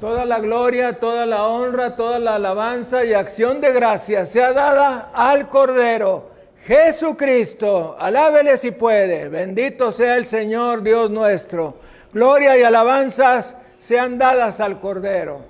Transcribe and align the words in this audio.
Toda 0.00 0.24
la 0.24 0.38
gloria, 0.38 0.98
toda 0.98 1.26
la 1.26 1.44
honra, 1.44 1.94
toda 1.94 2.18
la 2.18 2.36
alabanza 2.36 3.04
y 3.04 3.12
acción 3.12 3.60
de 3.60 3.70
gracia 3.70 4.24
sea 4.24 4.54
dada 4.54 5.10
al 5.12 5.46
Cordero, 5.46 6.30
Jesucristo. 6.64 7.96
Alábele 7.98 8.56
si 8.56 8.70
puede. 8.70 9.28
Bendito 9.28 9.92
sea 9.92 10.16
el 10.16 10.24
Señor 10.24 10.82
Dios 10.82 11.10
nuestro. 11.10 11.74
Gloria 12.14 12.56
y 12.56 12.62
alabanzas 12.62 13.56
sean 13.78 14.16
dadas 14.16 14.58
al 14.60 14.80
Cordero. 14.80 15.42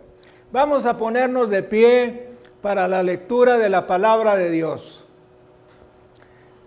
Vamos 0.50 0.84
a 0.84 0.98
ponernos 0.98 1.48
de 1.48 1.62
pie 1.62 2.30
para 2.60 2.88
la 2.88 3.04
lectura 3.04 3.56
de 3.56 3.68
la 3.68 3.86
palabra 3.86 4.34
de 4.34 4.50
Dios. 4.50 5.04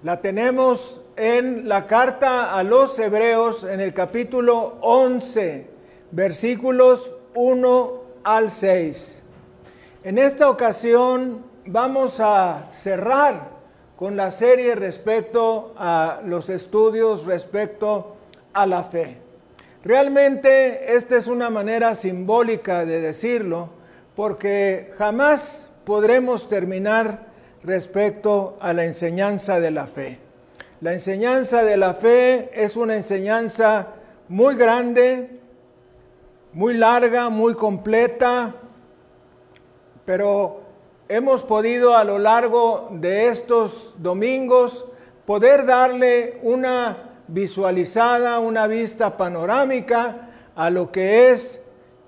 La 0.03 0.21
tenemos 0.21 1.01
en 1.17 1.67
la 1.67 1.85
carta 1.85 2.55
a 2.57 2.63
los 2.63 2.97
Hebreos 2.97 3.65
en 3.65 3.81
el 3.81 3.93
capítulo 3.93 4.77
11, 4.79 5.67
versículos 6.11 7.12
1 7.35 8.01
al 8.23 8.51
6. 8.51 9.21
En 10.03 10.17
esta 10.17 10.49
ocasión 10.49 11.43
vamos 11.65 12.19
a 12.19 12.67
cerrar 12.71 13.51
con 13.95 14.15
la 14.17 14.31
serie 14.31 14.75
respecto 14.75 15.73
a 15.77 16.21
los 16.25 16.49
estudios 16.49 17.25
respecto 17.25 18.15
a 18.53 18.65
la 18.65 18.83
fe. 18.83 19.17
Realmente 19.83 20.95
esta 20.95 21.17
es 21.17 21.27
una 21.27 21.49
manera 21.49 21.95
simbólica 21.95 22.85
de 22.85 23.01
decirlo 23.01 23.69
porque 24.15 24.91
jamás 24.97 25.69
podremos 25.83 26.47
terminar 26.47 27.27
respecto 27.63 28.57
a 28.59 28.73
la 28.73 28.85
enseñanza 28.85 29.59
de 29.59 29.71
la 29.71 29.87
fe. 29.87 30.19
La 30.81 30.93
enseñanza 30.93 31.63
de 31.63 31.77
la 31.77 31.93
fe 31.93 32.51
es 32.53 32.75
una 32.75 32.95
enseñanza 32.95 33.87
muy 34.27 34.55
grande, 34.55 35.39
muy 36.53 36.75
larga, 36.75 37.29
muy 37.29 37.55
completa, 37.55 38.53
pero 40.05 40.61
hemos 41.07 41.43
podido 41.43 41.97
a 41.97 42.03
lo 42.03 42.19
largo 42.19 42.89
de 42.91 43.27
estos 43.29 43.93
domingos 43.97 44.85
poder 45.25 45.65
darle 45.65 46.39
una 46.43 47.11
visualizada, 47.27 48.39
una 48.39 48.67
vista 48.67 49.17
panorámica 49.17 50.29
a 50.55 50.69
lo 50.69 50.91
que 50.91 51.31
es 51.31 51.61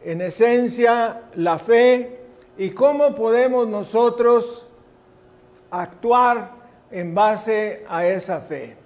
en 0.03 0.21
esencia 0.21 1.23
la 1.35 1.57
fe 1.57 2.19
y 2.57 2.69
cómo 2.69 3.15
podemos 3.15 3.67
nosotros 3.67 4.67
actuar 5.71 6.51
en 6.91 7.15
base 7.15 7.83
a 7.89 8.05
esa 8.05 8.39
fe. 8.39 8.77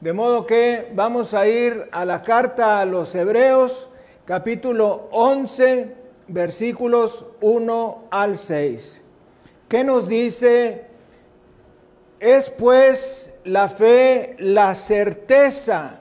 De 0.00 0.12
modo 0.12 0.46
que 0.46 0.90
vamos 0.94 1.34
a 1.34 1.46
ir 1.46 1.88
a 1.92 2.04
la 2.04 2.22
carta 2.22 2.80
a 2.80 2.84
los 2.84 3.14
hebreos, 3.14 3.88
capítulo 4.28 5.08
11, 5.12 5.96
versículos 6.26 7.24
1 7.40 8.08
al 8.10 8.36
6. 8.36 9.02
¿Qué 9.70 9.84
nos 9.84 10.06
dice? 10.06 10.84
Es 12.20 12.50
pues 12.50 13.32
la 13.44 13.70
fe 13.70 14.36
la 14.38 14.74
certeza, 14.74 16.00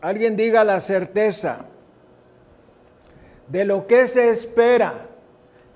alguien 0.00 0.36
diga 0.36 0.64
la 0.64 0.80
certeza, 0.80 1.66
de 3.48 3.66
lo 3.66 3.86
que 3.86 4.08
se 4.08 4.30
espera, 4.30 5.06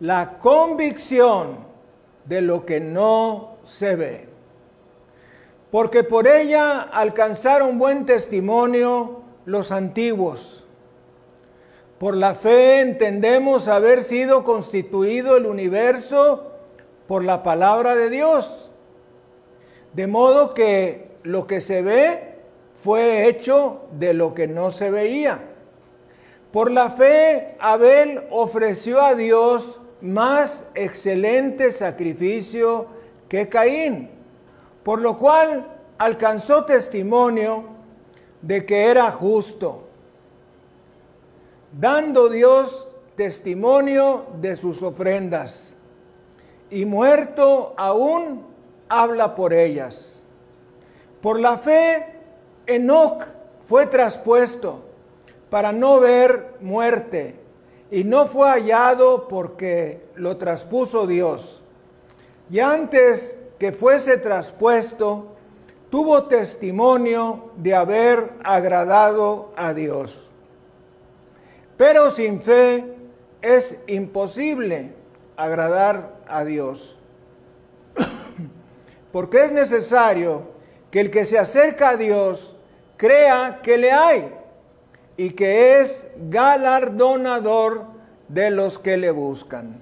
la 0.00 0.38
convicción 0.38 1.66
de 2.25 2.41
lo 2.41 2.64
que 2.64 2.80
no 2.80 3.58
se 3.64 3.94
ve. 3.94 4.27
Porque 5.70 6.03
por 6.03 6.28
ella 6.28 6.80
alcanzaron 6.80 7.78
buen 7.78 8.06
testimonio 8.06 9.20
los 9.44 9.70
antiguos. 9.70 10.57
Por 11.98 12.16
la 12.16 12.34
fe 12.34 12.80
entendemos 12.80 13.66
haber 13.66 14.04
sido 14.04 14.44
constituido 14.44 15.36
el 15.36 15.46
universo 15.46 16.52
por 17.08 17.24
la 17.24 17.42
palabra 17.42 17.96
de 17.96 18.08
Dios. 18.08 18.70
De 19.94 20.06
modo 20.06 20.54
que 20.54 21.10
lo 21.25 21.47
que 21.48 21.60
se 21.60 21.82
ve 21.82 22.36
fue 22.76 23.26
hecho 23.26 23.82
de 23.92 24.14
lo 24.14 24.32
que 24.32 24.47
no 24.47 24.70
se 24.70 24.91
veía. 24.91 25.42
Por 26.53 26.70
la 26.70 26.91
fe 26.91 27.56
Abel 27.59 28.22
ofreció 28.30 29.03
a 29.03 29.15
Dios 29.15 29.80
más 30.00 30.62
excelente 30.76 31.72
sacrificio 31.72 32.86
que 33.28 33.48
Caín, 33.48 34.10
por 34.84 35.00
lo 35.00 35.19
cual 35.19 35.66
alcanzó 35.98 36.65
testimonio 36.65 37.65
de 38.41 38.65
que 38.65 38.84
era 38.84 39.10
justo, 39.10 39.88
dando 41.72 42.28
Dios 42.28 42.90
testimonio 43.16 44.26
de 44.40 44.56
sus 44.56 44.82
ofrendas, 44.82 45.74
y 46.70 46.84
muerto 46.84 47.74
aún 47.76 48.46
habla 48.88 49.34
por 49.34 49.52
ellas. 49.52 50.22
Por 51.20 51.40
la 51.40 51.58
fe, 51.58 52.06
Enoc 52.66 53.24
fue 53.66 53.86
traspuesto 53.86 54.82
para 55.50 55.72
no 55.72 55.98
ver 55.98 56.54
muerte 56.60 57.36
y 57.90 58.04
no 58.04 58.26
fue 58.26 58.48
hallado 58.48 59.28
porque 59.28 60.06
lo 60.14 60.36
traspuso 60.36 61.06
Dios. 61.06 61.62
Y 62.50 62.60
antes 62.60 63.38
que 63.58 63.72
fuese 63.72 64.18
traspuesto, 64.18 65.28
tuvo 65.90 66.24
testimonio 66.24 67.50
de 67.56 67.74
haber 67.74 68.32
agradado 68.44 69.52
a 69.56 69.72
Dios. 69.72 70.28
Pero 71.78 72.11
sin 72.11 72.43
fe 72.43 72.84
es 73.41 73.78
imposible 73.87 74.93
agradar 75.37 76.16
a 76.27 76.44
Dios. 76.44 76.99
Porque 79.12 79.44
es 79.44 79.53
necesario 79.53 80.49
que 80.91 81.00
el 81.00 81.11
que 81.11 81.25
se 81.25 81.39
acerca 81.39 81.91
a 81.91 81.97
Dios 81.97 82.59
crea 82.97 83.61
que 83.62 83.78
le 83.78 83.93
hay 83.93 84.34
y 85.16 85.31
que 85.31 85.81
es 85.81 86.09
galardonador 86.16 87.87
de 88.27 88.50
los 88.50 88.81
que 88.81 88.97
le 88.97 89.12
buscan. 89.12 89.81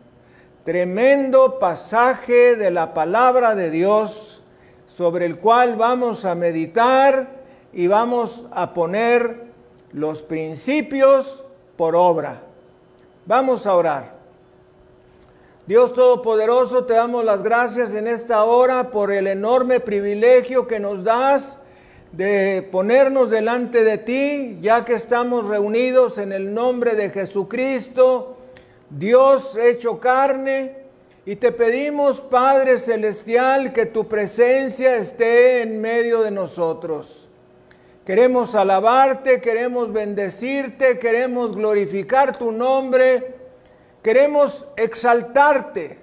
Tremendo 0.65 1.59
pasaje 1.59 2.57
de 2.57 2.71
la 2.71 2.93
palabra 2.93 3.55
de 3.55 3.71
Dios 3.71 4.45
sobre 4.87 5.25
el 5.25 5.39
cual 5.39 5.77
vamos 5.77 6.27
a 6.27 6.35
meditar 6.35 7.43
y 7.73 7.87
vamos 7.87 8.45
a 8.51 8.75
poner 8.75 9.47
los 9.93 10.23
principios 10.23 11.46
por 11.77 11.97
obra. 11.97 12.43
Vamos 13.27 13.67
a 13.67 13.75
orar. 13.75 14.17
Dios 15.67 15.93
Todopoderoso, 15.95 16.85
te 16.85 16.95
damos 16.95 17.25
las 17.25 17.43
gracias 17.43 17.93
en 17.95 18.07
esta 18.07 18.45
hora 18.45 18.91
por 18.91 19.11
el 19.11 19.27
enorme 19.27 19.81
privilegio 19.81 20.69
que 20.69 20.79
nos 20.79 21.03
das 21.03 21.59
de 22.13 22.67
ponernos 22.71 23.31
delante 23.31 23.83
de 23.83 23.99
ti, 23.99 24.59
ya 24.61 24.85
que 24.85 24.95
estamos 24.95 25.47
reunidos 25.47 26.19
en 26.19 26.33
el 26.33 26.55
nombre 26.55 26.95
de 26.95 27.11
Jesucristo, 27.11 28.37
Dios 28.91 29.57
hecho 29.57 29.99
carne, 29.99 30.87
y 31.27 31.35
te 31.35 31.51
pedimos, 31.51 32.21
Padre 32.21 32.79
Celestial, 32.79 33.73
que 33.73 33.87
tu 33.87 34.07
presencia 34.07 34.95
esté 34.97 35.63
en 35.63 35.81
medio 35.81 36.23
de 36.23 36.31
nosotros. 36.31 37.26
Queremos 38.07 38.55
alabarte, 38.55 39.41
queremos 39.41 39.93
bendecirte, 39.93 40.99
queremos 40.99 41.57
glorificar 41.57 42.39
tu 42.39 42.53
nombre, 42.53 43.35
queremos 44.01 44.65
exaltarte, 44.77 45.99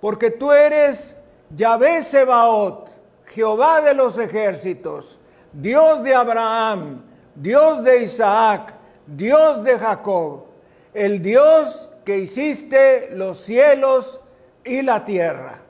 porque 0.00 0.32
tú 0.32 0.50
eres 0.50 1.16
Yahvé 1.54 2.02
Sebaot, 2.02 2.90
Jehová 3.26 3.80
de 3.80 3.94
los 3.94 4.18
ejércitos 4.18 5.18
Dios 5.52 6.02
de 6.02 6.14
Abraham, 6.14 7.02
Dios 7.34 7.82
de 7.84 8.02
Isaac, 8.02 8.74
Dios 9.06 9.64
de 9.64 9.78
Jacob, 9.78 10.44
el 10.92 11.22
Dios 11.22 11.88
que 12.04 12.18
hiciste 12.18 13.10
los 13.12 13.40
cielos 13.40 14.20
y 14.64 14.82
la 14.82 15.04
tierra. 15.04 15.62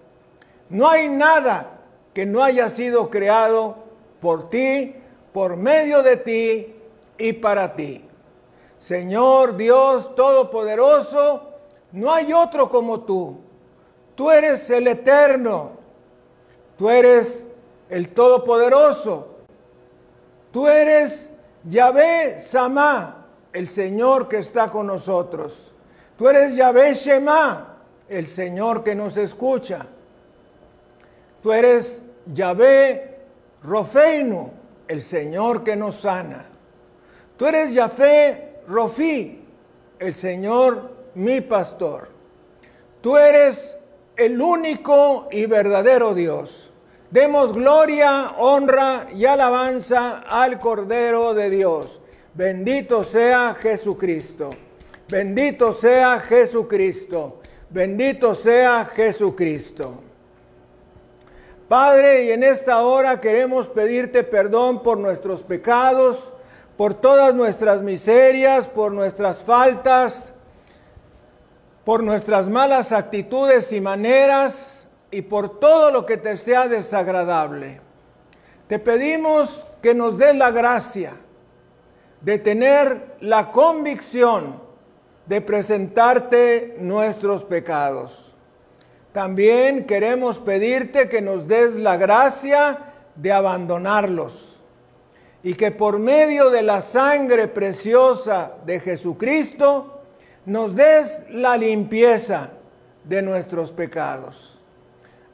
No 0.69 0.89
hay 0.89 1.09
nada 1.09 1.81
que 2.15 2.27
no 2.27 2.43
haya 2.43 2.71
sido 2.71 3.11
creado 3.11 3.77
por 4.21 4.49
ti, 4.49 4.95
por 5.39 5.57
medio 5.57 6.03
de 6.03 6.17
ti 6.17 6.75
y 7.17 7.33
para 7.35 7.77
ti. 7.77 8.05
Señor 8.77 9.57
Dios 9.57 10.13
Todopoderoso, 10.17 11.53
no 11.93 12.13
hay 12.13 12.33
otro 12.33 12.69
como 12.69 13.03
tú. 13.03 13.39
Tú 14.17 14.33
eres 14.33 14.69
el 14.69 14.89
eterno, 14.89 15.75
tú 16.77 16.91
eres 16.91 17.45
el 17.89 18.09
Todopoderoso, 18.09 19.37
Tú 20.51 20.67
eres 20.67 21.31
Yahvé 21.63 22.41
Samá, 22.41 23.29
el 23.53 23.69
Señor 23.69 24.27
que 24.27 24.39
está 24.39 24.69
con 24.69 24.89
nosotros. 24.89 25.73
Tú 26.17 26.29
eres 26.29 26.57
Yahvé 26.57 26.95
Shema, 26.95 27.77
el 28.09 28.27
Señor 28.27 28.83
que 28.83 28.97
nos 28.97 29.17
escucha. 29.17 29.87
Tú 31.41 31.53
eres 31.53 32.03
Yahvé 32.27 33.21
Rofeinu, 33.63 34.58
el 34.89 35.03
Señor 35.03 35.63
que 35.63 35.77
nos 35.77 36.01
sana. 36.01 36.47
Tú 37.37 37.47
eres 37.47 37.73
Yahvé 37.73 38.63
Rofi, 38.67 39.41
el 39.99 40.15
Señor 40.15 40.91
mi 41.15 41.41
pastor. 41.41 42.09
Tú 43.01 43.17
eres 43.17 43.79
el 44.17 44.41
único 44.41 45.29
y 45.31 45.47
verdadero 45.47 46.15
Dios. 46.15 46.71
Demos 47.11 47.53
gloria, 47.53 48.35
honra 48.37 49.07
y 49.15 49.25
alabanza 49.25 50.25
al 50.29 50.59
Cordero 50.59 51.33
de 51.33 51.49
Dios. 51.49 52.01
Bendito 52.35 53.03
sea 53.03 53.55
Jesucristo. 53.59 54.51
Bendito 55.09 55.73
sea 55.73 56.21
Jesucristo. 56.21 57.41
Bendito 57.71 58.35
sea 58.35 58.85
Jesucristo. 58.85 60.03
Padre, 61.69 62.25
y 62.25 62.31
en 62.31 62.45
esta 62.45 62.83
hora 62.83 63.21
queremos 63.21 63.69
pedirte 63.69 64.25
perdón 64.25 64.83
por 64.83 64.97
nuestros 64.97 65.43
pecados, 65.43 66.33
por 66.79 66.95
todas 66.95 67.35
nuestras 67.35 67.83
miserias, 67.83 68.69
por 68.69 68.93
nuestras 68.93 69.45
faltas, 69.45 70.33
por 71.85 72.03
nuestras 72.03 72.49
malas 72.49 72.93
actitudes 72.93 73.71
y 73.73 73.83
maneras 73.83 74.89
y 75.11 75.23
por 75.23 75.59
todo 75.61 75.91
lo 75.91 76.07
que 76.07 76.17
te 76.17 76.39
sea 76.39 76.69
desagradable. 76.69 77.81
Te 78.67 78.79
pedimos 78.79 79.67
que 79.83 79.95
nos 79.95 80.17
des 80.17 80.35
la 80.37 80.51
gracia 80.51 81.17
de 82.23 82.39
tener 82.39 83.17
la 83.21 83.51
convicción 83.51 84.61
de 85.27 85.43
presentarte 85.43 86.77
nuestros 86.79 87.45
pecados. 87.45 88.28
También 89.19 89.85
queremos 89.85 90.39
pedirte 90.39 91.09
que 91.09 91.21
nos 91.21 91.49
des 91.49 91.75
la 91.75 91.97
gracia 91.97 92.79
de 93.17 93.33
abandonarlos 93.33 94.61
y 95.43 95.55
que 95.55 95.73
por 95.73 95.99
medio 95.99 96.51
de 96.51 96.63
la 96.63 96.81
sangre 96.81 97.49
preciosa 97.49 98.53
de 98.65 98.79
Jesucristo 98.79 100.03
nos 100.47 100.77
des 100.77 101.25
la 101.31 101.57
limpieza 101.57 102.51
de 103.03 103.21
nuestros 103.23 103.73
pecados. 103.73 104.61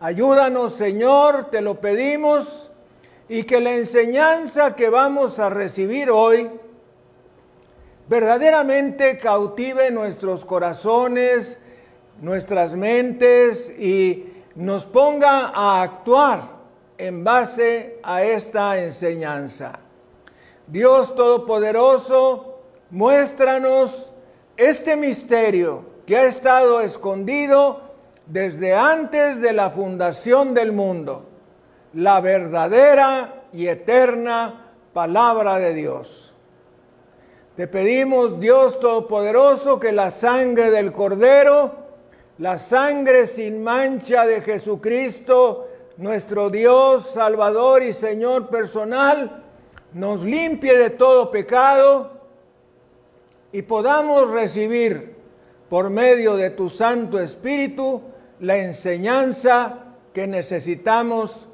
Ayúdanos, 0.01 0.73
Señor, 0.73 1.51
te 1.51 1.61
lo 1.61 1.79
pedimos, 1.79 2.71
y 3.29 3.45
que 3.45 3.61
la 3.61 3.75
enseñanza 3.75 4.75
que 4.75 4.89
vamos 4.89 5.39
a 5.39 5.51
recibir 5.51 6.09
hoy 6.09 6.51
verdaderamente 8.09 9.19
cautive 9.19 9.91
nuestros 9.91 10.47
corazones, 10.47 11.59
nuestras 12.21 12.75
mentes 12.75 13.71
y 13.79 14.33
nos 14.55 14.87
ponga 14.87 15.53
a 15.55 15.83
actuar 15.83 16.43
en 16.99 17.25
base 17.25 17.99
a 18.03 18.23
esta 18.23 18.79
enseñanza. 18.79 19.73
Dios 20.67 21.15
Todopoderoso, 21.15 22.61
muéstranos 22.91 24.13
este 24.57 24.97
misterio 24.97 25.85
que 26.07 26.17
ha 26.17 26.25
estado 26.25 26.81
escondido 26.81 27.81
desde 28.27 28.75
antes 28.75 29.41
de 29.41 29.53
la 29.53 29.71
fundación 29.71 30.55
del 30.55 30.73
mundo, 30.73 31.27
la 31.93 32.21
verdadera 32.21 33.45
y 33.53 33.67
eterna 33.67 34.73
palabra 34.93 35.59
de 35.59 35.75
Dios. 35.75 36.35
Te 37.57 37.69
pedimos, 37.69 38.41
Dios 38.41 38.81
Todopoderoso, 38.81 39.79
que 39.79 39.93
la 39.93 40.11
sangre 40.11 40.71
del 40.71 40.93
Cordero, 40.93 41.84
la 42.39 42.59
sangre 42.59 43.27
sin 43.27 43.63
mancha 43.63 44.27
de 44.27 44.41
Jesucristo, 44.41 45.69
nuestro 45.99 46.51
Dios, 46.51 47.11
Salvador 47.11 47.83
y 47.83 47.93
Señor 47.93 48.49
personal, 48.49 49.45
nos 49.93 50.25
limpie 50.25 50.77
de 50.77 50.91
todo 50.91 51.31
pecado 51.31 52.11
y 53.53 53.63
podamos 53.63 54.31
recibir 54.31 55.15
por 55.69 55.91
medio 55.91 56.37
de 56.37 56.51
tu 56.51 56.69
Santo 56.69 57.21
Espíritu 57.21 58.03
la 58.41 58.57
enseñanza 58.57 59.95
que 60.13 60.27
necesitamos 60.27 61.49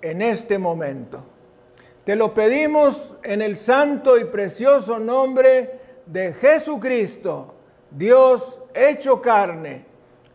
en 0.00 0.22
este 0.22 0.56
momento. 0.58 1.24
Te 2.04 2.14
lo 2.14 2.32
pedimos 2.32 3.16
en 3.24 3.42
el 3.42 3.56
santo 3.56 4.18
y 4.18 4.24
precioso 4.24 5.00
nombre 5.00 5.80
de 6.06 6.32
Jesucristo, 6.32 7.54
Dios 7.90 8.60
hecho 8.74 9.20
carne 9.20 9.91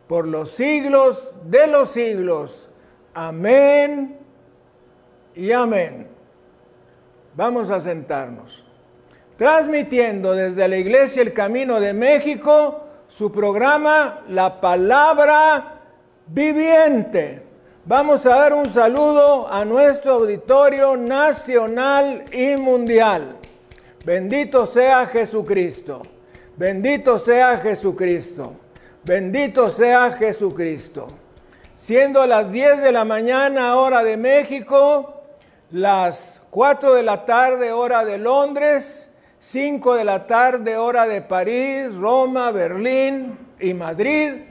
por 0.07 0.27
los 0.27 0.51
siglos 0.51 1.33
de 1.45 1.67
los 1.67 1.91
siglos. 1.91 2.69
Amén 3.13 4.17
y 5.35 5.51
amén. 5.51 6.07
Vamos 7.35 7.69
a 7.69 7.81
sentarnos. 7.81 8.65
Transmitiendo 9.37 10.33
desde 10.33 10.67
la 10.67 10.77
Iglesia 10.77 11.21
El 11.21 11.33
Camino 11.33 11.79
de 11.79 11.93
México 11.93 12.81
su 13.07 13.31
programa 13.31 14.23
La 14.29 14.59
Palabra 14.59 15.81
Viviente. 16.27 17.43
Vamos 17.85 18.25
a 18.25 18.35
dar 18.35 18.53
un 18.53 18.67
saludo 18.67 19.47
a 19.51 19.63
nuestro 19.63 20.13
auditorio 20.13 20.97
nacional 20.97 22.25
y 22.33 22.57
mundial. 22.57 23.37
Bendito 24.03 24.65
sea 24.65 25.05
Jesucristo. 25.05 26.01
Bendito 26.57 27.17
sea 27.17 27.57
Jesucristo. 27.57 28.55
Bendito 29.07 29.69
sea 29.69 30.11
Jesucristo. 30.11 31.07
Siendo 31.75 32.25
las 32.25 32.51
10 32.51 32.81
de 32.81 32.91
la 32.91 33.05
mañana 33.05 33.77
hora 33.77 34.03
de 34.03 34.17
México, 34.17 35.21
las 35.71 36.41
4 36.49 36.95
de 36.95 37.03
la 37.03 37.25
tarde 37.25 37.71
hora 37.71 38.03
de 38.03 38.17
Londres, 38.17 39.09
5 39.39 39.95
de 39.95 40.03
la 40.03 40.27
tarde 40.27 40.75
hora 40.75 41.07
de 41.07 41.21
París, 41.21 41.95
Roma, 41.95 42.51
Berlín 42.51 43.39
y 43.61 43.73
Madrid, 43.73 44.41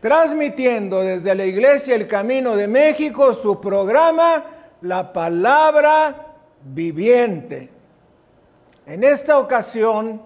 transmitiendo 0.00 1.02
desde 1.02 1.36
la 1.36 1.44
Iglesia 1.44 1.94
El 1.94 2.08
Camino 2.08 2.56
de 2.56 2.66
México 2.66 3.32
su 3.34 3.60
programa 3.60 4.46
La 4.80 5.12
Palabra 5.12 6.26
Viviente. 6.60 7.70
En 8.84 9.04
esta 9.04 9.38
ocasión, 9.38 10.22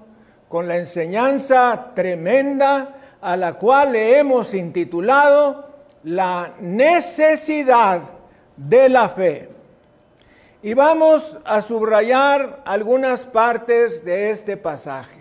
con 0.49 0.67
la 0.67 0.78
enseñanza 0.78 1.90
tremenda 1.94 2.95
a 3.26 3.37
la 3.37 3.55
cual 3.55 3.90
le 3.90 4.19
hemos 4.19 4.55
intitulado 4.55 5.64
La 6.05 6.55
necesidad 6.61 8.02
de 8.56 8.88
la 8.88 9.08
fe. 9.08 9.49
Y 10.62 10.75
vamos 10.75 11.37
a 11.44 11.61
subrayar 11.61 12.62
algunas 12.64 13.25
partes 13.25 14.05
de 14.05 14.31
este 14.31 14.56
pasaje. 14.56 15.19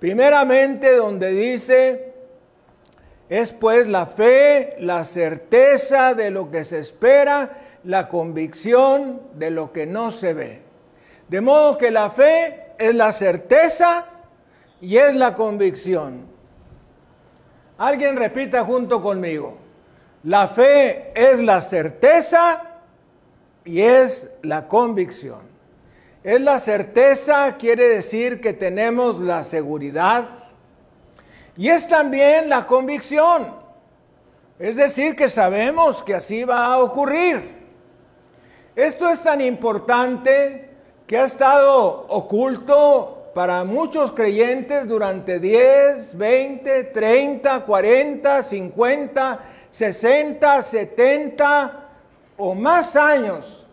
Primeramente 0.00 0.96
donde 0.96 1.30
dice, 1.30 2.14
es 3.28 3.52
pues 3.52 3.86
la 3.86 4.06
fe, 4.06 4.74
la 4.80 5.04
certeza 5.04 6.14
de 6.14 6.32
lo 6.32 6.50
que 6.50 6.64
se 6.64 6.80
espera, 6.80 7.58
la 7.84 8.08
convicción 8.08 9.22
de 9.34 9.52
lo 9.52 9.72
que 9.72 9.86
no 9.86 10.10
se 10.10 10.34
ve. 10.34 10.62
De 11.28 11.40
modo 11.40 11.78
que 11.78 11.92
la 11.92 12.10
fe 12.10 12.72
es 12.76 12.92
la 12.92 13.12
certeza 13.12 14.06
y 14.80 14.96
es 14.96 15.14
la 15.14 15.32
convicción. 15.34 16.33
Alguien 17.78 18.16
repita 18.16 18.64
junto 18.64 19.02
conmigo. 19.02 19.58
La 20.22 20.48
fe 20.48 21.12
es 21.14 21.38
la 21.40 21.60
certeza 21.60 22.62
y 23.64 23.80
es 23.80 24.28
la 24.42 24.68
convicción. 24.68 25.40
Es 26.22 26.40
la 26.40 26.58
certeza, 26.58 27.56
quiere 27.58 27.88
decir 27.88 28.40
que 28.40 28.52
tenemos 28.52 29.18
la 29.20 29.44
seguridad. 29.44 30.24
Y 31.56 31.68
es 31.68 31.86
también 31.86 32.48
la 32.48 32.64
convicción. 32.64 33.54
Es 34.58 34.76
decir, 34.76 35.16
que 35.16 35.28
sabemos 35.28 36.02
que 36.02 36.14
así 36.14 36.44
va 36.44 36.66
a 36.66 36.78
ocurrir. 36.78 37.54
Esto 38.76 39.08
es 39.08 39.22
tan 39.22 39.40
importante 39.40 40.70
que 41.06 41.18
ha 41.18 41.24
estado 41.24 42.06
oculto 42.08 43.23
para 43.34 43.64
muchos 43.64 44.12
creyentes 44.12 44.86
durante 44.86 45.40
10, 45.40 46.16
20, 46.16 46.84
30, 46.84 47.64
40, 47.64 48.42
50, 48.42 49.40
60, 49.70 50.62
70 50.62 51.88
o 52.36 52.54
más 52.54 52.94
años. 52.94 53.66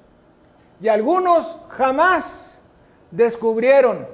Y 0.81 0.87
algunos 0.87 1.57
jamás 1.69 2.57
descubrieron 3.11 4.07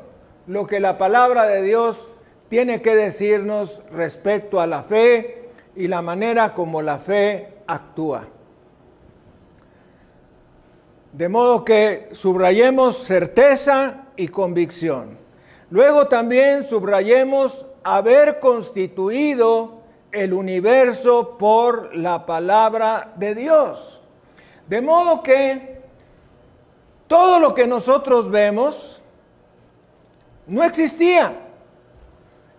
lo 0.47 0.67
que 0.67 0.81
la 0.81 0.97
palabra 0.97 1.45
de 1.45 1.61
Dios 1.61 2.09
tiene 2.49 2.81
que 2.81 2.95
decirnos 2.95 3.81
respecto 3.91 4.59
a 4.59 4.67
la 4.67 4.83
fe 4.83 5.49
y 5.75 5.87
la 5.87 6.01
manera 6.01 6.53
como 6.53 6.81
la 6.81 6.97
fe 6.97 7.53
actúa. 7.67 8.27
De 11.13 11.29
modo 11.29 11.63
que 11.63 12.09
subrayemos 12.11 12.97
certeza 12.97 14.07
y 14.17 14.27
convicción. 14.27 15.16
Luego 15.69 16.07
también 16.07 16.63
subrayemos 16.63 17.65
haber 17.83 18.39
constituido 18.39 19.81
el 20.11 20.33
universo 20.33 21.37
por 21.37 21.95
la 21.95 22.25
palabra 22.25 23.13
de 23.17 23.35
Dios. 23.35 24.01
De 24.67 24.81
modo 24.81 25.21
que 25.21 25.81
todo 27.07 27.39
lo 27.39 27.53
que 27.53 27.67
nosotros 27.67 28.29
vemos 28.29 29.01
no 30.45 30.63
existía 30.63 31.33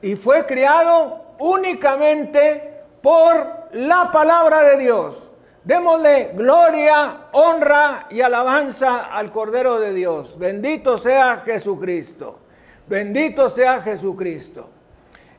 y 0.02 0.16
fue 0.16 0.46
creado 0.46 1.22
únicamente 1.38 2.82
por 3.02 3.68
la 3.72 4.10
palabra 4.12 4.62
de 4.62 4.78
Dios. 4.78 5.30
Démosle 5.64 6.32
gloria, 6.34 7.28
honra 7.32 8.06
y 8.10 8.20
alabanza 8.20 9.06
al 9.06 9.30
Cordero 9.30 9.78
de 9.78 9.92
Dios. 9.92 10.38
Bendito 10.38 10.98
sea 10.98 11.42
Jesucristo. 11.44 12.40
Bendito 12.88 13.50
sea 13.50 13.82
Jesucristo. 13.82 14.70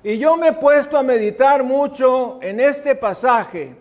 Y 0.04 0.18
yo 0.18 0.38
me 0.38 0.50
he 0.50 0.54
puesto 0.54 0.98
a 0.98 1.04
meditar 1.04 1.64
mucho 1.64 2.40
en 2.42 2.60
este 2.60 2.96
pasaje, 2.96 3.76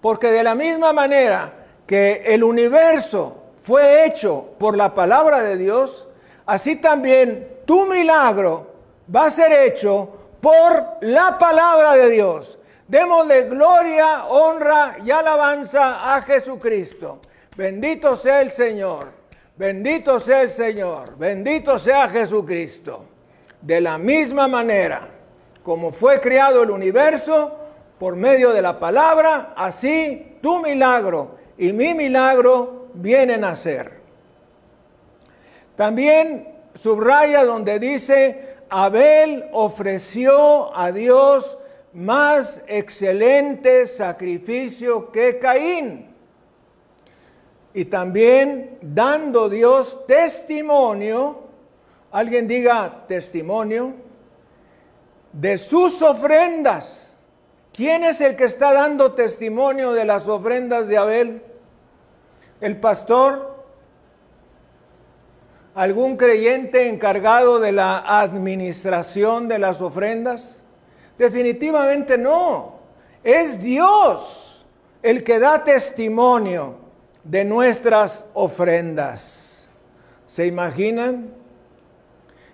porque 0.00 0.30
de 0.30 0.44
la 0.44 0.54
misma 0.54 0.92
manera 0.92 1.66
que 1.86 2.22
el 2.26 2.44
universo 2.44 3.42
fue 3.60 4.04
hecho 4.04 4.50
por 4.58 4.76
la 4.76 4.94
palabra 4.94 5.42
de 5.42 5.56
Dios, 5.56 6.06
así 6.44 6.76
también 6.76 7.62
tu 7.64 7.86
milagro 7.86 8.74
va 9.14 9.26
a 9.26 9.30
ser 9.30 9.52
hecho 9.52 10.08
por 10.40 10.98
la 11.00 11.38
palabra 11.38 11.94
de 11.94 12.08
Dios. 12.10 12.58
Démosle 12.86 13.48
gloria, 13.48 14.26
honra 14.26 14.98
y 15.04 15.10
alabanza 15.10 16.14
a 16.14 16.22
Jesucristo. 16.22 17.20
Bendito 17.56 18.16
sea 18.16 18.42
el 18.42 18.52
Señor. 18.52 19.15
Bendito 19.56 20.20
sea 20.20 20.42
el 20.42 20.50
Señor. 20.50 21.16
Bendito 21.16 21.78
sea 21.78 22.08
Jesucristo. 22.08 23.06
De 23.60 23.80
la 23.80 23.98
misma 23.98 24.46
manera 24.48 25.16
como 25.66 25.90
fue 25.90 26.20
creado 26.20 26.62
el 26.62 26.70
universo 26.70 27.50
por 27.98 28.14
medio 28.14 28.52
de 28.52 28.62
la 28.62 28.78
palabra, 28.78 29.52
así 29.56 30.38
tu 30.40 30.60
milagro 30.60 31.38
y 31.58 31.72
mi 31.72 31.92
milagro 31.92 32.86
vienen 32.94 33.42
a 33.42 33.56
ser. 33.56 33.94
También 35.74 36.54
subraya 36.72 37.44
donde 37.44 37.80
dice, 37.80 38.58
Abel 38.70 39.46
ofreció 39.50 40.72
a 40.76 40.92
Dios 40.92 41.58
más 41.92 42.60
excelente 42.68 43.88
sacrificio 43.88 45.10
que 45.10 45.40
Caín. 45.40 46.05
Y 47.76 47.84
también 47.84 48.78
dando 48.80 49.50
Dios 49.50 50.06
testimonio, 50.06 51.40
alguien 52.10 52.48
diga 52.48 53.04
testimonio, 53.06 53.92
de 55.30 55.58
sus 55.58 56.00
ofrendas. 56.00 57.18
¿Quién 57.74 58.02
es 58.02 58.22
el 58.22 58.34
que 58.34 58.44
está 58.44 58.72
dando 58.72 59.12
testimonio 59.12 59.92
de 59.92 60.06
las 60.06 60.26
ofrendas 60.26 60.88
de 60.88 60.96
Abel? 60.96 61.42
¿El 62.62 62.80
pastor? 62.80 63.62
¿Algún 65.74 66.16
creyente 66.16 66.88
encargado 66.88 67.58
de 67.58 67.72
la 67.72 67.98
administración 67.98 69.48
de 69.48 69.58
las 69.58 69.82
ofrendas? 69.82 70.62
Definitivamente 71.18 72.16
no. 72.16 72.78
Es 73.22 73.60
Dios 73.62 74.66
el 75.02 75.22
que 75.22 75.38
da 75.38 75.62
testimonio 75.62 76.85
de 77.28 77.44
nuestras 77.44 78.24
ofrendas. 78.34 79.68
¿Se 80.26 80.46
imaginan? 80.46 81.34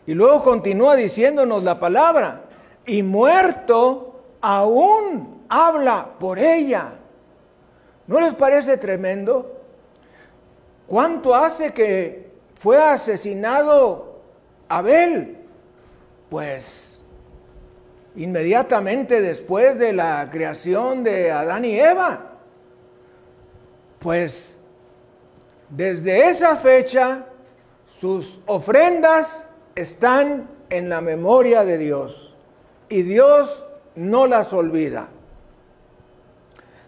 Y 0.06 0.14
luego 0.14 0.42
continúa 0.42 0.96
diciéndonos 0.96 1.62
la 1.62 1.78
palabra. 1.78 2.44
Y 2.86 3.02
muerto 3.02 4.24
aún 4.40 5.44
habla 5.48 6.08
por 6.18 6.38
ella. 6.38 6.94
¿No 8.06 8.20
les 8.20 8.34
parece 8.34 8.76
tremendo? 8.76 9.60
¿Cuánto 10.86 11.34
hace 11.34 11.72
que 11.72 12.32
fue 12.54 12.82
asesinado 12.82 14.20
Abel? 14.68 15.38
Pues 16.28 17.04
inmediatamente 18.16 19.20
después 19.20 19.78
de 19.78 19.92
la 19.92 20.28
creación 20.30 21.04
de 21.04 21.30
Adán 21.30 21.64
y 21.64 21.78
Eva. 21.78 22.32
Pues 23.98 24.58
desde 25.76 26.28
esa 26.28 26.56
fecha 26.56 27.26
sus 27.84 28.40
ofrendas 28.46 29.46
están 29.74 30.48
en 30.70 30.88
la 30.88 31.00
memoria 31.00 31.64
de 31.64 31.78
Dios 31.78 32.34
y 32.88 33.02
Dios 33.02 33.66
no 33.94 34.26
las 34.26 34.52
olvida. 34.52 35.08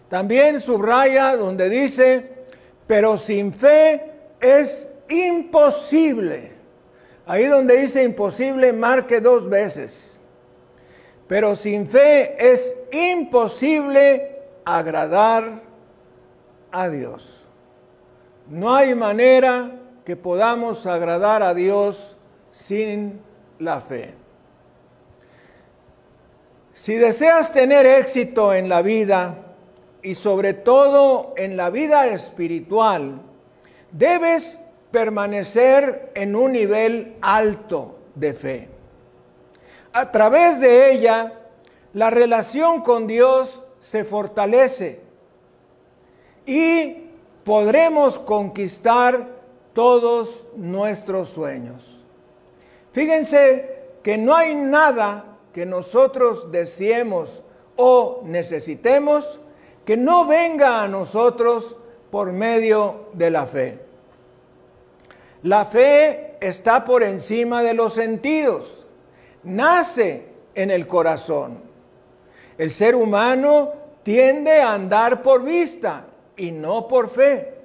También 0.09 0.61
subraya 0.61 1.35
donde 1.35 1.69
dice, 1.69 2.45
pero 2.87 3.17
sin 3.17 3.53
fe 3.53 4.13
es 4.39 4.87
imposible. 5.09 6.53
Ahí 7.25 7.45
donde 7.45 7.77
dice 7.77 8.03
imposible, 8.03 8.71
marque 8.71 9.19
dos 9.19 9.49
veces 9.49 10.15
pero 11.27 11.55
sin 11.55 11.87
fe 11.87 12.35
es 12.39 12.75
imposible 12.91 14.41
agradar 14.63 15.61
a 16.71 16.89
Dios. 16.89 17.44
No 18.47 18.75
hay 18.75 18.95
manera 18.95 19.71
que 20.03 20.15
podamos 20.15 20.85
agradar 20.85 21.43
a 21.43 21.53
Dios 21.53 22.15
sin 22.51 23.19
la 23.59 23.81
fe. 23.81 24.13
Si 26.73 26.95
deseas 26.95 27.51
tener 27.51 27.85
éxito 27.85 28.53
en 28.53 28.69
la 28.69 28.81
vida 28.81 29.37
y 30.03 30.15
sobre 30.15 30.53
todo 30.53 31.33
en 31.37 31.57
la 31.57 31.69
vida 31.69 32.07
espiritual, 32.07 33.21
debes 33.91 34.61
permanecer 34.91 36.11
en 36.15 36.35
un 36.35 36.51
nivel 36.51 37.17
alto 37.21 37.99
de 38.13 38.33
fe 38.33 38.75
a 39.95 40.11
través 40.11 40.59
de 40.59 40.91
ella, 40.91 41.31
la 41.93 42.09
relación 42.09 42.81
con 42.81 43.07
Dios 43.07 43.63
se 43.79 44.03
fortalece 44.03 44.99
y 46.45 47.04
podremos 47.45 48.19
conquistar 48.19 49.29
todos 49.71 50.47
nuestros 50.57 51.29
sueños. 51.29 52.03
Fíjense 52.91 53.83
que 54.03 54.17
no 54.17 54.35
hay 54.35 54.53
nada 54.53 55.37
que 55.53 55.65
nosotros 55.65 56.51
deseemos 56.51 57.41
o 57.77 58.19
necesitemos 58.25 59.39
que 59.85 59.95
no 59.95 60.25
venga 60.25 60.83
a 60.83 60.89
nosotros 60.89 61.77
por 62.11 62.33
medio 62.33 63.07
de 63.13 63.29
la 63.29 63.45
fe. 63.45 63.79
La 65.43 65.63
fe 65.63 66.35
está 66.41 66.83
por 66.83 67.03
encima 67.03 67.63
de 67.63 67.73
los 67.73 67.93
sentidos 67.93 68.85
nace 69.45 70.25
en 70.53 70.71
el 70.71 70.85
corazón. 70.85 71.59
El 72.57 72.71
ser 72.71 72.95
humano 72.95 73.73
tiende 74.03 74.61
a 74.61 74.73
andar 74.73 75.21
por 75.21 75.43
vista 75.43 76.05
y 76.37 76.51
no 76.51 76.87
por 76.87 77.09
fe. 77.09 77.55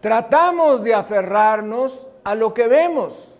Tratamos 0.00 0.82
de 0.82 0.94
aferrarnos 0.94 2.06
a 2.24 2.34
lo 2.34 2.52
que 2.52 2.68
vemos, 2.68 3.38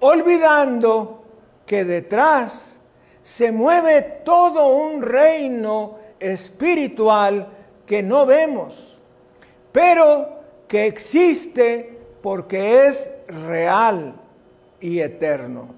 olvidando 0.00 1.24
que 1.66 1.84
detrás 1.84 2.78
se 3.22 3.52
mueve 3.52 4.02
todo 4.24 4.68
un 4.68 5.02
reino 5.02 5.98
espiritual 6.18 7.48
que 7.86 8.02
no 8.02 8.26
vemos, 8.26 9.00
pero 9.72 10.40
que 10.68 10.86
existe 10.86 11.98
porque 12.22 12.86
es 12.86 13.10
real 13.26 14.14
y 14.80 15.00
eterno. 15.00 15.68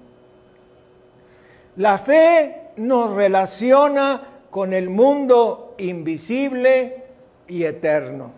La 1.75 1.97
fe 1.97 2.69
nos 2.77 3.11
relaciona 3.11 4.41
con 4.49 4.73
el 4.73 4.89
mundo 4.89 5.73
invisible 5.79 7.02
y 7.47 7.63
eterno. 7.63 8.31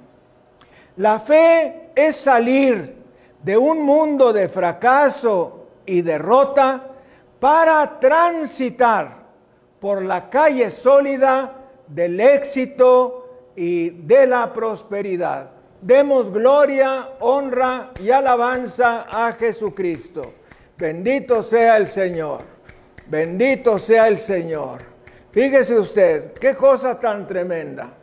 La 0.97 1.19
fe 1.19 1.89
es 1.95 2.15
salir 2.15 2.95
de 3.43 3.57
un 3.57 3.81
mundo 3.83 4.31
de 4.33 4.49
fracaso 4.49 5.67
y 5.85 6.01
derrota 6.01 6.87
para 7.39 7.99
transitar 7.99 9.25
por 9.79 10.03
la 10.03 10.29
calle 10.29 10.69
sólida 10.69 11.53
del 11.87 12.19
éxito 12.19 13.51
y 13.55 13.89
de 13.89 14.25
la 14.25 14.51
prosperidad. 14.51 15.51
Demos 15.81 16.31
gloria, 16.31 17.09
honra 17.19 17.91
y 18.01 18.09
alabanza 18.09 19.05
a 19.09 19.33
Jesucristo. 19.33 20.33
Bendito 20.77 21.43
sea 21.43 21.77
el 21.77 21.87
Señor. 21.87 22.41
Bendito 23.07 23.77
sea 23.77 24.07
el 24.07 24.17
Señor. 24.17 24.81
Fíjese 25.31 25.77
usted, 25.77 26.33
qué 26.33 26.55
cosa 26.55 26.99
tan 26.99 27.27
tremenda. 27.27 27.93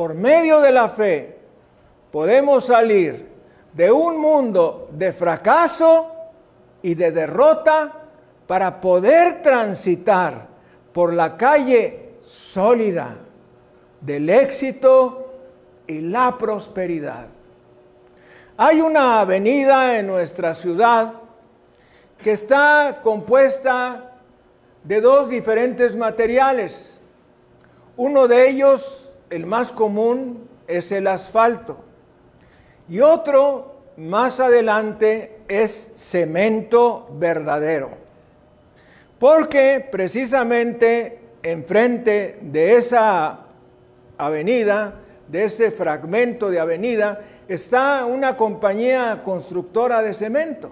Por 0.00 0.14
medio 0.14 0.62
de 0.62 0.72
la 0.72 0.88
fe 0.88 1.36
podemos 2.10 2.64
salir 2.64 3.28
de 3.74 3.92
un 3.92 4.18
mundo 4.18 4.88
de 4.92 5.12
fracaso 5.12 6.10
y 6.80 6.94
de 6.94 7.12
derrota 7.12 7.92
para 8.46 8.80
poder 8.80 9.42
transitar 9.42 10.46
por 10.94 11.12
la 11.12 11.36
calle 11.36 12.14
sólida 12.22 13.14
del 14.00 14.30
éxito 14.30 15.34
y 15.86 16.00
la 16.00 16.38
prosperidad. 16.38 17.26
Hay 18.56 18.80
una 18.80 19.20
avenida 19.20 19.98
en 19.98 20.06
nuestra 20.06 20.54
ciudad 20.54 21.12
que 22.24 22.32
está 22.32 23.00
compuesta 23.02 24.12
de 24.82 24.98
dos 25.02 25.28
diferentes 25.28 25.94
materiales. 25.94 26.98
Uno 27.98 28.26
de 28.28 28.48
ellos, 28.48 28.99
el 29.30 29.46
más 29.46 29.72
común, 29.72 30.48
es 30.66 30.92
el 30.92 31.06
asfalto. 31.06 31.78
Y 32.88 33.00
otro, 33.00 33.76
más 33.96 34.40
adelante, 34.40 35.40
es 35.48 35.92
cemento 35.94 37.08
verdadero. 37.12 37.90
Porque 39.18 39.86
precisamente 39.90 41.20
enfrente 41.42 42.38
de 42.42 42.76
esa 42.76 43.40
avenida, 44.18 44.94
de 45.28 45.44
ese 45.44 45.70
fragmento 45.70 46.50
de 46.50 46.60
avenida, 46.60 47.20
está 47.48 48.04
una 48.06 48.36
compañía 48.36 49.22
constructora 49.24 50.02
de 50.02 50.14
cemento. 50.14 50.70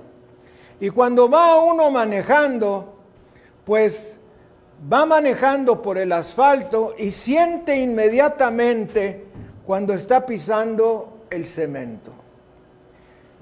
Y 0.81 0.91
cuando 0.91 1.29
va 1.29 1.61
uno 1.62 1.91
manejando, 1.91 2.95
pues 3.65 4.18
va 4.93 5.07
manejando 5.07 5.83
por 5.83 5.99
el 5.99 6.13
asfalto 6.13 6.95
y 6.97 7.11
siente 7.11 7.77
inmediatamente 7.77 9.25
cuando 9.65 9.93
está 9.93 10.25
pisando 10.25 11.25
el 11.31 11.45
cemento. 11.47 12.13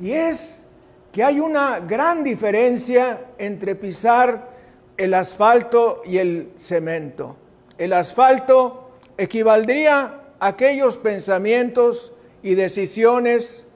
Y 0.01 0.13
es 0.13 0.65
que 1.13 1.23
hay 1.25 1.41
una 1.41 1.81
gran 1.81 2.25
diferencia 2.25 3.21
entre 3.39 3.75
pisar 3.75 4.51
el 4.97 5.15
asfalto 5.15 6.03
y 6.05 6.19
el 6.19 6.53
cemento. 6.57 7.37
El 7.79 7.93
asfalto 7.93 8.91
equivaldría 9.17 10.21
a 10.39 10.47
aquellos 10.47 10.99
pensamientos 10.99 12.13
y 12.43 12.55
decisiones 12.55 13.67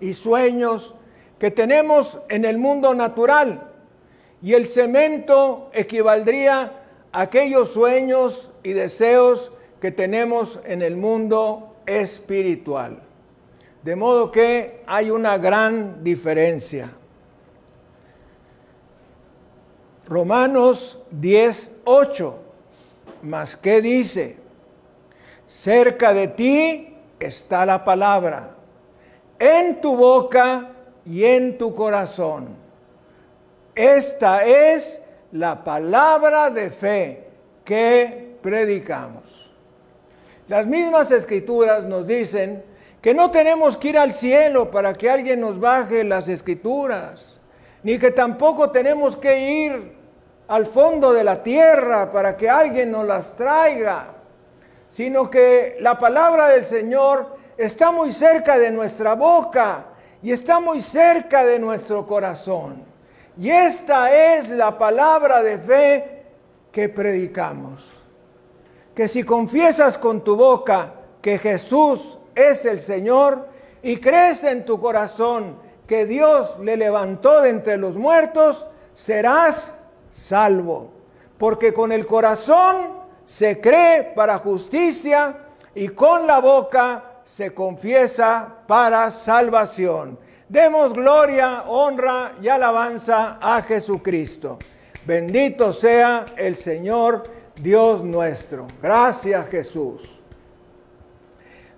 y 0.00 0.14
sueños 0.14 0.94
que 1.38 1.50
tenemos 1.50 2.18
en 2.28 2.44
el 2.44 2.58
mundo 2.58 2.94
natural. 2.94 3.73
Y 4.44 4.52
el 4.52 4.66
cemento 4.66 5.70
equivaldría 5.72 6.70
a 7.12 7.20
aquellos 7.22 7.70
sueños 7.70 8.52
y 8.62 8.74
deseos 8.74 9.50
que 9.80 9.90
tenemos 9.90 10.60
en 10.66 10.82
el 10.82 10.98
mundo 10.98 11.76
espiritual. 11.86 13.00
De 13.82 13.96
modo 13.96 14.30
que 14.30 14.82
hay 14.86 15.10
una 15.10 15.38
gran 15.38 16.04
diferencia. 16.04 16.90
Romanos 20.06 20.98
10, 21.10 21.70
8. 21.84 22.38
Mas, 23.22 23.56
¿qué 23.56 23.80
dice? 23.80 24.36
Cerca 25.46 26.12
de 26.12 26.28
ti 26.28 26.94
está 27.18 27.64
la 27.64 27.82
palabra, 27.82 28.54
en 29.38 29.80
tu 29.80 29.96
boca 29.96 30.70
y 31.06 31.24
en 31.24 31.56
tu 31.56 31.72
corazón. 31.72 32.63
Esta 33.74 34.44
es 34.44 35.00
la 35.32 35.64
palabra 35.64 36.50
de 36.50 36.70
fe 36.70 37.28
que 37.64 38.36
predicamos. 38.40 39.52
Las 40.46 40.66
mismas 40.66 41.10
escrituras 41.10 41.86
nos 41.86 42.06
dicen 42.06 42.62
que 43.00 43.14
no 43.14 43.30
tenemos 43.30 43.76
que 43.76 43.88
ir 43.88 43.98
al 43.98 44.12
cielo 44.12 44.70
para 44.70 44.92
que 44.92 45.10
alguien 45.10 45.40
nos 45.40 45.58
baje 45.58 46.04
las 46.04 46.28
escrituras 46.28 47.40
ni 47.82 47.98
que 47.98 48.10
tampoco 48.10 48.70
tenemos 48.70 49.16
que 49.16 49.38
ir 49.66 49.92
al 50.48 50.66
fondo 50.66 51.12
de 51.12 51.24
la 51.24 51.42
tierra 51.42 52.10
para 52.10 52.36
que 52.36 52.48
alguien 52.48 52.90
nos 52.90 53.06
las 53.06 53.36
traiga, 53.36 54.14
sino 54.88 55.28
que 55.28 55.76
la 55.80 55.98
palabra 55.98 56.48
del 56.48 56.64
Señor 56.64 57.36
está 57.56 57.90
muy 57.90 58.12
cerca 58.12 58.56
de 58.56 58.70
nuestra 58.70 59.14
boca 59.14 59.86
y 60.22 60.32
está 60.32 60.60
muy 60.60 60.80
cerca 60.80 61.44
de 61.44 61.58
nuestro 61.58 62.06
corazón. 62.06 62.93
Y 63.36 63.50
esta 63.50 64.36
es 64.36 64.48
la 64.50 64.78
palabra 64.78 65.42
de 65.42 65.58
fe 65.58 66.24
que 66.70 66.88
predicamos. 66.88 67.90
Que 68.94 69.08
si 69.08 69.24
confiesas 69.24 69.98
con 69.98 70.22
tu 70.22 70.36
boca 70.36 70.94
que 71.20 71.38
Jesús 71.38 72.18
es 72.34 72.64
el 72.64 72.78
Señor 72.78 73.48
y 73.82 73.96
crees 73.96 74.44
en 74.44 74.64
tu 74.64 74.78
corazón 74.78 75.58
que 75.86 76.06
Dios 76.06 76.58
le 76.60 76.76
levantó 76.76 77.40
de 77.40 77.50
entre 77.50 77.76
los 77.76 77.96
muertos, 77.96 78.66
serás 78.94 79.74
salvo. 80.10 80.92
Porque 81.36 81.72
con 81.72 81.90
el 81.90 82.06
corazón 82.06 83.04
se 83.24 83.60
cree 83.60 84.04
para 84.14 84.38
justicia 84.38 85.36
y 85.74 85.88
con 85.88 86.26
la 86.26 86.40
boca 86.40 87.20
se 87.24 87.52
confiesa 87.52 88.58
para 88.66 89.10
salvación. 89.10 90.18
Demos 90.48 90.92
gloria, 90.92 91.64
honra 91.66 92.34
y 92.42 92.48
alabanza 92.48 93.38
a 93.40 93.62
Jesucristo. 93.62 94.58
Bendito 95.06 95.72
sea 95.72 96.26
el 96.36 96.54
Señor 96.54 97.22
Dios 97.60 98.04
nuestro. 98.04 98.66
Gracias 98.82 99.48
Jesús. 99.48 100.20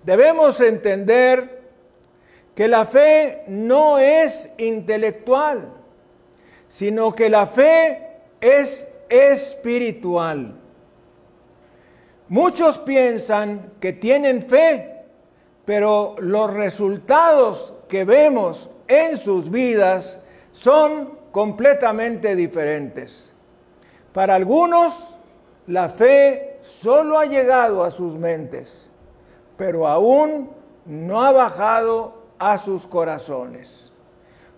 Debemos 0.03 0.61
entender 0.61 1.63
que 2.55 2.67
la 2.67 2.87
fe 2.87 3.45
no 3.49 3.99
es 3.99 4.51
intelectual, 4.59 5.73
sino 6.69 7.15
que 7.15 7.29
la 7.29 7.47
fe 7.47 8.19
es 8.41 8.89
espiritual. 9.09 10.55
Muchos 12.29 12.79
piensan 12.79 13.75
que 13.81 13.93
tienen 13.93 14.43
fe, 14.43 15.05
pero 15.65 16.17
los 16.19 16.53
resultados 16.53 17.75
que 17.89 18.05
vemos 18.05 18.71
en 18.89 19.17
sus 19.17 19.51
vidas 19.51 20.19
son 20.53 21.19
completamente 21.33 22.35
diferentes. 22.35 23.33
Para 24.13 24.35
algunos, 24.35 25.19
la 25.67 25.89
fe 25.89 26.59
solo 26.63 27.19
ha 27.19 27.27
llegado 27.27 27.85
a 27.85 27.91
sus 27.91 28.17
mentes, 28.17 28.89
pero 29.57 29.87
aún 29.87 30.51
no 30.87 31.23
ha 31.23 31.33
bajado 31.33 32.27
a 32.39 32.59
sus 32.59 32.87
corazones. 32.87 33.93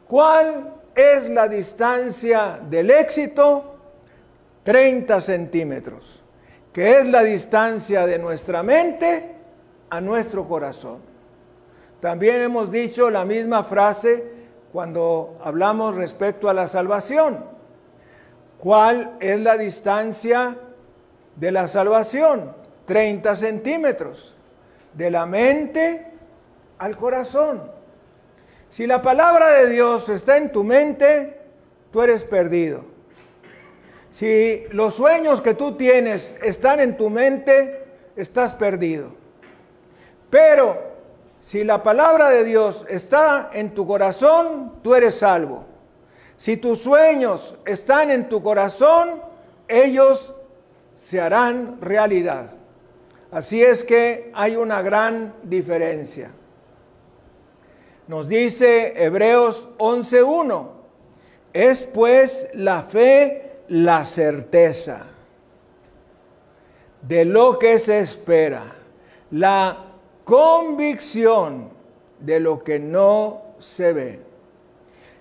¿Cuál 0.06 0.74
es 0.94 1.28
la 1.28 1.48
distancia 1.48 2.58
del 2.68 2.90
éxito? 2.90 3.74
30 4.62 5.20
centímetros, 5.20 6.22
que 6.72 6.98
es 6.98 7.06
la 7.06 7.22
distancia 7.22 8.06
de 8.06 8.18
nuestra 8.18 8.62
mente 8.62 9.34
a 9.90 10.00
nuestro 10.00 10.46
corazón. 10.46 11.00
También 12.00 12.40
hemos 12.40 12.70
dicho 12.70 13.10
la 13.10 13.24
misma 13.24 13.64
frase 13.64 14.24
cuando 14.72 15.38
hablamos 15.42 15.96
respecto 15.96 16.48
a 16.48 16.54
la 16.54 16.68
salvación. 16.68 17.44
¿Cuál 18.58 19.16
es 19.20 19.40
la 19.40 19.56
distancia 19.56 20.56
de 21.36 21.52
la 21.52 21.66
salvación? 21.66 22.54
30 22.84 23.36
centímetros. 23.36 24.36
De 24.94 25.10
la 25.10 25.26
mente 25.26 26.06
al 26.78 26.96
corazón. 26.96 27.70
Si 28.68 28.86
la 28.86 29.02
palabra 29.02 29.48
de 29.50 29.68
Dios 29.68 30.08
está 30.08 30.36
en 30.36 30.52
tu 30.52 30.62
mente, 30.62 31.40
tú 31.90 32.02
eres 32.02 32.24
perdido. 32.24 32.84
Si 34.10 34.64
los 34.70 34.94
sueños 34.94 35.40
que 35.40 35.54
tú 35.54 35.76
tienes 35.76 36.34
están 36.42 36.80
en 36.80 36.96
tu 36.96 37.10
mente, 37.10 37.84
estás 38.16 38.54
perdido. 38.54 39.14
Pero 40.30 40.87
si 41.48 41.64
la 41.64 41.82
palabra 41.82 42.28
de 42.28 42.44
Dios 42.44 42.84
está 42.90 43.48
en 43.54 43.72
tu 43.72 43.86
corazón, 43.86 44.74
tú 44.82 44.94
eres 44.94 45.14
salvo. 45.14 45.64
Si 46.36 46.58
tus 46.58 46.82
sueños 46.82 47.56
están 47.64 48.10
en 48.10 48.28
tu 48.28 48.42
corazón, 48.42 49.22
ellos 49.66 50.34
se 50.94 51.22
harán 51.22 51.80
realidad. 51.80 52.50
Así 53.30 53.62
es 53.62 53.82
que 53.82 54.30
hay 54.34 54.56
una 54.56 54.82
gran 54.82 55.36
diferencia. 55.42 56.32
Nos 58.08 58.28
dice 58.28 59.02
Hebreos 59.02 59.70
11.1, 59.78 60.68
es 61.54 61.86
pues 61.86 62.46
la 62.52 62.82
fe 62.82 63.60
la 63.68 64.04
certeza 64.04 65.06
de 67.00 67.24
lo 67.24 67.58
que 67.58 67.78
se 67.78 68.00
espera, 68.00 68.64
la 69.30 69.87
convicción 70.28 71.70
de 72.20 72.38
lo 72.38 72.62
que 72.62 72.78
no 72.78 73.44
se 73.58 73.94
ve. 73.94 74.20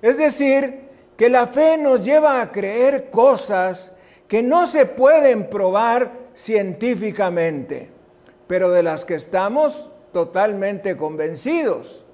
Es 0.02 0.17
decir, 0.17 0.82
que 1.15 1.30
la 1.30 1.48
fe 1.48 1.78
nos 1.78 2.04
lleva 2.04 2.41
a 2.41 2.52
creer 2.52 3.10
cosas 3.10 3.93
que 4.28 4.43
no 4.43 4.67
se 4.67 4.86
pueden 4.86 5.50
probar 5.50 6.12
científicamente, 6.34 7.89
pero 8.48 8.70
de 8.70 8.84
las 8.84 9.06
que 9.06 9.15
estamos 9.15 9.89
totalmente 10.12 10.98
convencidos. 10.98 12.06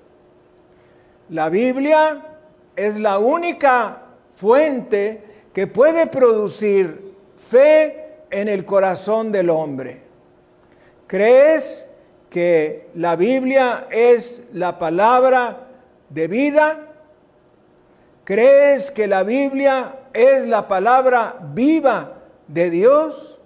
La 1.29 1.49
Biblia 1.49 2.37
es 2.75 2.99
la 2.99 3.17
única 3.17 4.03
fuente 4.29 5.23
que 5.51 5.65
puede 5.65 6.05
producir 6.05 7.15
fe 7.37 8.17
en 8.29 8.49
el 8.49 8.63
corazón 8.65 9.31
del 9.31 9.49
hombre. 9.49 10.03
¿Crees 11.07 11.87
que 12.33 12.89
la 12.95 13.15
Biblia 13.15 13.87
es 13.91 14.41
la 14.53 14.79
palabra 14.79 15.67
de 16.09 16.27
vida? 16.27 16.79
¿Crees 18.23 18.89
que 18.89 19.05
la 19.05 19.21
Biblia 19.21 19.99
es 20.13 20.47
la 20.47 20.67
palabra 20.67 21.37
viva 21.53 22.23
de 22.47 22.71
Dios? 22.71 23.39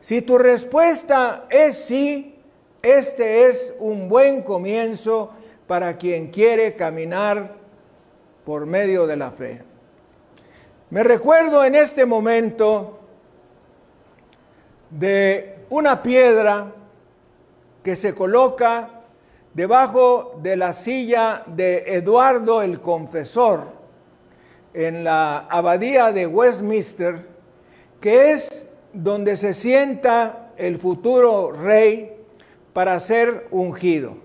Si 0.00 0.20
tu 0.20 0.36
respuesta 0.36 1.46
es 1.48 1.78
sí, 1.78 2.38
este 2.82 3.48
es 3.48 3.72
un 3.78 4.06
buen 4.06 4.42
comienzo 4.42 5.30
para 5.66 5.96
quien 5.96 6.30
quiere 6.30 6.76
caminar 6.76 7.54
por 8.44 8.66
medio 8.66 9.06
de 9.06 9.16
la 9.16 9.30
fe. 9.30 9.62
Me 10.90 11.02
recuerdo 11.02 11.64
en 11.64 11.74
este 11.74 12.04
momento 12.04 13.00
de 14.90 15.56
una 15.70 16.02
piedra 16.02 16.75
que 17.86 17.94
se 17.94 18.16
coloca 18.16 19.02
debajo 19.54 20.40
de 20.42 20.56
la 20.56 20.72
silla 20.72 21.44
de 21.46 21.84
Eduardo 21.94 22.60
el 22.60 22.80
Confesor 22.80 23.60
en 24.74 25.04
la 25.04 25.46
abadía 25.48 26.10
de 26.10 26.26
Westminster, 26.26 27.28
que 28.00 28.32
es 28.32 28.66
donde 28.92 29.36
se 29.36 29.54
sienta 29.54 30.50
el 30.56 30.78
futuro 30.78 31.52
rey 31.52 32.16
para 32.72 32.98
ser 32.98 33.46
ungido. 33.52 34.16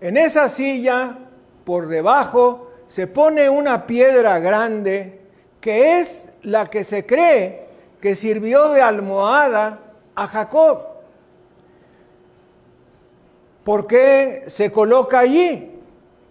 En 0.00 0.16
esa 0.16 0.48
silla, 0.48 1.18
por 1.64 1.88
debajo, 1.88 2.70
se 2.86 3.08
pone 3.08 3.50
una 3.50 3.84
piedra 3.84 4.38
grande 4.38 5.22
que 5.60 5.98
es 5.98 6.28
la 6.42 6.66
que 6.66 6.84
se 6.84 7.04
cree 7.04 7.66
que 8.00 8.14
sirvió 8.14 8.68
de 8.68 8.80
almohada 8.80 9.80
a 10.14 10.28
Jacob. 10.28 10.93
¿Por 13.64 13.86
qué 13.86 14.44
se 14.46 14.70
coloca 14.70 15.20
allí? 15.20 15.70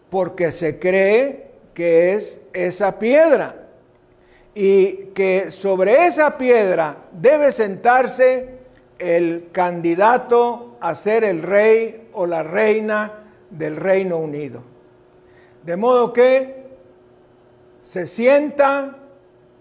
Porque 0.10 0.52
se 0.52 0.78
cree 0.78 1.48
que 1.74 2.14
es 2.14 2.40
esa 2.54 3.00
piedra 3.00 3.56
y 4.54 5.08
que 5.16 5.50
sobre 5.50 6.06
esa 6.06 6.38
piedra 6.38 6.98
debe 7.12 7.52
sentarse 7.52 8.60
el 9.00 9.50
candidato 9.52 10.78
a 10.80 10.94
ser 10.94 11.24
el 11.24 11.42
rey 11.42 12.10
o 12.14 12.28
la 12.28 12.44
reina 12.44 13.24
del 13.50 13.78
Reino 13.78 14.18
Unido. 14.18 14.64
De 15.64 15.76
modo 15.76 16.14
que 16.14 16.64
se 17.82 18.06
sienta 18.06 18.98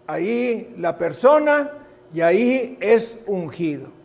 ahí 0.06 0.74
la 0.76 0.98
persona 0.98 1.72
y 2.12 2.20
ahí 2.20 2.76
es 2.80 3.18
ungido. 3.26 4.01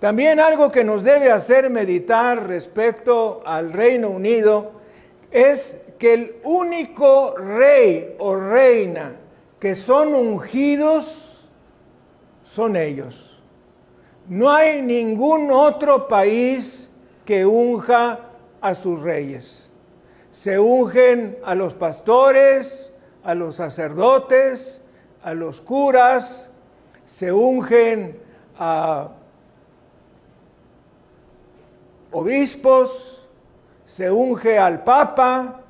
También 0.00 0.40
algo 0.40 0.70
que 0.70 0.82
nos 0.82 1.04
debe 1.04 1.30
hacer 1.30 1.68
meditar 1.68 2.48
respecto 2.48 3.42
al 3.44 3.70
Reino 3.70 4.08
Unido 4.08 4.72
es 5.30 5.78
que 5.98 6.14
el 6.14 6.36
único 6.44 7.36
rey 7.36 8.16
o 8.18 8.34
reina 8.34 9.16
que 9.58 9.74
son 9.74 10.14
ungidos 10.14 11.46
son 12.42 12.76
ellos. 12.76 13.42
No 14.26 14.50
hay 14.50 14.80
ningún 14.80 15.50
otro 15.52 16.08
país 16.08 16.90
que 17.26 17.44
unja 17.44 18.20
a 18.62 18.74
sus 18.74 19.02
reyes. 19.02 19.68
Se 20.30 20.58
ungen 20.58 21.36
a 21.44 21.54
los 21.54 21.74
pastores, 21.74 22.94
a 23.22 23.34
los 23.34 23.56
sacerdotes, 23.56 24.80
a 25.22 25.34
los 25.34 25.60
curas, 25.60 26.48
se 27.04 27.30
ungen 27.30 28.18
a 28.58 29.10
obispos, 32.12 33.26
se 33.84 34.10
unge 34.10 34.58
al 34.58 34.84
papa, 34.84 35.62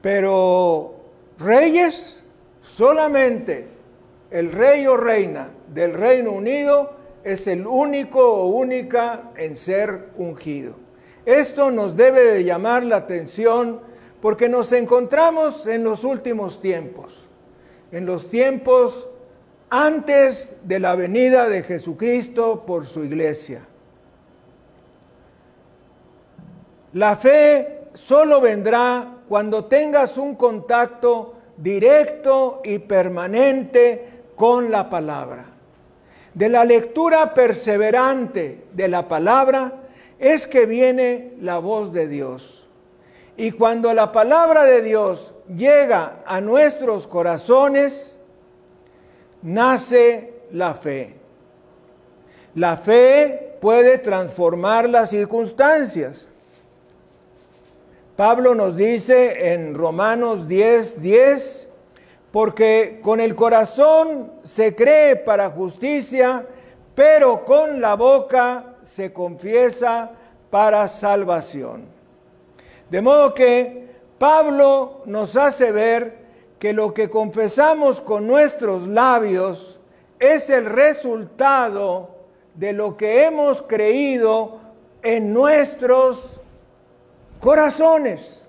pero 0.00 0.94
reyes, 1.38 2.22
solamente 2.60 3.68
el 4.30 4.52
rey 4.52 4.86
o 4.86 4.96
reina 4.96 5.50
del 5.72 5.94
Reino 5.94 6.32
Unido 6.32 6.92
es 7.22 7.46
el 7.46 7.66
único 7.66 8.20
o 8.20 8.46
única 8.48 9.30
en 9.36 9.56
ser 9.56 10.10
ungido. 10.16 10.74
Esto 11.24 11.70
nos 11.70 11.96
debe 11.96 12.22
de 12.22 12.44
llamar 12.44 12.84
la 12.84 12.96
atención 12.96 13.80
porque 14.20 14.48
nos 14.48 14.72
encontramos 14.72 15.66
en 15.66 15.84
los 15.84 16.04
últimos 16.04 16.60
tiempos, 16.60 17.24
en 17.92 18.06
los 18.06 18.28
tiempos 18.28 19.08
antes 19.70 20.54
de 20.64 20.78
la 20.78 20.94
venida 20.96 21.48
de 21.48 21.62
Jesucristo 21.62 22.64
por 22.66 22.86
su 22.86 23.04
iglesia. 23.04 23.66
La 26.94 27.16
fe 27.16 27.88
solo 27.92 28.40
vendrá 28.40 29.18
cuando 29.28 29.64
tengas 29.64 30.16
un 30.16 30.36
contacto 30.36 31.34
directo 31.56 32.60
y 32.64 32.78
permanente 32.78 34.22
con 34.36 34.70
la 34.70 34.88
palabra. 34.88 35.46
De 36.34 36.48
la 36.48 36.64
lectura 36.64 37.34
perseverante 37.34 38.64
de 38.72 38.88
la 38.88 39.06
palabra 39.06 39.72
es 40.18 40.46
que 40.46 40.66
viene 40.66 41.34
la 41.40 41.58
voz 41.58 41.92
de 41.92 42.08
Dios. 42.08 42.66
Y 43.36 43.50
cuando 43.50 43.92
la 43.92 44.12
palabra 44.12 44.64
de 44.64 44.82
Dios 44.82 45.34
llega 45.48 46.22
a 46.24 46.40
nuestros 46.40 47.08
corazones, 47.08 48.16
nace 49.42 50.32
la 50.52 50.74
fe. 50.74 51.16
La 52.54 52.76
fe 52.76 53.56
puede 53.60 53.98
transformar 53.98 54.88
las 54.88 55.10
circunstancias. 55.10 56.28
Pablo 58.16 58.54
nos 58.54 58.76
dice 58.76 59.52
en 59.52 59.74
Romanos 59.74 60.46
10, 60.46 61.02
10, 61.02 61.68
porque 62.30 63.00
con 63.02 63.18
el 63.18 63.34
corazón 63.34 64.30
se 64.44 64.76
cree 64.76 65.16
para 65.16 65.50
justicia, 65.50 66.46
pero 66.94 67.44
con 67.44 67.80
la 67.80 67.96
boca 67.96 68.76
se 68.84 69.12
confiesa 69.12 70.12
para 70.48 70.86
salvación. 70.86 71.86
De 72.88 73.02
modo 73.02 73.34
que 73.34 73.88
Pablo 74.16 75.02
nos 75.06 75.34
hace 75.34 75.72
ver 75.72 76.18
que 76.60 76.72
lo 76.72 76.94
que 76.94 77.10
confesamos 77.10 78.00
con 78.00 78.28
nuestros 78.28 78.86
labios 78.86 79.80
es 80.20 80.50
el 80.50 80.66
resultado 80.66 82.10
de 82.54 82.72
lo 82.72 82.96
que 82.96 83.24
hemos 83.24 83.60
creído 83.60 84.60
en 85.02 85.32
nuestros 85.32 86.38
corazones. 87.44 88.48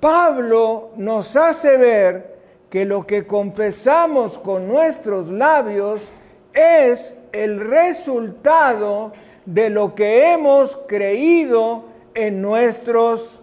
Pablo 0.00 0.88
nos 0.96 1.36
hace 1.36 1.76
ver 1.76 2.38
que 2.70 2.86
lo 2.86 3.06
que 3.06 3.26
confesamos 3.26 4.38
con 4.38 4.66
nuestros 4.66 5.28
labios 5.28 6.10
es 6.54 7.14
el 7.32 7.60
resultado 7.60 9.12
de 9.44 9.68
lo 9.68 9.94
que 9.94 10.32
hemos 10.32 10.78
creído 10.88 11.84
en 12.14 12.40
nuestros 12.40 13.42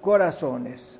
corazones. 0.00 0.98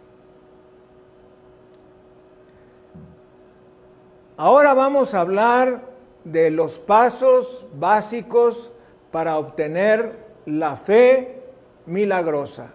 Ahora 4.37 4.75
vamos 4.75 5.12
a 5.12 5.23
hablar 5.23 5.83
de 6.23 6.53
los 6.53 6.79
pasos 6.79 7.67
básicos 7.75 8.71
para 9.11 9.39
obtener 9.39 10.26
la 10.46 10.76
fe 10.76 11.42
milagrosa. 11.87 12.72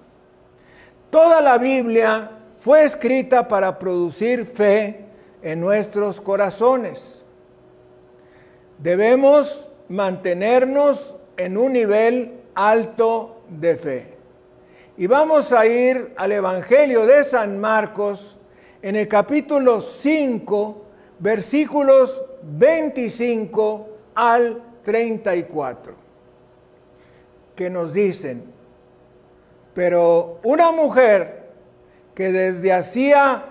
Toda 1.10 1.42
la 1.42 1.58
Biblia 1.58 2.32
fue 2.60 2.84
escrita 2.84 3.48
para 3.48 3.80
producir 3.80 4.46
fe 4.46 5.06
en 5.42 5.60
nuestros 5.60 6.22
corazones. 6.22 7.24
Debemos 8.78 9.70
mantenernos 9.90 11.16
en 11.38 11.58
un 11.58 11.74
nivel 11.74 12.42
alto 12.56 13.42
de 13.50 13.78
fe. 13.78 14.18
Y 14.98 15.08
vamos 15.08 15.52
a 15.52 15.66
ir 15.66 16.14
al 16.18 16.32
Evangelio 16.32 17.06
de 17.06 17.24
San 17.24 17.60
Marcos 17.60 18.38
en 18.82 18.96
el 18.96 19.08
capítulo 19.08 19.82
5, 19.82 20.86
versículos 21.20 22.24
25 22.44 23.88
al 24.16 24.62
34 24.84 26.01
que 27.62 27.70
nos 27.70 27.94
dicen, 27.94 28.44
pero 29.76 30.40
una 30.42 30.72
mujer 30.72 31.52
que 32.16 32.32
desde 32.32 32.74
hacía 32.74 33.46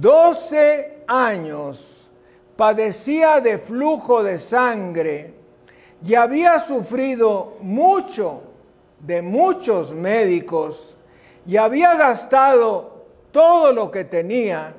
12 0.00 1.04
años 1.06 2.10
padecía 2.56 3.38
de 3.40 3.58
flujo 3.58 4.24
de 4.24 4.40
sangre 4.40 5.34
y 6.04 6.16
había 6.16 6.58
sufrido 6.58 7.56
mucho 7.60 8.42
de 8.98 9.22
muchos 9.22 9.94
médicos 9.94 10.96
y 11.46 11.56
había 11.56 11.94
gastado 11.94 13.04
todo 13.30 13.72
lo 13.72 13.92
que 13.92 14.04
tenía 14.04 14.74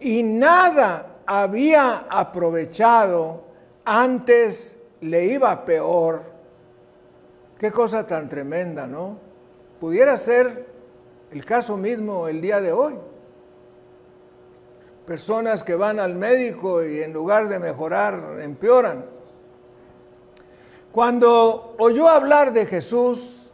y 0.00 0.22
nada 0.22 1.18
había 1.26 2.06
aprovechado, 2.08 3.44
antes 3.84 4.78
le 5.02 5.26
iba 5.26 5.66
peor 5.66 6.37
Qué 7.58 7.72
cosa 7.72 8.06
tan 8.06 8.28
tremenda, 8.28 8.86
¿no? 8.86 9.18
Pudiera 9.80 10.16
ser 10.16 10.66
El 11.30 11.44
caso 11.44 11.76
mismo 11.76 12.26
el 12.26 12.40
día 12.40 12.58
de 12.58 12.72
hoy. 12.72 12.94
Personas 15.04 15.62
que 15.62 15.74
van 15.74 16.00
al 16.00 16.14
médico 16.14 16.82
y 16.82 17.02
en 17.02 17.12
lugar 17.12 17.50
de 17.50 17.58
mejorar, 17.58 18.38
empeoran. 18.40 19.04
Cuando 20.90 21.74
oyó 21.78 22.08
hablar 22.08 22.54
de 22.54 22.64
Jesús, 22.64 23.50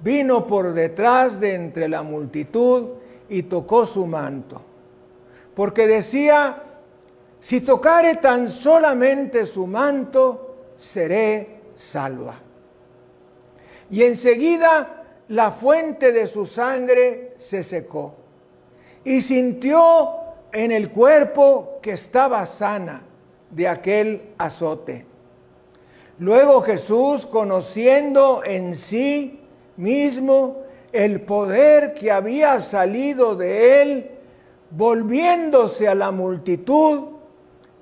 vino 0.00 0.46
por 0.46 0.72
detrás 0.72 1.40
de 1.40 1.54
entre 1.54 1.88
la 1.88 2.02
multitud 2.02 2.90
y 3.28 3.42
tocó 3.44 3.84
su 3.84 4.06
manto, 4.06 4.60
porque 5.54 5.88
decía, 5.88 6.62
si 7.40 7.60
tocare 7.60 8.16
tan 8.16 8.48
solamente 8.48 9.44
su 9.44 9.66
manto, 9.66 10.54
seré 10.76 11.60
salva. 11.74 12.49
Y 13.90 14.04
enseguida 14.04 15.04
la 15.28 15.50
fuente 15.50 16.12
de 16.12 16.26
su 16.26 16.46
sangre 16.46 17.34
se 17.36 17.62
secó 17.62 18.14
y 19.04 19.20
sintió 19.20 20.10
en 20.52 20.72
el 20.72 20.90
cuerpo 20.90 21.78
que 21.82 21.92
estaba 21.92 22.44
sana 22.46 23.02
de 23.50 23.68
aquel 23.68 24.22
azote. 24.38 25.06
Luego 26.18 26.60
Jesús, 26.60 27.24
conociendo 27.26 28.42
en 28.44 28.74
sí 28.74 29.40
mismo 29.76 30.62
el 30.92 31.22
poder 31.22 31.94
que 31.94 32.10
había 32.10 32.60
salido 32.60 33.36
de 33.36 33.82
él, 33.82 34.10
volviéndose 34.70 35.88
a 35.88 35.94
la 35.94 36.10
multitud, 36.10 37.04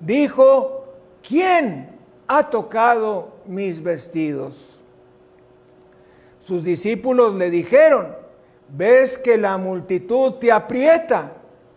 dijo, 0.00 0.84
¿quién 1.26 1.98
ha 2.28 2.48
tocado 2.48 3.32
mis 3.46 3.82
vestidos? 3.82 4.77
Sus 6.48 6.64
discípulos 6.64 7.34
le 7.34 7.50
dijeron, 7.50 8.16
ves 8.70 9.18
que 9.18 9.36
la 9.36 9.58
multitud 9.58 10.32
te 10.36 10.50
aprieta 10.50 11.32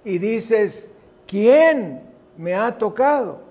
y 0.06 0.18
dices, 0.18 0.90
¿quién 1.28 2.04
me 2.38 2.56
ha 2.56 2.78
tocado? 2.78 3.42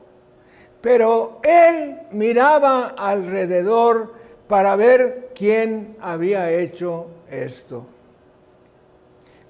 Pero 0.80 1.38
él 1.42 1.98
miraba 2.10 2.94
alrededor 2.96 4.14
para 4.48 4.76
ver 4.76 5.28
quién 5.34 5.94
había 6.00 6.50
hecho 6.52 7.08
esto. 7.30 7.84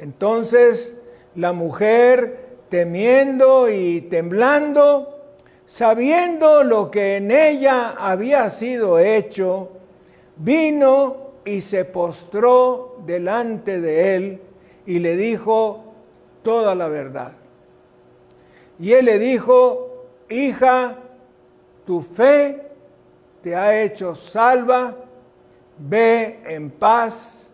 Entonces 0.00 0.96
la 1.37 1.52
mujer, 1.52 2.48
temiendo 2.68 3.70
y 3.70 4.00
temblando, 4.00 5.20
sabiendo 5.66 6.64
lo 6.64 6.90
que 6.90 7.18
en 7.18 7.30
ella 7.30 7.90
había 7.90 8.50
sido 8.50 8.98
hecho, 8.98 9.68
vino 10.37 11.30
y 11.44 11.61
se 11.61 11.85
postró 11.85 12.96
delante 13.07 13.81
de 13.81 14.16
él 14.16 14.40
y 14.87 14.98
le 14.98 15.16
dijo 15.16 15.85
toda 16.42 16.74
la 16.74 16.88
verdad. 16.88 17.33
Y 18.79 18.92
él 18.92 19.07
le 19.07 19.18
dijo, 19.18 20.07
hija, 20.29 20.96
tu 21.85 22.00
fe 22.03 22.70
te 23.42 23.55
ha 23.55 23.83
hecho 23.83 24.14
salva, 24.14 24.96
ve 25.79 26.40
en 26.46 26.70
paz 26.70 27.50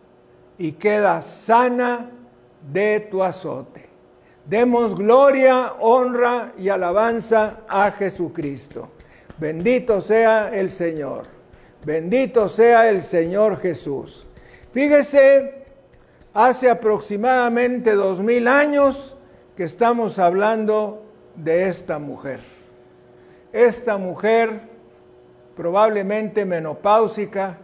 y 0.59 0.73
queda 0.73 1.23
sana 1.23 2.11
de 2.73 3.01
tu 3.11 3.23
azote. 3.23 3.87
Demos 4.45 4.95
gloria, 4.95 5.75
honra 5.81 6.53
y 6.57 6.69
alabanza 6.69 7.61
a 7.69 7.91
Jesucristo. 7.91 8.91
Bendito 9.39 10.01
sea 10.01 10.51
el 10.55 10.71
Señor. 10.71 11.36
Bendito 11.87 12.49
sea 12.49 12.91
el 12.91 13.01
Señor 13.01 13.61
Jesús. 13.61 14.27
Fíjese, 14.73 15.63
hace 16.35 16.69
aproximadamente 16.69 17.95
dos 17.95 18.19
mil 18.19 18.49
años 18.49 19.17
que 19.57 19.63
estamos 19.63 20.19
hablando 20.19 21.05
de 21.37 21.69
esta 21.69 22.01
mujer. 22.01 22.41
Esta 23.53 23.99
mujer, 23.99 24.63
probablemente 25.55 26.45
menopáusica, 26.45 27.59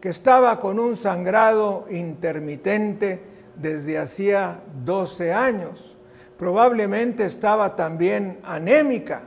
que 0.00 0.10
estaba 0.10 0.56
con 0.60 0.78
un 0.78 0.96
sangrado 0.96 1.86
intermitente 1.90 3.22
desde 3.56 3.98
hacía 3.98 4.60
12 4.84 5.32
años. 5.32 5.96
Probablemente 6.38 7.24
estaba 7.24 7.74
también 7.74 8.38
anémica. 8.44 9.22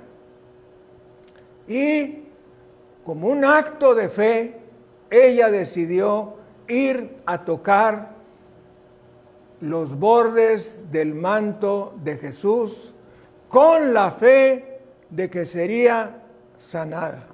Y 1.67 2.26
como 3.07 3.29
un 3.29 3.45
acto 3.45 3.95
de 3.95 4.09
fe, 4.09 4.59
ella 5.09 5.49
decidió 5.49 6.33
ir 6.67 7.15
a 7.25 7.45
tocar 7.45 8.09
los 9.61 9.97
bordes 9.97 10.81
del 10.91 11.15
manto 11.15 11.95
de 12.03 12.17
Jesús 12.17 12.93
con 13.47 13.93
la 13.93 14.11
fe 14.11 14.81
de 15.09 15.29
que 15.29 15.45
sería 15.45 16.21
sanada. 16.57 17.27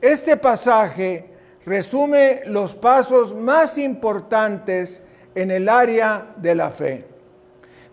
Este 0.00 0.36
pasaje 0.36 1.30
resume 1.64 2.42
los 2.46 2.74
pasos 2.74 3.36
más 3.36 3.78
importantes 3.78 5.00
en 5.32 5.52
el 5.52 5.68
área 5.68 6.34
de 6.38 6.56
la 6.56 6.70
fe. 6.70 7.06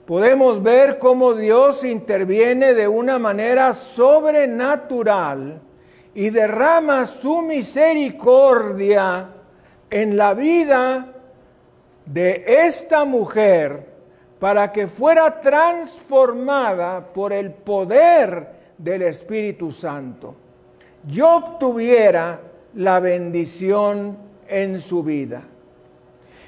Podemos 0.07 0.63
ver 0.63 0.97
cómo 0.97 1.35
Dios 1.35 1.83
interviene 1.83 2.73
de 2.73 2.87
una 2.87 3.19
manera 3.19 3.75
sobrenatural 3.75 5.61
y 6.15 6.29
derrama 6.29 7.05
su 7.05 7.41
misericordia 7.41 9.29
en 9.89 10.17
la 10.17 10.33
vida 10.33 11.13
de 12.05 12.43
esta 12.47 13.05
mujer 13.05 13.93
para 14.39 14.71
que 14.71 14.87
fuera 14.87 15.41
transformada 15.41 17.13
por 17.13 17.31
el 17.31 17.51
poder 17.51 18.47
del 18.77 19.03
Espíritu 19.03 19.71
Santo. 19.71 20.35
Yo 21.07 21.37
obtuviera 21.37 22.39
la 22.75 22.99
bendición 22.99 24.17
en 24.47 24.79
su 24.79 25.03
vida. 25.03 25.43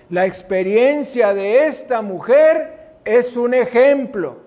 La 0.10 0.26
experiencia 0.26 1.34
de 1.34 1.68
esta 1.68 2.02
mujer 2.02 2.98
es 3.06 3.38
un 3.38 3.54
ejemplo 3.54 4.38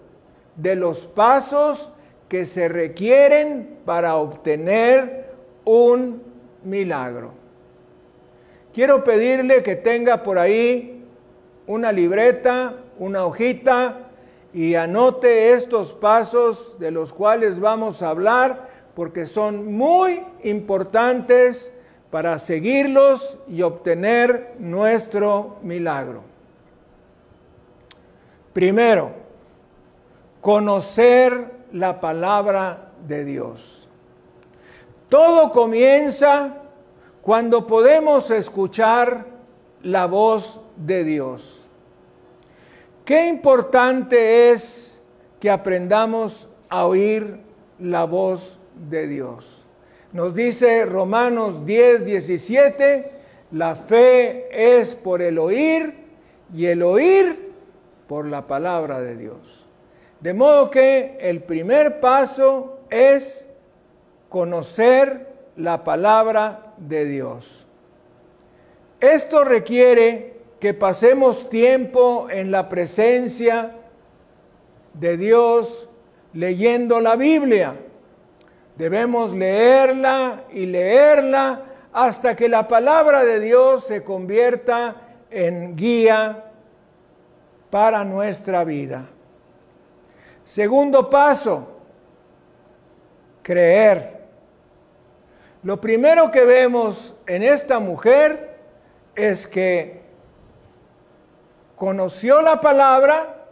de 0.55 0.77
los 0.77 1.07
pasos 1.07 1.91
que 2.29 2.45
se 2.45 2.69
requieren 2.69 3.79
para 3.85 4.17
obtener 4.17 5.31
un 5.65 6.23
milagro. 6.63 7.31
Quiero 8.73 9.03
pedirle 9.03 9.63
que 9.63 9.77
tenga 9.77 10.23
por 10.23 10.39
ahí 10.39 11.05
una 11.67 11.91
libreta, 11.93 12.77
una 12.99 13.25
hojita 13.25 14.11
y 14.53 14.75
anote 14.75 15.53
estos 15.53 15.93
pasos 15.93 16.79
de 16.79 16.91
los 16.91 17.13
cuales 17.13 17.61
vamos 17.61 18.03
a 18.03 18.11
hablar 18.11 18.69
porque 18.95 19.27
son 19.27 19.73
muy 19.75 20.23
importantes 20.43 21.73
para 22.11 22.39
seguirlos 22.39 23.39
y 23.47 23.63
obtener 23.63 24.55
nuestro 24.59 25.57
milagro. 25.63 26.23
Primero, 28.53 29.13
conocer 30.41 31.58
la 31.73 32.01
palabra 32.01 32.93
de 33.07 33.25
Dios. 33.25 33.89
Todo 35.09 35.51
comienza 35.51 36.55
cuando 37.23 37.67
podemos 37.67 38.31
escuchar 38.31 39.27
la 39.83 40.07
voz 40.07 40.61
de 40.77 41.05
Dios. 41.05 41.67
Qué 43.05 43.27
importante 43.27 44.51
es 44.51 45.03
que 45.41 45.51
aprendamos 45.51 46.49
a 46.69 46.87
oír 46.87 47.41
la 47.79 48.05
voz 48.05 48.59
de 48.91 49.07
Dios. 49.07 49.65
Nos 50.13 50.35
dice 50.35 50.85
Romanos 50.85 51.65
10, 51.65 52.05
17, 52.05 53.13
la 53.53 53.77
fe 53.77 54.49
es 54.51 54.95
por 54.95 55.23
el 55.23 55.39
oír 55.39 55.95
y 56.55 56.67
el 56.67 56.83
oír 56.83 57.53
por 58.07 58.27
la 58.27 58.47
palabra 58.47 59.01
de 59.01 59.17
Dios. 59.17 59.68
De 60.21 60.35
modo 60.35 60.71
que 60.71 61.17
el 61.21 61.43
primer 61.43 62.01
paso 62.01 62.81
es 62.91 63.49
conocer 64.29 65.29
la 65.57 65.85
palabra 65.85 66.75
de 66.77 67.05
Dios. 67.05 67.67
Esto 69.01 69.45
requiere 69.45 70.39
que 70.59 70.75
pasemos 70.75 71.49
tiempo 71.49 72.29
en 72.31 72.51
la 72.51 72.69
presencia 72.69 73.77
de 74.95 75.17
Dios 75.17 75.89
leyendo 76.33 76.99
la 76.99 77.15
Biblia. 77.15 77.77
Debemos 78.77 79.33
leerla 79.33 80.45
y 80.53 80.67
leerla 80.67 81.63
hasta 81.93 82.35
que 82.35 82.49
la 82.49 82.67
palabra 82.67 83.25
de 83.25 83.39
Dios 83.39 83.87
se 83.87 84.03
convierta 84.03 84.97
en 85.31 85.77
guía 85.77 86.45
para 87.71 88.05
nuestra 88.05 88.65
vida. 88.65 89.05
Segundo 90.49 91.11
paso, 91.11 91.69
creer. 93.43 94.25
Lo 95.63 95.79
primero 95.79 96.31
que 96.31 96.43
vemos 96.43 97.15
en 97.27 97.43
esta 97.43 97.79
mujer 97.81 98.57
es 99.15 99.47
que 99.47 100.01
conoció 101.77 102.41
la 102.41 102.63
palabra, 102.63 103.45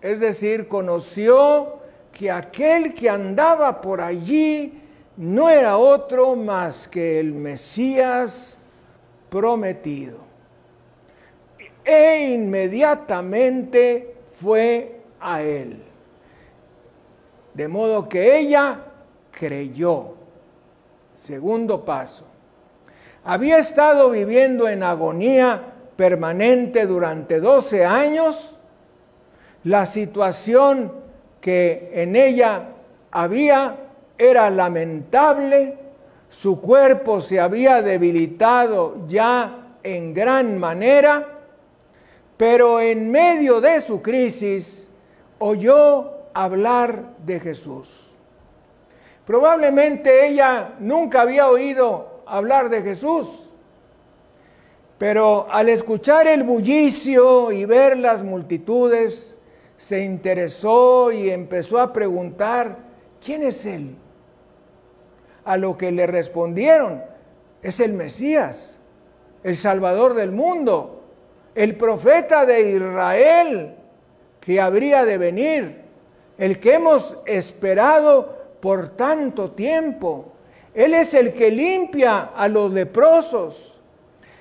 es 0.00 0.20
decir, 0.20 0.68
conoció 0.68 1.80
que 2.12 2.30
aquel 2.30 2.94
que 2.94 3.10
andaba 3.10 3.80
por 3.80 4.00
allí 4.00 4.80
no 5.16 5.50
era 5.50 5.76
otro 5.76 6.36
más 6.36 6.86
que 6.86 7.18
el 7.18 7.34
Mesías 7.34 8.60
prometido. 9.28 10.22
E 11.84 12.30
inmediatamente 12.30 14.18
fue 14.24 15.00
a 15.18 15.42
él. 15.42 15.93
De 17.54 17.68
modo 17.68 18.08
que 18.08 18.38
ella 18.38 18.80
creyó. 19.30 20.14
Segundo 21.14 21.84
paso. 21.84 22.24
Había 23.24 23.58
estado 23.58 24.10
viviendo 24.10 24.68
en 24.68 24.82
agonía 24.82 25.62
permanente 25.96 26.86
durante 26.86 27.40
12 27.40 27.84
años. 27.84 28.58
La 29.62 29.86
situación 29.86 30.92
que 31.40 31.90
en 31.94 32.16
ella 32.16 32.70
había 33.10 33.76
era 34.18 34.50
lamentable, 34.50 35.78
su 36.28 36.60
cuerpo 36.60 37.20
se 37.20 37.40
había 37.40 37.82
debilitado 37.82 39.06
ya 39.06 39.76
en 39.82 40.14
gran 40.14 40.58
manera, 40.58 41.28
pero 42.36 42.80
en 42.80 43.10
medio 43.10 43.60
de 43.60 43.80
su 43.80 44.02
crisis 44.02 44.90
oyó 45.38 46.13
hablar 46.34 47.14
de 47.24 47.40
Jesús. 47.40 48.10
Probablemente 49.26 50.26
ella 50.26 50.74
nunca 50.80 51.22
había 51.22 51.48
oído 51.48 52.22
hablar 52.26 52.68
de 52.68 52.82
Jesús, 52.82 53.48
pero 54.98 55.46
al 55.50 55.68
escuchar 55.68 56.26
el 56.26 56.42
bullicio 56.42 57.52
y 57.52 57.64
ver 57.64 57.96
las 57.96 58.22
multitudes, 58.22 59.36
se 59.76 60.04
interesó 60.04 61.10
y 61.10 61.30
empezó 61.30 61.80
a 61.80 61.92
preguntar, 61.92 62.78
¿quién 63.24 63.42
es 63.42 63.66
Él? 63.66 63.96
A 65.44 65.56
lo 65.56 65.76
que 65.76 65.90
le 65.90 66.06
respondieron, 66.06 67.02
es 67.62 67.80
el 67.80 67.92
Mesías, 67.92 68.78
el 69.42 69.56
Salvador 69.56 70.14
del 70.14 70.32
mundo, 70.32 71.02
el 71.54 71.76
profeta 71.76 72.46
de 72.46 72.72
Israel 72.72 73.76
que 74.40 74.60
habría 74.60 75.04
de 75.04 75.18
venir, 75.18 75.83
el 76.38 76.60
que 76.60 76.74
hemos 76.74 77.16
esperado 77.26 78.36
por 78.60 78.88
tanto 78.90 79.50
tiempo. 79.52 80.32
Él 80.74 80.94
es 80.94 81.14
el 81.14 81.34
que 81.34 81.50
limpia 81.50 82.30
a 82.34 82.48
los 82.48 82.72
leprosos. 82.72 83.80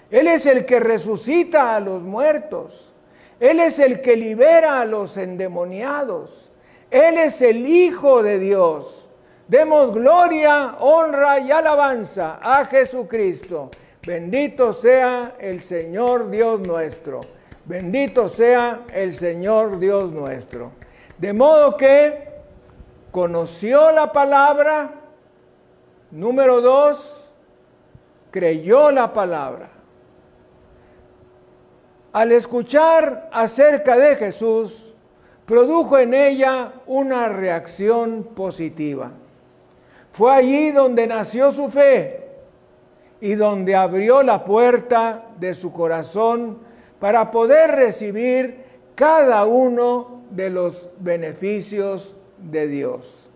Él 0.09 0.27
es 0.27 0.45
el 0.45 0.65
que 0.65 0.79
resucita 0.79 1.75
a 1.75 1.79
los 1.79 2.03
muertos. 2.03 2.93
Él 3.39 3.59
es 3.59 3.79
el 3.79 4.01
que 4.01 4.15
libera 4.15 4.81
a 4.81 4.85
los 4.85 5.17
endemoniados. 5.17 6.51
Él 6.89 7.17
es 7.17 7.41
el 7.41 7.67
Hijo 7.67 8.23
de 8.23 8.39
Dios. 8.39 9.09
Demos 9.47 9.93
gloria, 9.93 10.75
honra 10.79 11.39
y 11.39 11.51
alabanza 11.51 12.39
a 12.41 12.65
Jesucristo. 12.65 13.69
Bendito 14.05 14.73
sea 14.73 15.35
el 15.39 15.61
Señor 15.61 16.29
Dios 16.29 16.59
nuestro. 16.61 17.21
Bendito 17.65 18.29
sea 18.29 18.83
el 18.93 19.13
Señor 19.13 19.79
Dios 19.79 20.11
nuestro. 20.11 20.71
De 21.23 21.31
modo 21.31 21.77
que 21.77 22.27
conoció 23.09 23.93
la 23.93 24.11
palabra, 24.11 24.91
Número 26.11 26.59
dos, 26.59 27.31
creyó 28.29 28.91
la 28.91 29.13
palabra. 29.13 29.69
Al 32.11 32.33
escuchar 32.33 33.29
acerca 33.31 33.95
de 33.95 34.17
Jesús, 34.17 34.93
produjo 35.45 35.97
en 35.97 36.13
ella 36.13 36.73
una 36.87 37.29
reacción 37.29 38.25
positiva. 38.35 39.13
Fue 40.11 40.29
allí 40.29 40.71
donde 40.71 41.07
nació 41.07 41.53
su 41.53 41.69
fe 41.69 42.31
y 43.21 43.35
donde 43.35 43.77
abrió 43.77 44.23
la 44.23 44.43
puerta 44.43 45.23
de 45.39 45.53
su 45.53 45.71
corazón 45.71 46.59
para 46.99 47.31
poder 47.31 47.71
recibir 47.71 48.65
cada 48.93 49.45
uno 49.45 50.22
de 50.35 50.49
los 50.49 50.89
beneficios 50.99 52.15
de 52.37 52.67
Dios 52.67 53.29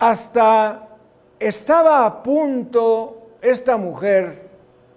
hasta 0.00 0.88
estaba 1.38 2.06
a 2.06 2.22
punto 2.22 3.36
esta 3.42 3.76
mujer 3.76 4.48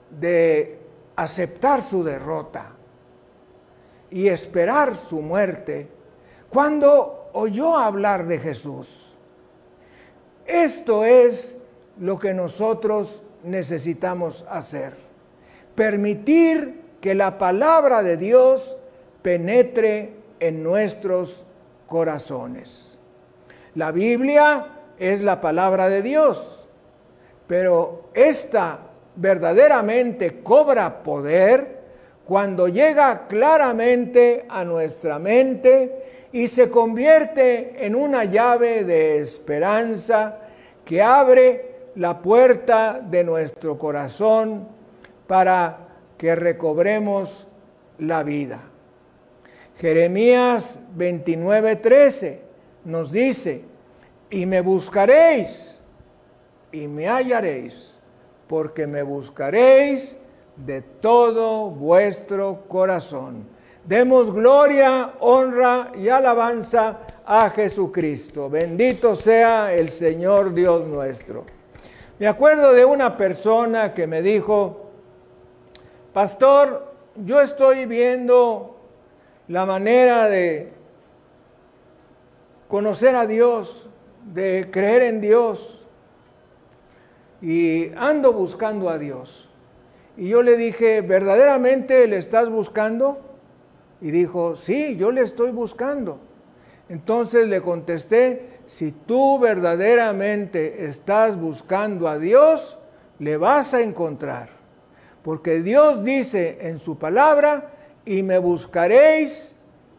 de 0.09 0.79
aceptar 1.15 1.81
su 1.81 2.03
derrota 2.03 2.71
y 4.09 4.29
esperar 4.29 4.95
su 4.95 5.21
muerte 5.21 5.89
cuando 6.49 7.29
oyó 7.33 7.77
hablar 7.77 8.25
de 8.27 8.39
Jesús. 8.39 9.17
Esto 10.45 11.03
es 11.03 11.57
lo 11.99 12.17
que 12.17 12.33
nosotros 12.33 13.23
necesitamos 13.43 14.45
hacer. 14.49 14.95
Permitir 15.75 16.81
que 17.01 17.13
la 17.13 17.37
palabra 17.37 18.03
de 18.03 18.15
Dios 18.15 18.77
penetre 19.23 20.13
en 20.39 20.61
nuestros 20.61 21.45
corazones. 21.87 22.99
La 23.73 23.91
Biblia 23.91 24.67
es 24.99 25.21
la 25.21 25.41
palabra 25.41 25.89
de 25.89 26.03
Dios. 26.03 26.67
Pero 27.47 28.09
esta 28.13 28.79
verdaderamente 29.15 30.41
cobra 30.41 31.03
poder 31.03 31.81
cuando 32.25 32.67
llega 32.67 33.27
claramente 33.27 34.45
a 34.49 34.63
nuestra 34.63 35.19
mente 35.19 36.27
y 36.31 36.47
se 36.47 36.69
convierte 36.69 37.85
en 37.85 37.95
una 37.95 38.23
llave 38.23 38.83
de 38.83 39.19
esperanza 39.19 40.39
que 40.85 41.01
abre 41.01 41.89
la 41.95 42.21
puerta 42.21 42.99
de 43.03 43.23
nuestro 43.23 43.77
corazón 43.77 44.67
para 45.27 45.77
que 46.17 46.35
recobremos 46.35 47.47
la 47.99 48.23
vida. 48.23 48.72
Jeremías 49.83 50.79
29:13 50.95 52.39
nos 52.85 53.11
dice, 53.11 53.65
y 54.29 54.45
me 54.45 54.61
buscaréis 54.61 55.81
y 56.71 56.87
me 56.87 57.09
hallaréis, 57.09 57.99
porque 58.47 58.87
me 58.87 59.03
buscaréis 59.03 60.15
de 60.55 60.81
todo 60.81 61.69
vuestro 61.69 62.63
corazón. 62.69 63.45
Demos 63.85 64.33
gloria, 64.33 65.15
honra 65.19 65.91
y 66.01 66.07
alabanza 66.07 66.99
a 67.25 67.49
Jesucristo. 67.49 68.49
Bendito 68.49 69.17
sea 69.17 69.73
el 69.73 69.89
Señor 69.89 70.53
Dios 70.53 70.87
nuestro. 70.87 71.43
Me 72.19 72.29
acuerdo 72.29 72.71
de 72.71 72.85
una 72.85 73.17
persona 73.17 73.93
que 73.93 74.07
me 74.07 74.21
dijo, 74.21 74.91
pastor, 76.13 76.93
yo 77.17 77.41
estoy 77.41 77.85
viendo 77.85 78.72
la 79.53 79.67
manera 79.67 80.29
de 80.29 80.73
conocer 82.67 83.15
a 83.15 83.27
Dios 83.27 83.87
de 84.33 84.67
creer 84.71 85.03
en 85.03 85.21
Dios 85.21 85.87
y 87.39 87.91
ando 87.95 88.33
buscando 88.33 88.89
a 88.89 88.97
Dios. 88.97 89.47
Y 90.17 90.29
yo 90.29 90.41
le 90.41 90.57
dije, 90.57 91.01
¿verdaderamente 91.01 92.07
le 92.07 92.17
estás 92.17 92.49
buscando? 92.49 93.21
Y 94.01 94.09
dijo, 94.09 94.55
sí, 94.55 94.95
yo 94.97 95.11
le 95.11 95.21
estoy 95.21 95.51
buscando. 95.51 96.17
Entonces 96.89 97.47
le 97.47 97.61
contesté, 97.61 98.57
si 98.65 98.91
tú 98.91 99.37
verdaderamente 99.37 100.87
estás 100.87 101.39
buscando 101.39 102.07
a 102.07 102.17
Dios, 102.17 102.79
le 103.19 103.37
vas 103.37 103.75
a 103.75 103.81
encontrar. 103.81 104.49
Porque 105.21 105.61
Dios 105.61 106.03
dice 106.03 106.57
en 106.61 106.79
su 106.79 106.97
palabra, 106.97 107.69
y 108.05 108.23
me 108.23 108.37
buscaréis 108.37 109.52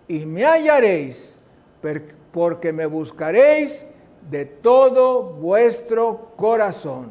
y 0.09 0.26
me 0.26 0.44
hallaréis, 0.44 1.38
porque 2.32 2.72
me 2.72 2.86
buscaréis 2.86 3.86
de 4.30 4.44
todo 4.44 5.22
vuestro 5.22 6.32
corazón. 6.36 7.11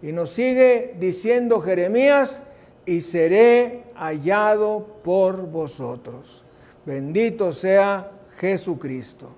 Y 0.00 0.12
nos 0.12 0.30
sigue 0.30 0.94
diciendo 0.98 1.60
Jeremías, 1.60 2.42
y 2.86 3.02
seré 3.02 3.84
hallado 3.94 4.86
por 5.02 5.46
vosotros. 5.46 6.44
Bendito 6.86 7.52
sea 7.52 8.10
Jesucristo. 8.38 9.28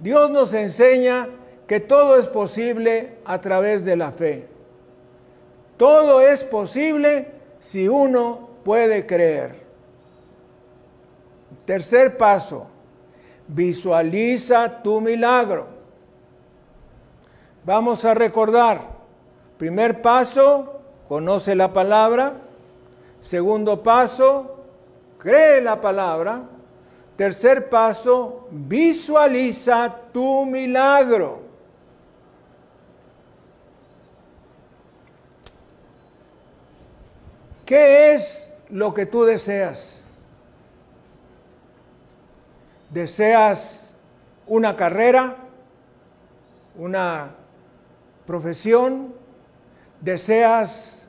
Dios 0.00 0.30
nos 0.32 0.52
enseña 0.54 1.28
que 1.68 1.78
todo 1.78 2.18
es 2.18 2.26
posible 2.26 3.18
a 3.24 3.40
través 3.40 3.84
de 3.84 3.94
la 3.94 4.10
fe. 4.10 4.48
Todo 5.76 6.20
es 6.20 6.42
posible 6.42 7.28
si 7.60 7.86
uno 7.86 8.50
puede 8.64 9.06
creer. 9.06 9.69
Tercer 11.70 12.16
paso, 12.16 12.66
Visualiza 13.46 14.82
tu 14.82 15.00
milagro. 15.00 15.68
Vamos 17.64 18.04
a 18.04 18.12
recordar. 18.12 18.80
Primer 19.56 20.02
paso, 20.02 20.80
conoce 21.06 21.54
la 21.54 21.72
palabra. 21.72 22.32
Segundo 23.20 23.84
paso, 23.84 24.64
cree 25.18 25.60
la 25.60 25.80
palabra. 25.80 26.42
Tercer 27.14 27.68
paso, 27.68 28.48
visualiza 28.50 29.96
tu 30.12 30.46
milagro. 30.46 31.38
¿Qué 37.64 38.14
es 38.14 38.52
lo 38.70 38.92
que 38.92 39.06
tú 39.06 39.22
deseas? 39.22 39.99
¿Deseas 42.90 43.94
una 44.46 44.76
carrera? 44.76 45.36
¿Una 46.76 47.30
profesión? 48.26 49.14
¿Deseas 50.00 51.08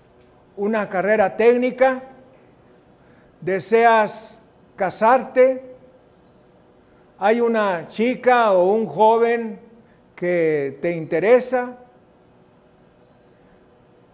una 0.55 0.89
carrera 0.89 1.35
técnica? 1.35 2.03
¿Deseas 3.41 4.41
casarte? 4.75 5.75
¿Hay 7.17 7.41
una 7.41 7.87
chica 7.87 8.53
o 8.53 8.73
un 8.73 8.85
joven 8.85 9.59
que 10.15 10.77
te 10.81 10.91
interesa? 10.91 11.77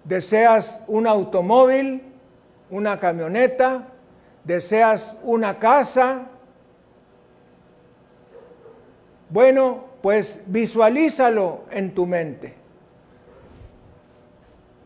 ¿Deseas 0.03 0.81
un 0.87 1.05
automóvil? 1.07 2.07
una 2.69 2.99
camioneta, 2.99 3.87
deseas 4.43 5.15
una 5.23 5.59
casa. 5.59 6.25
Bueno, 9.29 9.85
pues 10.01 10.41
visualízalo 10.47 11.61
en 11.71 11.93
tu 11.93 12.05
mente. 12.05 12.53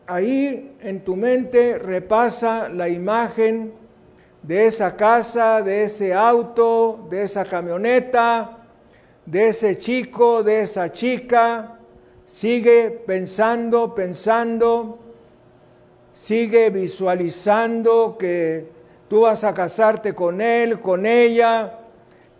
Ahí 0.06 0.76
en 0.80 1.04
tu 1.04 1.16
mente 1.16 1.78
repasa 1.78 2.68
la 2.68 2.88
imagen 2.88 3.72
de 4.42 4.66
esa 4.66 4.96
casa, 4.96 5.62
de 5.62 5.84
ese 5.84 6.12
auto, 6.12 7.06
de 7.08 7.22
esa 7.22 7.44
camioneta, 7.44 8.58
de 9.24 9.48
ese 9.48 9.78
chico, 9.78 10.42
de 10.42 10.62
esa 10.62 10.90
chica. 10.90 11.78
Sigue 12.24 12.90
pensando, 12.90 13.94
pensando 13.94 14.98
sigue 16.12 16.70
visualizando 16.70 18.16
que 18.18 18.66
tú 19.08 19.22
vas 19.22 19.44
a 19.44 19.54
casarte 19.54 20.14
con 20.14 20.40
él, 20.40 20.78
con 20.78 21.06
ella, 21.06 21.78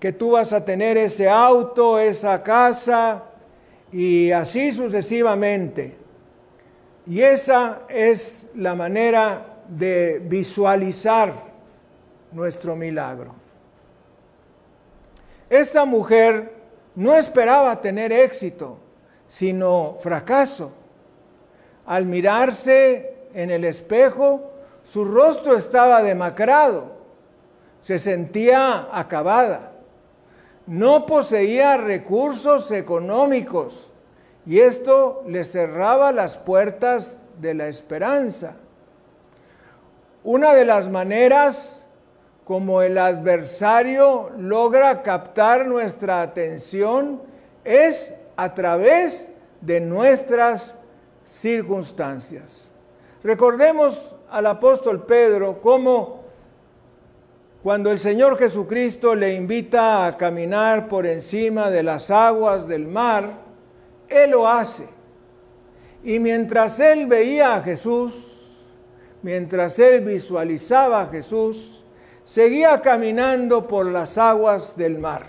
que 0.03 0.13
tú 0.13 0.33
vas 0.33 0.53
a 0.53 0.65
tener 0.65 0.99
ese 0.99 1.29
auto, 1.29 1.97
esa 1.97 2.43
casa, 2.43 3.23
y 3.93 4.33
así 4.33 4.73
sucesivamente. 4.73 5.97
Y 7.07 7.21
esa 7.21 7.83
es 7.89 8.49
la 8.57 8.75
manera 8.75 9.61
de 9.69 10.21
visualizar 10.25 11.33
nuestro 12.33 12.75
milagro. 12.75 13.33
Esta 15.49 15.85
mujer 15.85 16.53
no 16.97 17.15
esperaba 17.15 17.81
tener 17.81 18.11
éxito, 18.11 18.79
sino 19.29 19.99
fracaso. 20.01 20.73
Al 21.87 22.07
mirarse 22.07 23.29
en 23.35 23.53
el 23.53 23.63
espejo, 23.63 24.51
su 24.83 25.05
rostro 25.05 25.57
estaba 25.57 26.03
demacrado, 26.03 26.91
se 27.81 28.01
sentía 28.01 28.89
acabada, 28.91 29.72
no 30.67 31.07
poseía 31.07 31.77
recursos 31.77 32.71
económicos 32.71 33.91
y 34.47 34.61
esto 34.61 35.23
le 35.27 35.45
cerraba 35.45 36.13
las 36.13 36.39
puertas 36.39 37.19
de 37.41 37.55
la 37.55 37.69
esperanza. 37.69 38.57
Una 40.25 40.55
de 40.55 40.65
las 40.65 40.89
maneras 40.89 41.87
como 42.45 42.83
el 42.83 42.99
adversario 42.99 44.31
logra 44.37 45.03
captar 45.03 45.67
nuestra 45.67 46.23
atención 46.23 47.23
es 47.65 48.15
a 48.37 48.55
través 48.55 49.31
de 49.61 49.81
nuestras 49.81 50.77
circunstancias. 51.25 52.73
Recordemos 53.23 54.17
al 54.31 54.47
apóstol 54.47 55.07
Pedro 55.07 55.61
cómo 55.61 56.22
cuando 57.63 57.93
el 57.93 57.99
Señor 58.01 58.39
Jesucristo 58.39 59.15
le 59.15 59.35
invita 59.35 60.05
a 60.07 60.17
caminar 60.17 60.89
por 60.89 61.07
encima 61.07 61.71
de 61.71 61.85
las 61.85 62.11
aguas 62.11 62.67
del 62.67 62.89
mar, 62.89 63.35
Él 64.09 64.33
lo 64.33 64.49
hace. 64.49 64.89
Y 66.03 66.19
mientras 66.19 66.81
Él 66.81 67.07
veía 67.07 67.55
a 67.55 67.63
Jesús, 67.63 68.67
mientras 69.23 69.79
Él 69.79 70.01
visualizaba 70.01 71.03
a 71.03 71.07
Jesús, 71.07 71.85
seguía 72.25 72.83
caminando 72.83 73.69
por 73.69 73.87
las 73.87 74.19
aguas 74.19 74.77
del 74.77 74.99
mar. 74.99 75.27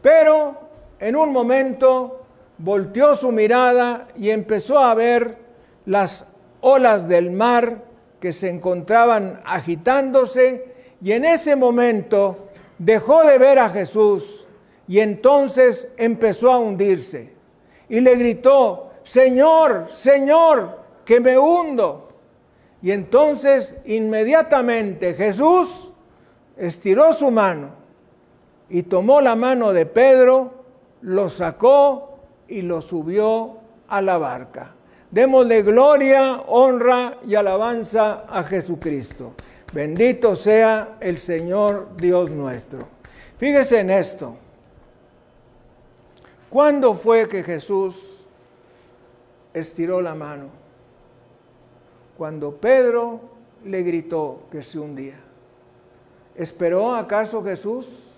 Pero 0.00 0.58
en 0.98 1.14
un 1.14 1.30
momento 1.30 2.24
volteó 2.56 3.14
su 3.16 3.32
mirada 3.32 4.08
y 4.16 4.30
empezó 4.30 4.78
a 4.78 4.94
ver 4.94 5.36
las 5.84 6.26
olas 6.62 7.06
del 7.06 7.30
mar 7.32 7.84
que 8.18 8.32
se 8.32 8.48
encontraban 8.48 9.42
agitándose 9.44 10.73
y 11.04 11.12
en 11.12 11.26
ese 11.26 11.54
momento 11.54 12.48
dejó 12.78 13.24
de 13.24 13.36
ver 13.36 13.58
a 13.58 13.68
Jesús 13.68 14.48
y 14.88 15.00
entonces 15.00 15.86
empezó 15.98 16.50
a 16.50 16.58
hundirse 16.58 17.30
y 17.90 18.00
le 18.00 18.16
gritó, 18.16 18.90
Señor, 19.02 19.88
Señor, 19.90 20.78
que 21.04 21.20
me 21.20 21.36
hundo. 21.36 22.08
Y 22.80 22.90
entonces 22.90 23.76
inmediatamente 23.84 25.12
Jesús 25.12 25.92
estiró 26.56 27.12
su 27.12 27.30
mano 27.30 27.74
y 28.70 28.84
tomó 28.84 29.20
la 29.20 29.36
mano 29.36 29.74
de 29.74 29.84
Pedro, 29.84 30.64
lo 31.02 31.28
sacó 31.28 32.20
y 32.48 32.62
lo 32.62 32.80
subió 32.80 33.58
a 33.88 34.00
la 34.00 34.16
barca. 34.16 34.74
Démosle 35.10 35.62
gloria, 35.64 36.40
honra 36.46 37.18
y 37.26 37.34
alabanza 37.34 38.24
a 38.26 38.42
Jesucristo. 38.42 39.34
Bendito 39.74 40.36
sea 40.36 40.98
el 41.00 41.18
Señor 41.18 41.96
Dios 41.96 42.30
nuestro. 42.30 42.86
Fíjese 43.38 43.80
en 43.80 43.90
esto. 43.90 44.36
¿Cuándo 46.48 46.94
fue 46.94 47.26
que 47.26 47.42
Jesús 47.42 48.24
estiró 49.52 50.00
la 50.00 50.14
mano? 50.14 50.44
Cuando 52.16 52.54
Pedro 52.54 53.20
le 53.64 53.82
gritó 53.82 54.44
que 54.48 54.62
se 54.62 54.78
hundía. 54.78 55.16
¿Esperó 56.36 56.94
acaso 56.94 57.42
Jesús? 57.42 58.12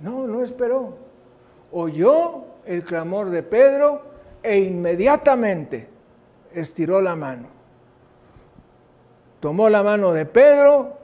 No, 0.00 0.28
no 0.28 0.44
esperó. 0.44 0.96
Oyó 1.72 2.44
el 2.64 2.84
clamor 2.84 3.30
de 3.30 3.42
Pedro 3.42 4.02
e 4.44 4.60
inmediatamente 4.60 5.88
estiró 6.54 7.00
la 7.00 7.16
mano. 7.16 7.57
Tomó 9.40 9.68
la 9.68 9.82
mano 9.82 10.12
de 10.12 10.26
Pedro 10.26 10.98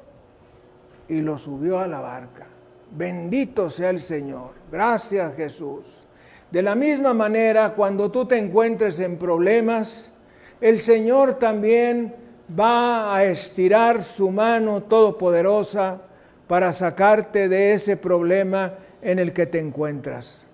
y 1.09 1.21
lo 1.21 1.39
subió 1.39 1.79
a 1.79 1.87
la 1.87 2.01
barca. 2.01 2.47
Bendito 2.91 3.71
sea 3.71 3.91
el 3.91 4.01
Señor. 4.01 4.53
Gracias 4.71 5.35
Jesús. 5.37 6.07
De 6.51 6.63
la 6.63 6.75
misma 6.75 7.15
manera, 7.15 7.75
cuando 7.75 8.11
tú 8.11 8.27
te 8.27 8.39
encuentres 8.39 9.01
en 9.01 9.19
problemas, 9.19 10.13
el 10.61 10.79
Señor 10.79 11.35
también 11.35 12.15
va 12.59 13.15
a 13.15 13.25
estirar 13.25 14.03
su 14.03 14.31
mano 14.31 14.83
todopoderosa 14.83 16.01
para 16.47 16.73
sacarte 16.73 17.49
de 17.49 17.73
ese 17.73 17.97
problema 17.97 18.75
en 19.03 19.19
el 19.19 19.33
que 19.33 19.47
te 19.47 19.59
encuentras. 19.59 20.47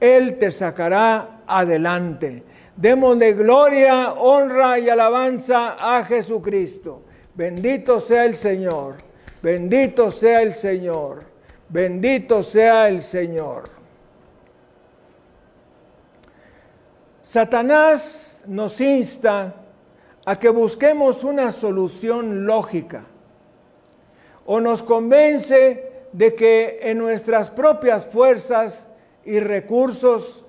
Él 0.00 0.38
te 0.38 0.50
sacará 0.50 1.42
adelante. 1.46 2.42
Démosle 2.76 3.34
gloria, 3.34 4.12
honra 4.14 4.78
y 4.78 4.88
alabanza 4.88 5.76
a 5.78 6.04
Jesucristo. 6.04 7.02
Bendito 7.34 7.98
sea 7.98 8.24
el 8.26 8.36
Señor. 8.36 8.96
Bendito 9.42 10.10
sea 10.10 10.42
el 10.42 10.54
Señor. 10.54 11.24
Bendito 11.68 12.42
sea 12.42 12.88
el 12.88 13.02
Señor. 13.02 13.64
Satanás 17.20 18.44
nos 18.46 18.80
insta 18.80 19.54
a 20.24 20.38
que 20.38 20.48
busquemos 20.48 21.24
una 21.24 21.50
solución 21.50 22.46
lógica 22.46 23.04
o 24.46 24.60
nos 24.60 24.82
convence 24.82 26.06
de 26.12 26.34
que 26.34 26.78
en 26.82 26.98
nuestras 26.98 27.50
propias 27.50 28.06
fuerzas 28.06 28.86
y 29.24 29.40
recursos 29.40 30.44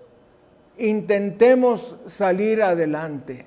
intentemos 0.78 1.96
salir 2.06 2.62
adelante. 2.62 3.46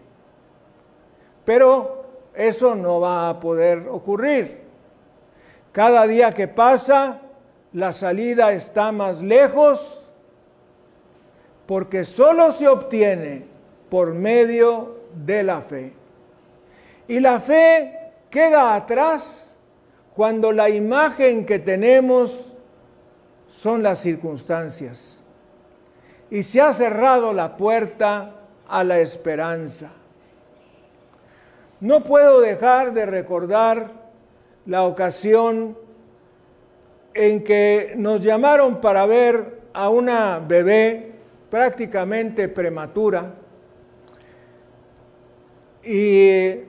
Pero 1.45 1.98
eso 2.39 2.77
no 2.77 3.01
va 3.01 3.29
a 3.29 3.41
poder 3.41 3.89
ocurrir. 3.89 4.61
Cada 5.73 6.07
día 6.07 6.33
que 6.33 6.47
pasa, 6.47 7.21
la 7.73 7.93
salida 7.93 8.53
está 8.53 8.93
más 8.93 9.21
lejos 9.21 10.13
porque 11.67 12.05
solo 12.05 12.53
se 12.53 12.69
obtiene 12.69 13.45
por 13.91 14.15
medio 14.15 15.01
de 15.27 15.43
la 15.43 15.61
fe. 15.63 15.93
Y 17.09 17.19
la 17.19 17.41
fe 17.41 18.13
queda 18.31 18.77
atrás 18.77 19.57
cuando 20.15 20.53
la 20.53 20.69
imagen 20.69 21.45
que 21.45 21.59
tenemos 21.59 22.55
son 23.49 23.83
las 23.83 23.99
circunstancias 23.99 25.25
y 26.31 26.45
se 26.45 26.61
ha 26.61 26.73
cerrado 26.73 27.33
la 27.33 27.57
puerta 27.57 28.35
a 28.69 28.85
la 28.85 29.01
esperanza. 29.01 29.91
No 31.81 32.03
puedo 32.03 32.41
dejar 32.41 32.93
de 32.93 33.07
recordar 33.07 33.93
la 34.67 34.85
ocasión 34.85 35.79
en 37.15 37.45
que 37.45 37.95
nos 37.97 38.21
llamaron 38.23 38.81
para 38.81 39.07
ver 39.07 39.61
a 39.73 39.89
una 39.89 40.41
bebé 40.41 41.13
prácticamente 41.51 42.49
prematura. 42.49 43.35
Y 45.85 46.63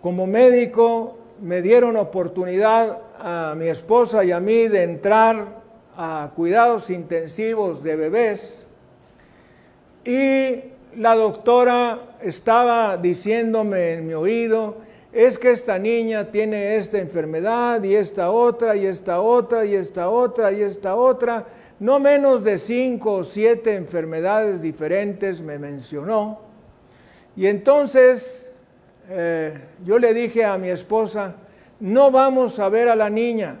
como 0.00 0.26
médico 0.26 1.18
me 1.40 1.62
dieron 1.62 1.96
oportunidad 1.96 3.00
a 3.18 3.54
mi 3.56 3.68
esposa 3.68 4.24
y 4.24 4.32
a 4.32 4.40
mí 4.40 4.68
de 4.68 4.82
entrar 4.82 5.62
a 5.96 6.32
cuidados 6.36 6.90
intensivos 6.90 7.82
de 7.82 7.96
bebés. 7.96 8.66
Y 10.04 10.75
la 10.96 11.14
doctora 11.14 12.16
estaba 12.22 12.96
diciéndome 12.96 13.92
en 13.92 14.06
mi 14.06 14.14
oído, 14.14 14.78
es 15.12 15.38
que 15.38 15.50
esta 15.50 15.78
niña 15.78 16.30
tiene 16.30 16.76
esta 16.76 16.98
enfermedad 16.98 17.82
y 17.82 17.94
esta 17.94 18.30
otra 18.30 18.76
y 18.76 18.86
esta 18.86 19.20
otra 19.20 19.64
y 19.64 19.74
esta 19.74 20.10
otra 20.10 20.52
y 20.52 20.62
esta 20.62 20.96
otra, 20.96 21.46
no 21.78 21.98
menos 22.00 22.44
de 22.44 22.58
cinco 22.58 23.12
o 23.14 23.24
siete 23.24 23.74
enfermedades 23.74 24.62
diferentes 24.62 25.40
me 25.40 25.58
mencionó. 25.58 26.40
Y 27.36 27.46
entonces 27.46 28.50
eh, 29.08 29.58
yo 29.84 29.98
le 29.98 30.14
dije 30.14 30.44
a 30.44 30.56
mi 30.56 30.68
esposa, 30.68 31.34
no 31.80 32.10
vamos 32.10 32.58
a 32.58 32.68
ver 32.68 32.88
a 32.88 32.96
la 32.96 33.10
niña. 33.10 33.58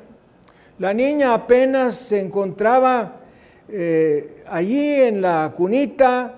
La 0.78 0.92
niña 0.92 1.34
apenas 1.34 1.94
se 1.94 2.20
encontraba 2.20 3.20
eh, 3.68 4.42
allí 4.46 4.94
en 4.94 5.20
la 5.20 5.52
cunita, 5.54 6.35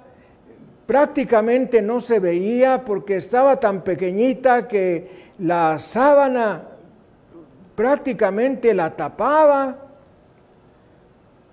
prácticamente 0.88 1.82
no 1.82 2.00
se 2.00 2.18
veía 2.18 2.82
porque 2.86 3.16
estaba 3.18 3.60
tan 3.60 3.82
pequeñita 3.82 4.66
que 4.66 5.28
la 5.38 5.78
sábana 5.78 6.62
prácticamente 7.74 8.72
la 8.72 8.96
tapaba. 8.96 9.76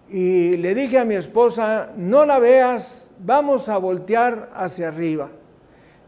Y 0.09 0.55
le 0.55 0.73
dije 0.73 0.99
a 0.99 1.03
mi 1.03 1.15
esposa, 1.15 1.89
no 1.97 2.25
la 2.25 2.39
veas, 2.39 3.09
vamos 3.19 3.67
a 3.67 3.77
voltear 3.77 4.51
hacia 4.55 4.87
arriba. 4.87 5.27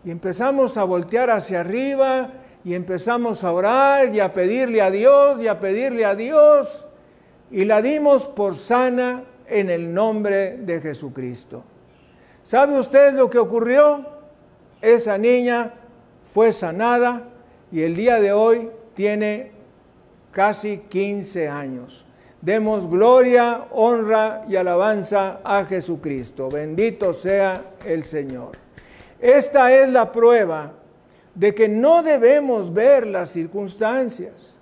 Y 0.06 0.12
empezamos 0.12 0.78
a 0.78 0.86
voltear 0.86 1.30
hacia 1.30 1.60
arriba 1.60 2.32
y 2.64 2.76
empezamos 2.76 3.44
a 3.44 3.52
orar 3.52 4.16
y 4.16 4.22
a 4.22 4.32
pedirle 4.32 4.82
a 4.82 4.90
Dios 4.90 5.42
y 5.42 5.50
a 5.50 5.60
pedirle 5.60 6.06
a 6.06 6.16
Dios. 6.16 6.86
Y 7.52 7.66
la 7.66 7.82
dimos 7.82 8.28
por 8.28 8.56
sana 8.56 9.26
en 9.48 9.70
el 9.70 9.94
nombre 9.94 10.60
de 10.60 10.80
Jesucristo. 10.80 11.66
¿Sabe 12.48 12.80
usted 12.80 13.14
lo 13.14 13.30
que 13.30 13.40
ocurrió? 13.40 14.06
Esa 14.82 15.18
niña 15.18 15.74
fue 16.24 16.54
sanada 16.54 17.24
y 17.74 17.82
el 17.84 17.94
día 17.94 18.22
de 18.22 18.32
hoy 18.32 18.72
tiene 18.94 19.52
casi 20.32 20.78
15 20.78 21.50
años. 21.50 22.06
Demos 22.42 22.90
gloria, 22.90 23.66
honra 23.72 24.46
y 24.48 24.56
alabanza 24.56 25.42
a 25.44 25.66
Jesucristo. 25.66 26.48
Bendito 26.48 27.14
sea 27.14 27.62
el 27.86 28.06
Señor. 28.06 28.52
Esta 29.20 29.74
es 29.74 29.90
la 29.90 30.10
prueba 30.14 30.72
de 31.36 31.54
que 31.54 31.68
no 31.68 32.02
debemos 32.02 32.74
ver 32.74 33.08
las 33.08 33.32
circunstancias, 33.32 34.58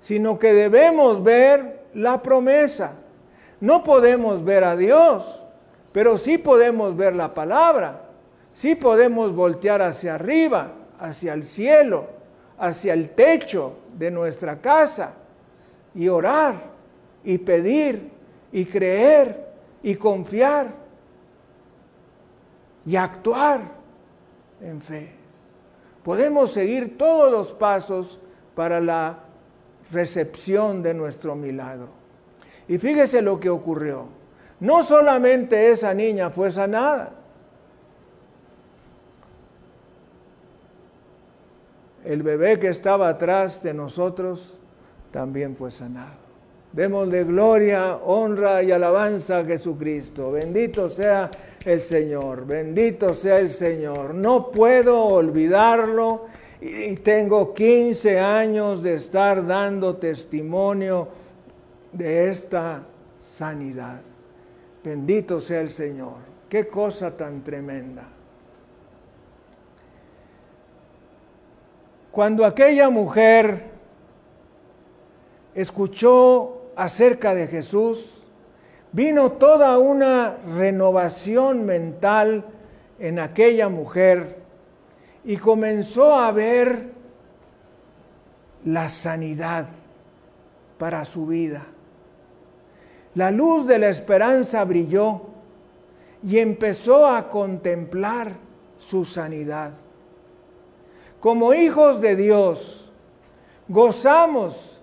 sino 0.00 0.38
que 0.38 0.54
debemos 0.54 1.22
ver 1.22 1.82
la 1.92 2.22
promesa. 2.22 2.94
No 3.60 3.84
podemos 3.84 4.42
ver 4.42 4.64
a 4.64 4.74
Dios, 4.74 5.42
pero 5.96 6.18
sí 6.18 6.36
podemos 6.36 6.94
ver 6.94 7.16
la 7.16 7.32
palabra, 7.32 8.02
sí 8.52 8.74
podemos 8.74 9.34
voltear 9.34 9.80
hacia 9.80 10.16
arriba, 10.16 10.72
hacia 11.00 11.32
el 11.32 11.42
cielo, 11.42 12.04
hacia 12.58 12.92
el 12.92 13.14
techo 13.14 13.78
de 13.96 14.10
nuestra 14.10 14.60
casa 14.60 15.14
y 15.94 16.08
orar 16.08 16.64
y 17.24 17.38
pedir 17.38 18.10
y 18.52 18.66
creer 18.66 19.48
y 19.82 19.94
confiar 19.94 20.66
y 22.84 22.94
actuar 22.94 23.62
en 24.60 24.82
fe. 24.82 25.14
Podemos 26.02 26.52
seguir 26.52 26.98
todos 26.98 27.32
los 27.32 27.54
pasos 27.54 28.20
para 28.54 28.82
la 28.82 29.20
recepción 29.90 30.82
de 30.82 30.92
nuestro 30.92 31.34
milagro. 31.34 31.88
Y 32.68 32.76
fíjese 32.76 33.22
lo 33.22 33.40
que 33.40 33.48
ocurrió. 33.48 34.15
No 34.60 34.84
solamente 34.84 35.70
esa 35.70 35.92
niña 35.92 36.30
fue 36.30 36.50
sanada, 36.50 37.12
el 42.04 42.22
bebé 42.22 42.58
que 42.58 42.68
estaba 42.68 43.08
atrás 43.08 43.62
de 43.62 43.74
nosotros 43.74 44.58
también 45.10 45.56
fue 45.56 45.70
sanado. 45.70 46.26
Démosle 46.72 47.24
gloria, 47.24 47.96
honra 47.96 48.62
y 48.62 48.70
alabanza 48.70 49.38
a 49.38 49.44
Jesucristo. 49.44 50.32
Bendito 50.32 50.88
sea 50.88 51.30
el 51.64 51.80
Señor, 51.80 52.46
bendito 52.46 53.14
sea 53.14 53.38
el 53.38 53.48
Señor. 53.48 54.14
No 54.14 54.50
puedo 54.50 55.04
olvidarlo 55.04 56.26
y 56.60 56.96
tengo 56.96 57.54
15 57.54 58.20
años 58.20 58.82
de 58.82 58.94
estar 58.94 59.46
dando 59.46 59.96
testimonio 59.96 61.08
de 61.92 62.30
esta 62.30 62.82
sanidad. 63.18 64.00
Bendito 64.86 65.40
sea 65.40 65.62
el 65.62 65.68
Señor. 65.68 66.14
Qué 66.48 66.68
cosa 66.68 67.16
tan 67.16 67.42
tremenda. 67.42 68.04
Cuando 72.12 72.46
aquella 72.46 72.88
mujer 72.88 73.64
escuchó 75.56 76.70
acerca 76.76 77.34
de 77.34 77.48
Jesús, 77.48 78.28
vino 78.92 79.32
toda 79.32 79.76
una 79.76 80.36
renovación 80.54 81.66
mental 81.66 82.44
en 83.00 83.18
aquella 83.18 83.68
mujer 83.68 84.36
y 85.24 85.36
comenzó 85.36 86.14
a 86.14 86.30
ver 86.30 86.92
la 88.64 88.88
sanidad 88.88 89.66
para 90.78 91.04
su 91.04 91.26
vida 91.26 91.66
la 93.16 93.30
luz 93.30 93.66
de 93.66 93.78
la 93.78 93.88
esperanza 93.88 94.62
brilló 94.64 95.22
y 96.22 96.38
empezó 96.38 97.06
a 97.06 97.30
contemplar 97.30 98.32
su 98.78 99.06
sanidad. 99.06 99.72
Como 101.18 101.54
hijos 101.54 102.02
de 102.02 102.14
Dios, 102.14 102.92
gozamos 103.68 104.82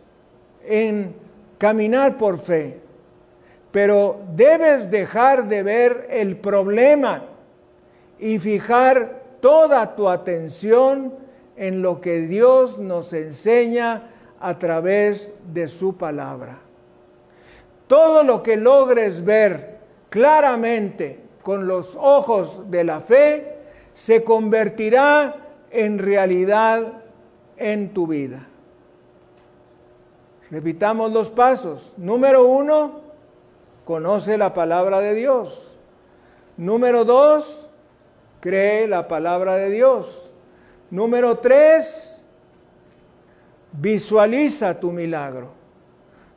en 0.65 1.15
caminar 1.59 2.17
por 2.17 2.39
fe, 2.39 2.81
pero 3.71 4.19
debes 4.35 4.89
dejar 4.89 5.47
de 5.47 5.61
ver 5.61 6.07
el 6.09 6.35
problema 6.35 7.25
y 8.17 8.39
fijar 8.39 9.21
toda 9.41 9.95
tu 9.95 10.09
atención 10.09 11.13
en 11.55 11.83
lo 11.83 12.01
que 12.01 12.21
Dios 12.21 12.79
nos 12.79 13.13
enseña 13.13 14.09
a 14.39 14.57
través 14.57 15.31
de 15.53 15.67
su 15.67 15.95
palabra 15.97 16.63
todo 17.87 18.23
lo 18.23 18.43
que 18.43 18.57
logres 18.57 19.23
ver 19.23 19.79
claramente 20.09 21.23
con 21.41 21.67
los 21.67 21.97
ojos 21.99 22.69
de 22.71 22.83
la 22.83 23.01
fe 23.01 23.57
se 23.93 24.23
convertirá 24.23 25.35
en 25.71 25.99
realidad 25.99 27.01
en 27.57 27.93
tu 27.93 28.07
vida. 28.07 28.47
Repitamos 30.49 31.11
los 31.11 31.31
pasos. 31.31 31.93
Número 31.97 32.45
uno, 32.47 33.01
conoce 33.85 34.37
la 34.37 34.53
palabra 34.53 34.99
de 34.99 35.13
Dios. 35.15 35.77
Número 36.57 37.05
dos, 37.05 37.69
cree 38.39 38.87
la 38.87 39.07
palabra 39.07 39.55
de 39.55 39.71
Dios. 39.71 40.31
Número 40.91 41.39
tres, 41.39 42.23
visualiza 43.71 44.79
tu 44.79 44.91
milagro. 44.91 45.49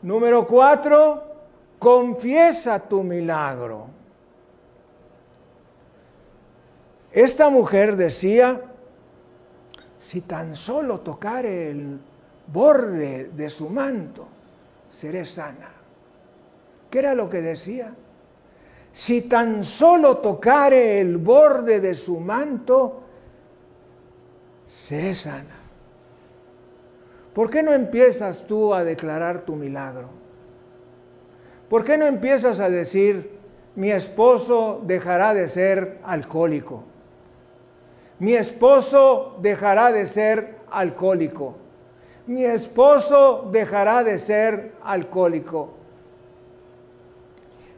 Número 0.00 0.46
cuatro, 0.46 1.35
confiesa 1.78 2.78
tu 2.78 3.02
milagro. 3.02 3.86
Esta 7.12 7.48
mujer 7.48 7.96
decía, 7.96 8.60
si 9.98 10.20
tan 10.20 10.54
solo 10.54 11.00
tocar 11.00 11.46
el 11.46 11.98
borde 12.46 13.28
de 13.28 13.48
su 13.48 13.70
manto, 13.70 14.28
seré 14.90 15.24
sana. 15.24 15.70
¿Qué 16.90 16.98
era 16.98 17.14
lo 17.14 17.28
que 17.28 17.40
decía? 17.40 17.94
Si 18.92 19.22
tan 19.22 19.64
solo 19.64 20.18
tocare 20.18 21.00
el 21.00 21.18
borde 21.18 21.80
de 21.80 21.94
su 21.94 22.20
manto, 22.20 23.02
seré 24.64 25.14
sana. 25.14 25.56
¿Por 27.34 27.50
qué 27.50 27.62
no 27.62 27.72
empiezas 27.72 28.46
tú 28.46 28.74
a 28.74 28.84
declarar 28.84 29.44
tu 29.44 29.56
milagro? 29.56 30.25
¿Por 31.68 31.84
qué 31.84 31.98
no 31.98 32.06
empiezas 32.06 32.60
a 32.60 32.70
decir, 32.70 33.38
mi 33.74 33.90
esposo 33.90 34.80
dejará 34.84 35.34
de 35.34 35.48
ser 35.48 35.98
alcohólico? 36.04 36.84
Mi 38.18 38.34
esposo 38.34 39.36
dejará 39.40 39.92
de 39.92 40.06
ser 40.06 40.56
alcohólico. 40.70 41.56
Mi 42.26 42.44
esposo 42.44 43.48
dejará 43.52 44.02
de 44.04 44.18
ser 44.18 44.72
alcohólico. 44.82 45.74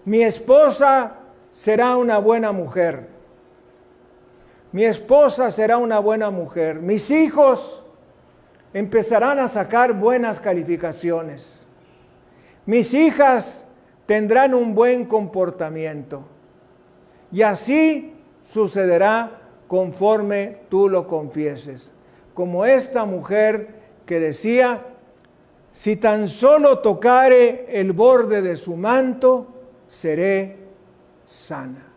Mi 0.04 0.22
esposa 0.22 1.16
será 1.50 1.96
una 1.96 2.18
buena 2.18 2.52
mujer. 2.52 3.08
Mi 4.72 4.84
esposa 4.84 5.50
será 5.50 5.78
una 5.78 5.98
buena 5.98 6.30
mujer. 6.30 6.76
Mis 6.76 7.10
hijos 7.10 7.84
empezarán 8.72 9.38
a 9.38 9.48
sacar 9.48 9.94
buenas 9.94 10.40
calificaciones. 10.40 11.66
Mis 12.64 12.94
hijas 12.94 13.66
tendrán 14.08 14.54
un 14.54 14.74
buen 14.74 15.04
comportamiento. 15.04 16.22
Y 17.30 17.42
así 17.42 18.14
sucederá 18.42 19.38
conforme 19.66 20.60
tú 20.70 20.88
lo 20.88 21.06
confieses. 21.06 21.92
Como 22.32 22.64
esta 22.64 23.04
mujer 23.04 23.68
que 24.06 24.18
decía, 24.18 24.82
si 25.72 25.96
tan 25.96 26.26
solo 26.26 26.78
tocare 26.78 27.66
el 27.68 27.92
borde 27.92 28.40
de 28.40 28.56
su 28.56 28.76
manto, 28.76 29.46
seré 29.88 30.56
sana. 31.26 31.92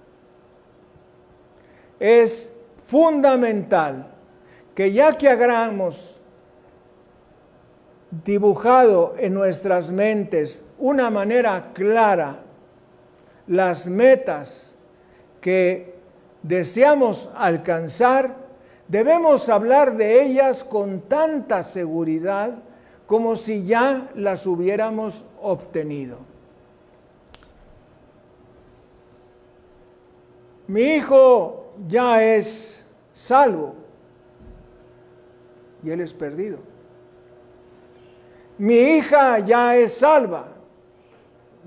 Es 1.97 2.51
fundamental 2.75 4.11
que 4.75 4.91
ya 4.91 5.17
que 5.17 5.29
hagamos 5.29 6.20
dibujado 8.11 9.15
en 9.17 9.33
nuestras 9.33 9.91
mentes 9.91 10.65
una 10.77 11.09
manera 11.09 11.71
clara 11.73 12.43
las 13.47 13.87
metas 13.87 14.75
que 15.39 15.95
deseamos 16.43 17.29
alcanzar, 17.35 18.35
debemos 18.87 19.47
hablar 19.49 19.95
de 19.95 20.23
ellas 20.23 20.63
con 20.63 21.01
tanta 21.01 21.63
seguridad 21.63 22.55
como 23.07 23.35
si 23.35 23.65
ya 23.65 24.09
las 24.15 24.45
hubiéramos 24.45 25.25
obtenido. 25.41 26.19
Mi 30.67 30.81
hijo 30.95 31.73
ya 31.87 32.23
es 32.23 32.85
salvo 33.11 33.75
y 35.83 35.89
él 35.89 35.99
es 35.99 36.13
perdido 36.13 36.70
mi 38.61 38.75
hija 38.75 39.39
ya 39.39 39.75
es 39.75 39.95
salva 39.95 40.45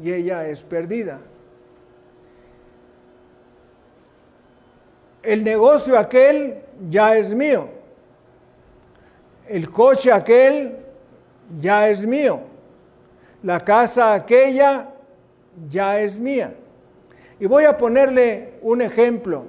y 0.01 0.13
ella 0.13 0.47
es 0.47 0.63
perdida. 0.63 1.19
El 5.21 5.43
negocio 5.43 5.99
aquel 5.99 6.63
ya 6.89 7.17
es 7.17 7.35
mío. 7.35 7.69
El 9.49 9.71
coche 9.71 10.13
aquel 10.13 10.77
ya 11.61 11.89
es 11.89 12.07
mío. 12.07 12.43
La 13.43 13.59
casa 13.59 14.15
aquella 14.15 14.89
ya 15.69 15.99
es 15.99 16.17
mía. 16.21 16.55
Y 17.41 17.47
voy 17.47 17.65
a 17.65 17.77
ponerle 17.77 18.53
un 18.63 18.83
ejemplo. 18.83 19.47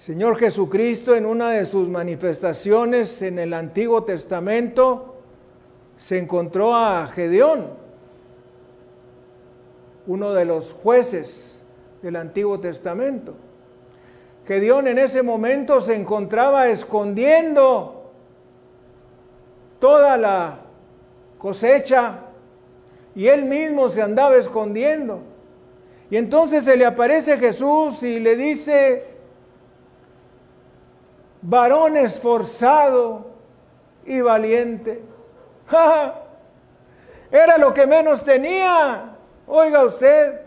Señor 0.00 0.38
Jesucristo 0.38 1.14
en 1.14 1.26
una 1.26 1.50
de 1.50 1.66
sus 1.66 1.90
manifestaciones 1.90 3.20
en 3.20 3.38
el 3.38 3.52
Antiguo 3.52 4.02
Testamento 4.02 5.16
se 5.98 6.16
encontró 6.16 6.74
a 6.74 7.06
Gedeón, 7.06 7.66
uno 10.06 10.32
de 10.32 10.46
los 10.46 10.72
jueces 10.72 11.60
del 12.00 12.16
Antiguo 12.16 12.58
Testamento. 12.58 13.34
Gedeón 14.46 14.88
en 14.88 14.96
ese 14.96 15.22
momento 15.22 15.82
se 15.82 15.96
encontraba 15.96 16.68
escondiendo 16.68 18.10
toda 19.78 20.16
la 20.16 20.60
cosecha 21.36 22.20
y 23.14 23.26
él 23.26 23.44
mismo 23.44 23.90
se 23.90 24.00
andaba 24.00 24.38
escondiendo. 24.38 25.20
Y 26.08 26.16
entonces 26.16 26.64
se 26.64 26.78
le 26.78 26.86
aparece 26.86 27.36
Jesús 27.36 28.02
y 28.02 28.18
le 28.18 28.34
dice, 28.34 29.09
varón 31.42 31.96
esforzado 31.96 33.26
y 34.04 34.20
valiente. 34.20 35.02
Era 37.30 37.58
lo 37.58 37.72
que 37.72 37.86
menos 37.86 38.24
tenía. 38.24 39.16
Oiga 39.46 39.84
usted, 39.84 40.40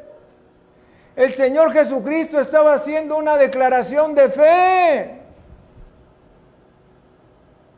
el 1.15 1.31
Señor 1.31 1.71
Jesucristo 1.71 2.39
estaba 2.39 2.73
haciendo 2.73 3.17
una 3.17 3.37
declaración 3.37 4.15
de 4.15 4.29
fe. 4.29 5.19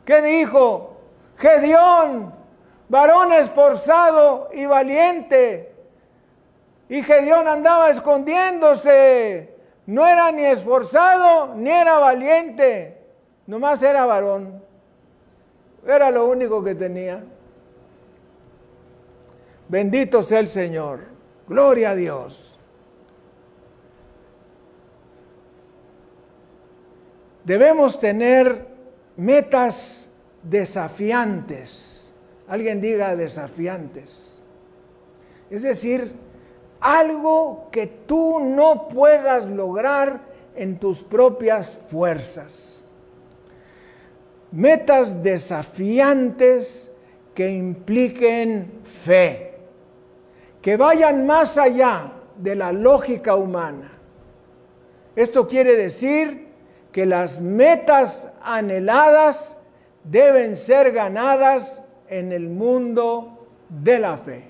¿Qué 0.04 0.22
dijo? 0.22 0.96
Gedeón, 1.36 2.32
varón 2.88 3.32
esforzado 3.32 4.48
y 4.52 4.66
valiente. 4.66 5.74
Y 6.88 7.02
Gedeón 7.02 7.48
andaba 7.48 7.90
escondiéndose. 7.90 9.54
No 9.86 10.06
era 10.06 10.30
ni 10.32 10.44
esforzado 10.44 11.54
ni 11.54 11.70
era 11.70 11.98
valiente. 11.98 12.95
Nomás 13.46 13.82
era 13.82 14.04
varón. 14.04 14.62
Era 15.86 16.10
lo 16.10 16.26
único 16.26 16.62
que 16.64 16.74
tenía. 16.74 17.22
Bendito 19.68 20.22
sea 20.22 20.40
el 20.40 20.48
Señor. 20.48 21.00
Gloria 21.48 21.90
a 21.90 21.94
Dios. 21.94 22.58
Debemos 27.44 28.00
tener 28.00 28.66
metas 29.16 30.10
desafiantes. 30.42 32.12
Alguien 32.48 32.80
diga 32.80 33.14
desafiantes. 33.14 34.42
Es 35.48 35.62
decir, 35.62 36.12
algo 36.80 37.68
que 37.70 37.86
tú 37.86 38.40
no 38.40 38.88
puedas 38.88 39.48
lograr 39.50 40.20
en 40.56 40.80
tus 40.80 41.04
propias 41.04 41.72
fuerzas 41.74 42.75
metas 44.56 45.22
desafiantes 45.22 46.90
que 47.34 47.50
impliquen 47.50 48.80
fe, 48.84 49.54
que 50.62 50.78
vayan 50.78 51.26
más 51.26 51.58
allá 51.58 52.12
de 52.38 52.56
la 52.56 52.72
lógica 52.72 53.34
humana. 53.34 53.92
Esto 55.14 55.46
quiere 55.46 55.76
decir 55.76 56.48
que 56.90 57.04
las 57.04 57.42
metas 57.42 58.28
anheladas 58.40 59.58
deben 60.04 60.56
ser 60.56 60.90
ganadas 60.92 61.82
en 62.08 62.32
el 62.32 62.48
mundo 62.48 63.46
de 63.68 63.98
la 63.98 64.16
fe. 64.16 64.42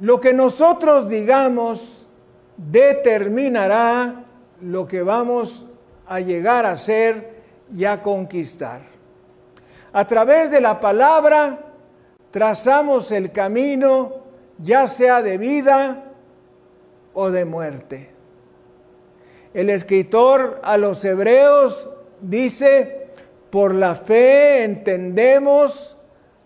Lo 0.00 0.20
que 0.20 0.32
nosotros 0.32 1.08
digamos 1.08 2.08
determinará 2.56 4.26
lo 4.60 4.86
que 4.86 5.02
vamos 5.02 5.66
a 6.06 6.20
llegar 6.20 6.66
a 6.66 6.76
ser 6.76 7.31
y 7.76 7.84
a 7.84 8.02
conquistar. 8.02 8.82
A 9.92 10.06
través 10.06 10.50
de 10.50 10.60
la 10.60 10.80
palabra 10.80 11.58
trazamos 12.30 13.12
el 13.12 13.30
camino, 13.30 14.22
ya 14.58 14.88
sea 14.88 15.22
de 15.22 15.38
vida 15.38 16.04
o 17.14 17.30
de 17.30 17.44
muerte. 17.44 18.10
El 19.52 19.68
escritor 19.68 20.60
a 20.64 20.78
los 20.78 21.04
hebreos 21.04 21.90
dice, 22.20 23.08
por 23.50 23.74
la 23.74 23.94
fe 23.94 24.64
entendemos 24.64 25.96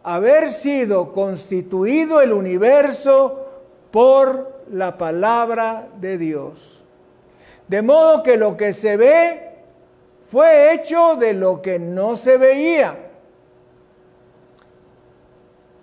haber 0.02 0.50
sido 0.50 1.12
constituido 1.12 2.20
el 2.20 2.32
universo 2.32 3.46
por 3.92 4.62
la 4.70 4.98
palabra 4.98 5.88
de 6.00 6.18
Dios. 6.18 6.84
De 7.68 7.82
modo 7.82 8.22
que 8.24 8.36
lo 8.36 8.56
que 8.56 8.72
se 8.72 8.96
ve 8.96 9.45
fue 10.26 10.74
hecho 10.74 11.16
de 11.16 11.32
lo 11.34 11.62
que 11.62 11.78
no 11.78 12.16
se 12.16 12.36
veía. 12.36 12.98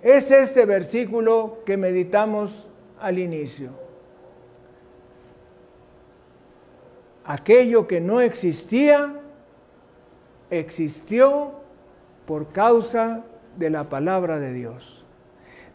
Es 0.02 0.32
este 0.32 0.66
versículo 0.66 1.60
que 1.66 1.78
meditamos 1.78 2.70
al 3.00 3.20
inicio. 3.20 3.70
Aquello 7.24 7.88
que 7.88 8.02
no 8.02 8.20
existía, 8.20 9.22
existió 10.50 11.54
por 12.26 12.52
causa 12.52 13.24
de 13.56 13.70
la 13.70 13.88
palabra 13.88 14.40
de 14.40 14.52
Dios. 14.52 15.06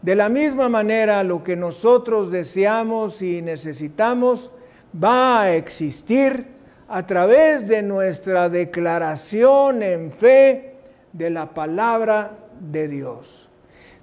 De 0.03 0.15
la 0.15 0.29
misma 0.29 0.69
manera, 0.69 1.23
lo 1.23 1.43
que 1.43 1.55
nosotros 1.55 2.29
deseamos 2.29 3.23
y 3.23 3.41
necesitamos 3.41 4.51
va 4.93 5.41
a 5.41 5.55
existir 5.55 6.58
a 6.89 7.05
través 7.05 7.67
de 7.67 7.83
nuestra 7.83 8.49
declaración 8.49 9.83
en 9.83 10.11
fe 10.11 10.73
de 11.13 11.29
la 11.29 11.53
palabra 11.53 12.31
de 12.59 12.87
Dios. 12.87 13.47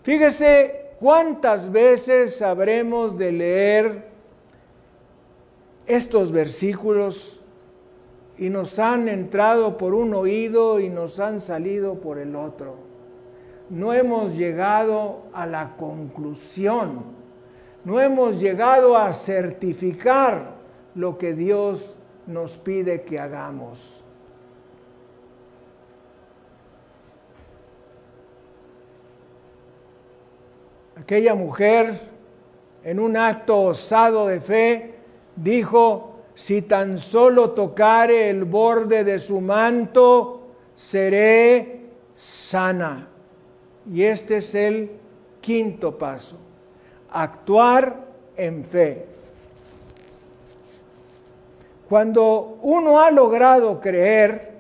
Fíjese 0.03 0.93
cuántas 1.01 1.73
veces 1.73 2.41
habremos 2.43 3.19
de 3.19 3.33
leer 3.33 4.09
estos 5.85 6.31
versículos 6.31 7.43
y 8.39 8.51
nos 8.51 8.79
han 8.79 9.09
entrado 9.09 9.77
por 9.77 9.93
un 9.93 10.15
oído 10.15 10.79
y 10.79 10.89
nos 10.89 11.19
han 11.19 11.41
salido 11.41 11.97
por 11.97 12.19
el 12.19 12.37
otro. 12.37 12.77
No 13.69 13.95
hemos 13.95 14.37
llegado 14.37 15.23
a 15.33 15.45
la 15.47 15.77
conclusión, 15.77 17.03
no 17.85 18.01
hemos 18.01 18.41
llegado 18.41 18.97
a 18.97 19.13
certificar 19.13 20.55
lo 20.95 21.19
que 21.19 21.35
Dios 21.35 21.97
nos 22.27 22.57
pide 22.59 23.03
que 23.03 23.19
hagamos. 23.19 24.05
Aquella 30.97 31.35
mujer, 31.35 32.01
en 32.83 32.99
un 32.99 33.17
acto 33.17 33.61
osado 33.61 34.27
de 34.27 34.41
fe, 34.41 34.95
dijo, 35.37 36.17
si 36.35 36.63
tan 36.63 36.99
solo 36.99 37.51
tocare 37.51 38.29
el 38.31 38.45
borde 38.45 39.05
de 39.05 39.19
su 39.19 39.41
manto, 39.41 40.49
seré 40.75 41.91
sana. 42.15 43.09
Y 43.91 44.03
este 44.03 44.39
es 44.39 44.55
el 44.55 44.91
quinto 45.41 45.97
paso, 45.97 46.37
actuar 47.11 48.05
en 48.37 48.65
fe. 48.65 49.16
Cuando 51.89 52.59
uno 52.63 53.01
ha 53.01 53.11
logrado 53.11 53.81
creer, 53.81 54.55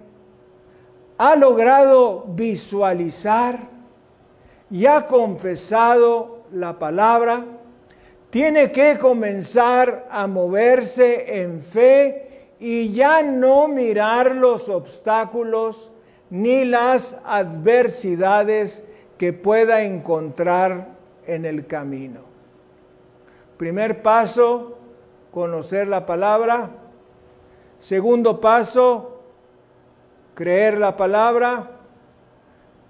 ha 1.18 1.34
logrado 1.34 2.24
visualizar 2.28 3.68
y 4.70 4.86
ha 4.86 5.06
confesado 5.06 6.44
la 6.52 6.78
palabra, 6.78 7.44
tiene 8.30 8.70
que 8.70 8.98
comenzar 8.98 10.06
a 10.10 10.26
moverse 10.26 11.42
en 11.42 11.60
fe 11.60 12.50
y 12.58 12.92
ya 12.92 13.22
no 13.22 13.68
mirar 13.68 14.34
los 14.36 14.68
obstáculos 14.68 15.90
ni 16.30 16.64
las 16.64 17.16
adversidades 17.24 18.84
que 19.18 19.32
pueda 19.32 19.82
encontrar 19.82 20.88
en 21.26 21.44
el 21.44 21.66
camino. 21.66 22.20
Primer 23.56 24.02
paso, 24.02 24.78
conocer 25.30 25.88
la 25.88 26.04
palabra. 26.04 26.70
Segundo 27.78 28.40
paso, 28.40 29.20
creer 30.34 30.78
la 30.78 30.96
palabra. 30.96 31.70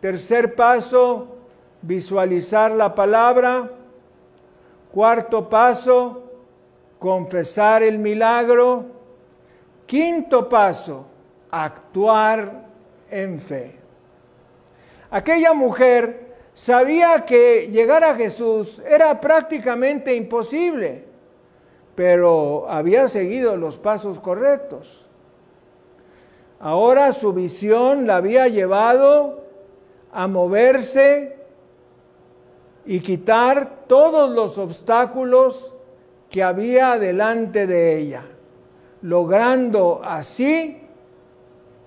Tercer 0.00 0.54
paso, 0.54 1.36
visualizar 1.82 2.70
la 2.72 2.94
palabra. 2.94 3.70
Cuarto 4.92 5.48
paso, 5.48 6.22
confesar 6.98 7.82
el 7.82 7.98
milagro. 7.98 8.86
Quinto 9.86 10.48
paso, 10.48 11.06
actuar 11.50 12.66
en 13.10 13.38
fe. 13.40 13.78
Aquella 15.10 15.54
mujer 15.54 16.34
sabía 16.52 17.24
que 17.24 17.68
llegar 17.70 18.02
a 18.02 18.14
Jesús 18.14 18.82
era 18.86 19.20
prácticamente 19.20 20.14
imposible, 20.14 21.05
pero 21.96 22.66
había 22.68 23.08
seguido 23.08 23.56
los 23.56 23.78
pasos 23.78 24.20
correctos. 24.20 25.06
Ahora 26.60 27.12
su 27.12 27.32
visión 27.32 28.06
la 28.06 28.16
había 28.16 28.46
llevado 28.48 29.44
a 30.12 30.28
moverse 30.28 31.36
y 32.84 33.00
quitar 33.00 33.86
todos 33.88 34.30
los 34.30 34.58
obstáculos 34.58 35.74
que 36.30 36.42
había 36.42 36.98
delante 36.98 37.66
de 37.66 37.98
ella, 37.98 38.24
logrando 39.00 40.00
así 40.04 40.82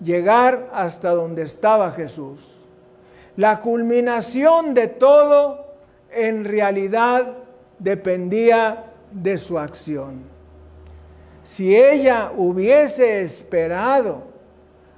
llegar 0.01 0.70
hasta 0.74 1.12
donde 1.12 1.43
estaba 1.43 1.91
Jesús. 1.91 2.55
La 3.38 3.60
culminación 3.60 4.74
de 4.74 4.88
todo 4.88 5.68
en 6.12 6.45
realidad 6.45 7.34
dependía 7.78 8.89
de 9.12 9.38
su 9.38 9.57
acción. 9.57 10.24
Si 11.43 11.76
ella 11.76 12.32
hubiese 12.36 13.22
esperado 13.22 14.24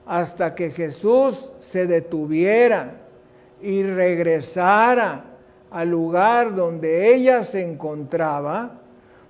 hasta 0.06 0.54
que 0.54 0.72
Jesús 0.72 1.54
se 1.60 1.88
detuviera 1.88 2.96
y 3.62 3.84
regresara 3.84 5.26
al 5.70 5.90
lugar 5.90 6.54
donde 6.54 7.14
ella 7.14 7.44
se 7.44 7.64
encontraba, 7.64 8.82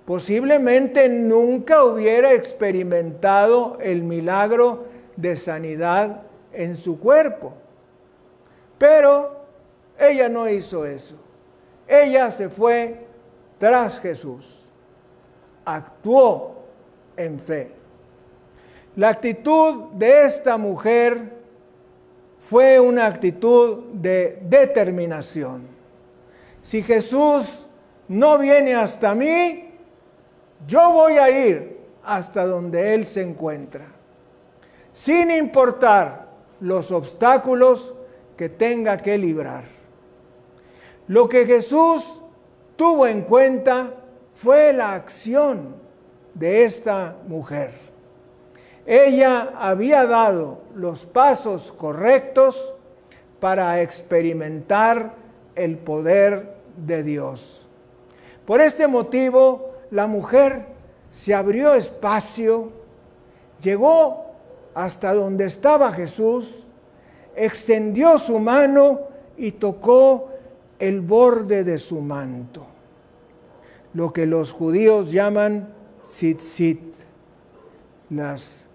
posiblemente 0.04 1.08
nunca 1.08 1.84
hubiera 1.84 2.32
experimentado 2.32 3.78
el 3.80 4.02
milagro 4.02 4.86
de 5.16 5.36
sanidad 5.36 6.22
en 6.52 6.76
su 6.76 6.98
cuerpo. 6.98 7.52
Pero 8.78 9.42
ella 9.98 10.28
no 10.28 10.48
hizo 10.48 10.84
eso. 10.84 11.16
Ella 11.86 12.30
se 12.30 12.48
fue 12.48 13.06
tras 13.58 14.00
Jesús. 14.00 14.61
Actuó 15.64 16.62
en 17.16 17.38
fe. 17.38 17.72
La 18.96 19.10
actitud 19.10 19.92
de 19.92 20.24
esta 20.24 20.58
mujer 20.58 21.32
fue 22.38 22.78
una 22.80 23.06
actitud 23.06 23.84
de 23.92 24.38
determinación 24.42 25.72
si 26.62 26.82
Jesús 26.82 27.66
no 28.08 28.38
viene 28.38 28.74
hasta 28.74 29.14
mí, 29.14 29.70
yo 30.66 30.92
voy 30.92 31.18
a 31.18 31.28
ir 31.28 31.80
hasta 32.04 32.46
donde 32.46 32.94
Él 32.94 33.04
se 33.04 33.20
encuentra, 33.20 33.86
sin 34.92 35.30
importar 35.32 36.28
los 36.60 36.92
obstáculos 36.92 37.94
que 38.36 38.48
tenga 38.48 38.96
que 38.96 39.18
librar. 39.18 39.64
Lo 41.08 41.28
que 41.28 41.44
Jesús 41.46 42.22
tuvo 42.76 43.08
en 43.08 43.22
cuenta 43.22 43.94
fue 44.34 44.72
la 44.72 44.94
acción 44.94 45.76
de 46.34 46.64
esta 46.64 47.16
mujer. 47.26 47.72
Ella 48.84 49.52
había 49.58 50.06
dado 50.06 50.62
los 50.74 51.06
pasos 51.06 51.72
correctos 51.72 52.74
para 53.38 53.80
experimentar 53.80 55.14
el 55.54 55.78
poder 55.78 56.56
de 56.76 57.02
Dios. 57.02 57.66
Por 58.46 58.60
este 58.60 58.88
motivo, 58.88 59.72
la 59.90 60.06
mujer 60.06 60.66
se 61.10 61.34
abrió 61.34 61.74
espacio, 61.74 62.72
llegó 63.60 64.26
hasta 64.74 65.12
donde 65.14 65.44
estaba 65.44 65.92
Jesús, 65.92 66.68
extendió 67.36 68.18
su 68.18 68.38
mano 68.40 69.00
y 69.36 69.52
tocó 69.52 70.30
el 70.78 71.00
borde 71.00 71.62
de 71.62 71.78
su 71.78 72.00
manto, 72.00 72.66
lo 73.94 74.12
que 74.12 74.26
los 74.26 74.52
judíos 74.52 75.12
llaman 75.12 75.68
tzitzit, 76.02 76.80
los 78.10 78.66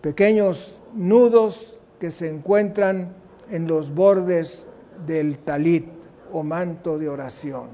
pequeños 0.00 0.82
nudos 0.94 1.80
que 1.98 2.10
se 2.10 2.28
encuentran 2.28 3.14
en 3.50 3.66
los 3.66 3.94
bordes 3.94 4.68
del 5.06 5.38
talit 5.38 5.88
o 6.32 6.42
manto 6.42 6.98
de 6.98 7.08
oración. 7.08 7.68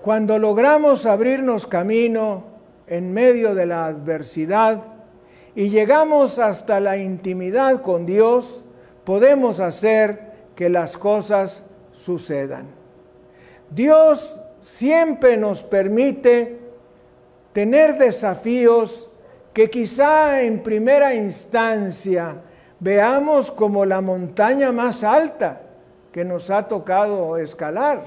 Cuando 0.00 0.38
logramos 0.38 1.06
abrirnos 1.06 1.66
camino 1.66 2.44
en 2.86 3.12
medio 3.12 3.54
de 3.54 3.66
la 3.66 3.86
adversidad 3.86 4.82
y 5.54 5.70
llegamos 5.70 6.38
hasta 6.38 6.78
la 6.78 6.98
intimidad 6.98 7.80
con 7.80 8.04
Dios, 8.04 8.64
podemos 9.04 9.60
hacer 9.60 10.32
que 10.54 10.68
las 10.68 10.98
cosas 10.98 11.64
sucedan. 11.94 12.66
Dios 13.70 14.42
siempre 14.60 15.38
nos 15.38 15.62
permite 15.62 16.58
tener 17.52 17.96
desafíos 17.96 19.08
que 19.54 19.70
quizá 19.70 20.42
en 20.42 20.62
primera 20.62 21.14
instancia 21.14 22.42
veamos 22.80 23.50
como 23.50 23.86
la 23.86 24.00
montaña 24.00 24.72
más 24.72 25.04
alta 25.04 25.62
que 26.12 26.24
nos 26.24 26.50
ha 26.50 26.68
tocado 26.68 27.38
escalar. 27.38 28.02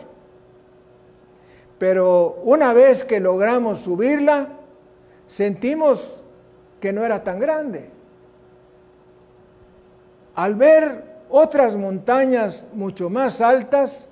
Pero 1.78 2.40
una 2.44 2.74
vez 2.74 3.04
que 3.04 3.20
logramos 3.20 3.80
subirla, 3.80 4.50
sentimos 5.26 6.24
que 6.80 6.92
no 6.92 7.06
era 7.06 7.24
tan 7.24 7.40
grande. 7.40 7.90
Al 10.36 10.56
ver 10.56 11.17
otras 11.30 11.76
montañas 11.76 12.68
mucho 12.74 13.10
más 13.10 13.42
altas, 13.42 14.10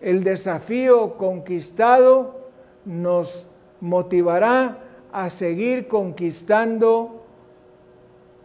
el 0.00 0.24
desafío 0.24 1.16
conquistado 1.16 2.48
nos 2.84 3.46
motivará 3.80 4.78
a 5.12 5.30
seguir 5.30 5.86
conquistando 5.88 7.24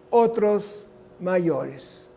otros 0.10 0.88
mayores. 1.20 2.08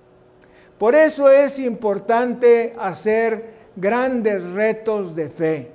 Por 0.79 0.95
eso 0.95 1.31
es 1.31 1.59
importante 1.59 2.75
hacer 2.79 3.55
grandes 3.77 4.43
retos 4.53 5.15
de 5.15 5.29
fe. 5.29 5.73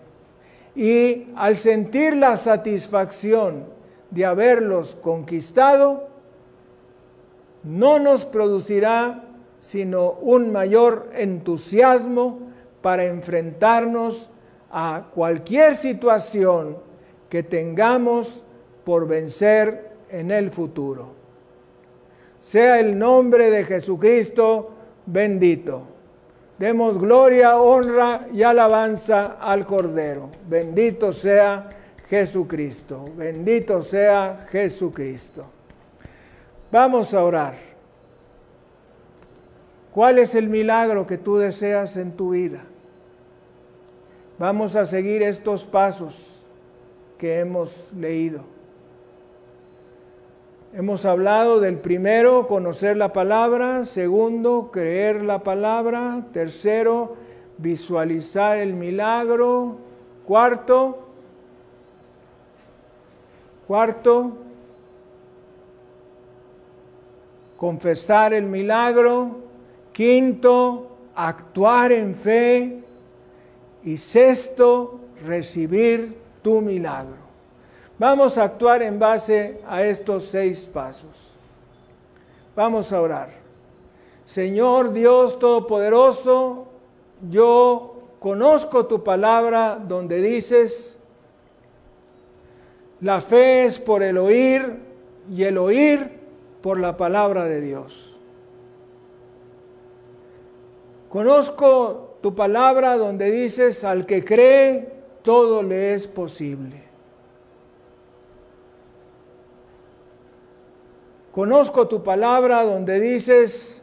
Y 0.76 1.28
al 1.36 1.55
sentir 1.57 2.15
la 2.15 2.38
satisfacción 2.38 3.65
de 4.11 4.26
haberlos 4.26 4.95
conquistado, 4.95 6.09
no 7.63 7.99
nos 7.99 8.26
producirá 8.26 9.24
sino 9.66 10.11
un 10.11 10.51
mayor 10.51 11.09
entusiasmo 11.16 12.38
para 12.84 13.05
enfrentarnos 13.05 14.30
a 14.70 15.07
cualquier 15.11 15.76
situación 15.76 16.78
que 17.30 17.41
tengamos 17.41 18.43
por 18.84 19.07
vencer 19.07 19.89
en 20.11 20.30
el 20.30 20.51
futuro. 20.51 21.16
Sea 22.38 22.80
el 22.80 22.95
nombre 22.95 23.49
de 23.49 23.63
Jesucristo 23.63 24.70
bendito. 25.07 25.88
Demos 26.59 26.99
gloria, 26.99 27.57
honra 27.57 28.28
y 28.32 28.43
alabanza 28.43 29.38
al 29.41 29.66
Cordero. 29.66 30.30
Bendito 30.47 31.11
sea 31.11 31.70
Jesucristo. 32.07 33.03
Bendito 33.18 33.82
sea 33.82 34.45
Jesucristo. 34.51 35.43
Vamos 36.72 37.16
a 37.16 37.24
orar. 37.24 37.74
¿Cuál 39.95 40.19
es 40.19 40.35
el 40.35 40.49
milagro 40.49 41.05
que 41.05 41.17
tú 41.17 41.37
deseas 41.37 41.95
en 41.95 42.17
tu 42.17 42.31
vida? 42.31 42.65
Vamos 44.37 44.75
a 44.75 44.85
seguir 44.85 45.23
estos 45.23 45.63
pasos 45.63 46.45
que 47.17 47.39
hemos 47.39 47.93
leído. 47.93 48.43
Hemos 50.73 51.05
hablado 51.05 51.61
del 51.61 51.77
primero, 51.77 52.45
conocer 52.45 52.97
la 52.97 53.13
palabra, 53.13 53.85
segundo, 53.85 54.69
creer 54.69 55.21
la 55.23 55.43
palabra, 55.43 56.25
tercero, 56.33 57.15
visualizar 57.57 58.59
el 58.59 58.73
milagro, 58.73 59.77
cuarto, 60.25 61.07
cuarto, 63.65 64.33
confesar 67.55 68.33
el 68.33 68.47
milagro, 68.47 69.44
quinto, 69.95 70.87
actuar 71.15 71.93
en 71.93 72.13
fe 72.13 72.83
y 73.81 73.95
sexto, 73.95 74.99
recibir 75.25 76.17
tu 76.41 76.59
milagro. 76.59 77.15
Vamos 77.97 78.37
a 78.37 78.43
actuar 78.43 78.81
en 78.81 78.99
base 78.99 79.61
a 79.65 79.83
estos 79.83 80.25
seis 80.25 80.65
pasos. 80.65 81.37
Vamos 82.57 82.91
a 82.91 82.99
orar. 82.99 83.29
Señor 84.25 84.91
Dios 84.91 85.39
Todopoderoso, 85.39 86.65
yo 87.29 88.17
conozco 88.19 88.87
tu 88.87 89.01
palabra 89.01 89.81
donde 89.81 90.21
dices, 90.21 90.97
la 92.99 93.21
fe 93.21 93.63
es 93.63 93.79
por 93.79 94.03
el 94.03 94.17
oír 94.17 94.77
y 95.31 95.43
el 95.43 95.57
oír 95.57 96.19
por 96.61 96.81
la 96.81 96.97
palabra 96.97 97.45
de 97.45 97.61
Dios. 97.61 98.05
Conozco 101.16 102.18
tu 102.22 102.36
palabra 102.36 102.97
donde 102.97 103.32
dices, 103.32 103.86
al 103.86 104.05
que 104.05 104.22
cree, 104.22 104.91
todo 105.22 105.63
le 105.63 105.93
es 105.93 106.09
posible. 106.09 106.84
Conozco 111.32 111.88
tu 111.88 112.03
palabra 112.03 112.63
donde 112.63 112.99
dices, 112.99 113.82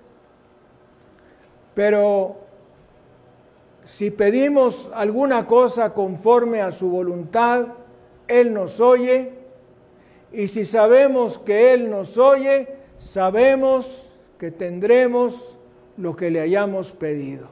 pero 1.72 2.36
si 3.82 4.10
pedimos 4.10 4.90
alguna 4.92 5.46
cosa 5.46 5.94
conforme 5.94 6.60
a 6.60 6.70
su 6.70 6.90
voluntad, 6.90 7.68
Él 8.28 8.52
nos 8.52 8.78
oye. 8.78 9.32
Y 10.32 10.48
si 10.48 10.66
sabemos 10.66 11.38
que 11.38 11.72
Él 11.72 11.88
nos 11.88 12.18
oye, 12.18 12.76
sabemos 12.98 14.20
que 14.36 14.50
tendremos 14.50 15.56
lo 15.96 16.16
que 16.16 16.30
le 16.30 16.40
hayamos 16.40 16.92
pedido. 16.92 17.48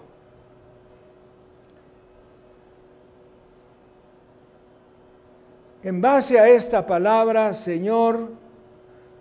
En 5.82 6.01
base 6.01 6.38
a 6.38 6.49
esta 6.49 6.86
palabra, 6.86 7.55
Señor, 7.55 8.30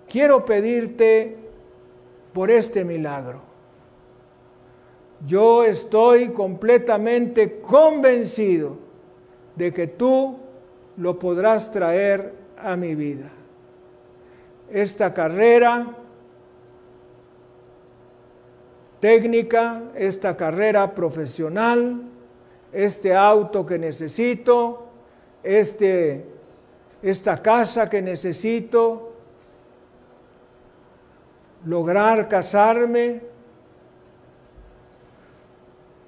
quiero 0.09 0.45
pedirte 0.45 1.37
por 2.33 2.51
este 2.51 2.83
milagro. 2.83 3.41
Yo 5.25 5.63
estoy 5.63 6.29
completamente 6.29 7.61
convencido 7.61 8.77
de 9.55 9.73
que 9.73 9.87
tú 9.87 10.37
lo 10.97 11.17
podrás 11.17 11.71
traer 11.71 12.33
a 12.57 12.75
mi 12.75 12.95
vida. 12.95 13.29
Esta 14.69 15.13
carrera 15.13 15.95
técnica, 18.99 19.83
esta 19.95 20.35
carrera 20.35 20.93
profesional, 20.93 22.01
este 22.71 23.15
auto 23.15 23.65
que 23.65 23.79
necesito, 23.79 24.87
este, 25.43 26.25
esta 27.01 27.41
casa 27.41 27.89
que 27.89 28.01
necesito, 28.01 29.13
lograr 31.65 32.27
casarme. 32.27 33.21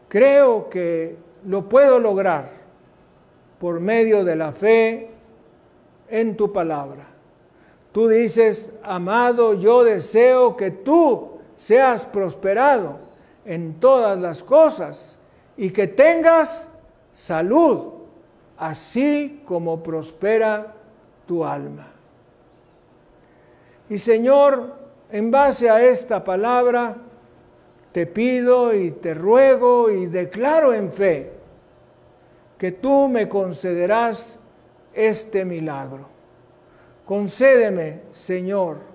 Creo 0.08 0.70
que 0.70 1.18
lo 1.46 1.68
puedo 1.68 2.00
lograr 2.00 2.50
por 3.60 3.80
medio 3.80 4.24
de 4.24 4.36
la 4.36 4.52
fe 4.52 5.10
en 6.10 6.36
tu 6.36 6.52
palabra. 6.52 7.08
Tú 7.92 8.08
dices, 8.08 8.72
amado, 8.84 9.54
yo 9.54 9.84
deseo 9.84 10.56
que 10.56 10.72
tú 10.72 11.30
seas 11.62 12.07
prosperado 12.07 12.97
en 13.45 13.80
todas 13.80 14.20
las 14.20 14.41
cosas 14.41 15.20
y 15.55 15.70
que 15.70 15.86
tengas 15.86 16.68
salud, 17.12 17.84
así 18.57 19.43
como 19.45 19.84
prospera 19.84 20.74
tu 21.28 21.45
alma. 21.45 21.86
Y 23.89 23.99
Señor, 23.99 24.74
en 25.12 25.30
base 25.30 25.70
a 25.70 25.84
esta 25.84 26.24
palabra, 26.24 26.97
te 27.91 28.07
pido 28.07 28.74
y 28.74 28.89
te 28.89 29.14
ruego 29.14 29.91
y 29.91 30.07
declaro 30.07 30.74
en 30.74 30.91
fe 30.91 31.32
que 32.57 32.72
tú 32.72 33.07
me 33.07 33.30
concederás 33.30 34.39
este 34.95 35.45
milagro. 35.45 36.07
Concédeme, 37.05 38.01
Señor, 38.12 38.91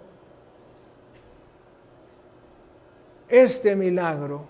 este 3.29 3.74
milagro. 3.77 4.47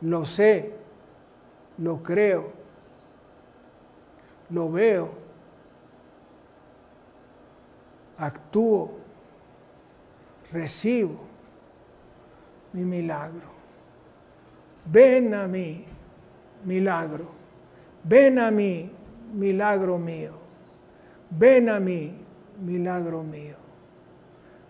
Lo 0.00 0.24
sé, 0.24 0.72
lo 1.78 2.02
creo, 2.02 2.52
lo 4.50 4.70
veo 4.70 5.28
actúo, 8.18 8.98
recibo 10.52 11.26
mi 12.72 12.84
milagro. 12.84 13.48
Ven 14.84 15.34
a 15.34 15.46
mí, 15.46 15.84
milagro. 16.64 17.26
Ven 18.04 18.38
a 18.38 18.50
mí, 18.50 18.90
milagro 19.32 19.98
mío. 19.98 20.32
Ven 21.30 21.68
a 21.68 21.78
mí, 21.78 22.14
milagro 22.60 23.22
mío. 23.22 23.56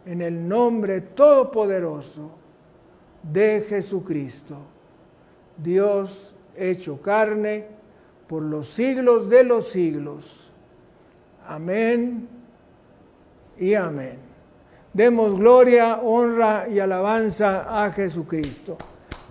En 0.06 0.22
el 0.22 0.48
nombre 0.48 1.00
todopoderoso 1.00 2.38
de 3.22 3.64
Jesucristo, 3.68 4.56
Dios 5.56 6.34
hecho 6.56 7.00
carne 7.00 7.66
por 8.26 8.42
los 8.42 8.68
siglos 8.68 9.28
de 9.28 9.44
los 9.44 9.68
siglos. 9.68 10.52
Amén 11.46 12.28
y 13.58 13.74
amén. 13.74 14.18
Demos 14.92 15.38
gloria, 15.38 15.96
honra 16.02 16.68
y 16.68 16.80
alabanza 16.80 17.84
a 17.84 17.92
Jesucristo. 17.92 18.76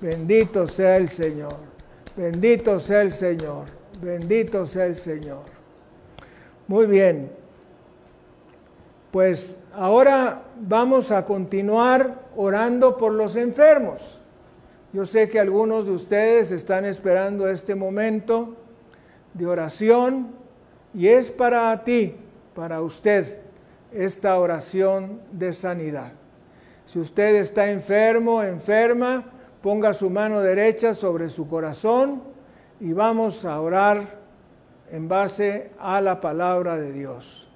Bendito 0.02 0.68
sea 0.68 0.98
el 0.98 1.10
Señor. 1.10 1.58
Bendito 2.16 2.80
sea 2.80 3.02
el 3.02 3.12
Señor. 3.12 3.66
Bendito 4.02 4.66
sea 4.66 4.86
el 4.86 4.96
Señor. 4.96 5.44
Muy 6.68 6.86
bien. 6.86 7.32
Pues 9.18 9.58
ahora 9.74 10.44
vamos 10.62 11.12
a 11.12 11.26
continuar 11.26 12.26
orando 12.36 12.98
por 12.98 13.14
los 13.14 13.36
enfermos. 13.36 14.22
Yo 14.94 15.08
sé 15.08 15.28
que 15.28 15.40
algunos 15.40 15.88
de 15.88 15.94
ustedes 15.94 16.52
están 16.52 16.86
esperando 16.86 17.50
este 17.50 17.74
momento 17.74 18.54
de 19.34 19.48
oración 19.48 20.28
y 20.94 21.08
es 21.08 21.32
para 21.32 21.84
ti, 21.84 22.16
para 22.54 22.80
usted, 22.84 23.40
esta 23.92 24.38
oración 24.38 25.20
de 25.32 25.52
sanidad. 25.52 26.12
Si 26.86 27.00
usted 27.00 27.38
está 27.38 27.72
enfermo, 27.72 28.44
enferma, 28.44 29.26
ponga 29.64 29.94
su 29.94 30.12
mano 30.12 30.42
derecha 30.42 30.94
sobre 30.94 31.30
su 31.30 31.48
corazón 31.48 32.22
y 32.80 32.94
vamos 32.94 33.46
a 33.46 33.60
orar 33.60 34.20
en 34.92 35.08
base 35.08 35.72
a 35.80 36.02
la 36.02 36.22
palabra 36.22 36.78
de 36.78 36.92
Dios. 36.92 37.47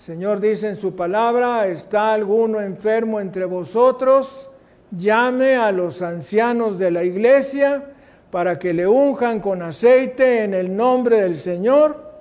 Señor 0.00 0.40
dice 0.40 0.66
en 0.66 0.76
su 0.76 0.96
palabra, 0.96 1.66
¿está 1.66 2.14
alguno 2.14 2.58
enfermo 2.58 3.20
entre 3.20 3.44
vosotros? 3.44 4.48
Llame 4.92 5.56
a 5.56 5.70
los 5.72 6.00
ancianos 6.00 6.78
de 6.78 6.90
la 6.90 7.04
iglesia 7.04 7.84
para 8.30 8.58
que 8.58 8.72
le 8.72 8.86
unjan 8.86 9.40
con 9.40 9.60
aceite 9.60 10.44
en 10.44 10.54
el 10.54 10.74
nombre 10.74 11.20
del 11.20 11.34
Señor 11.34 12.14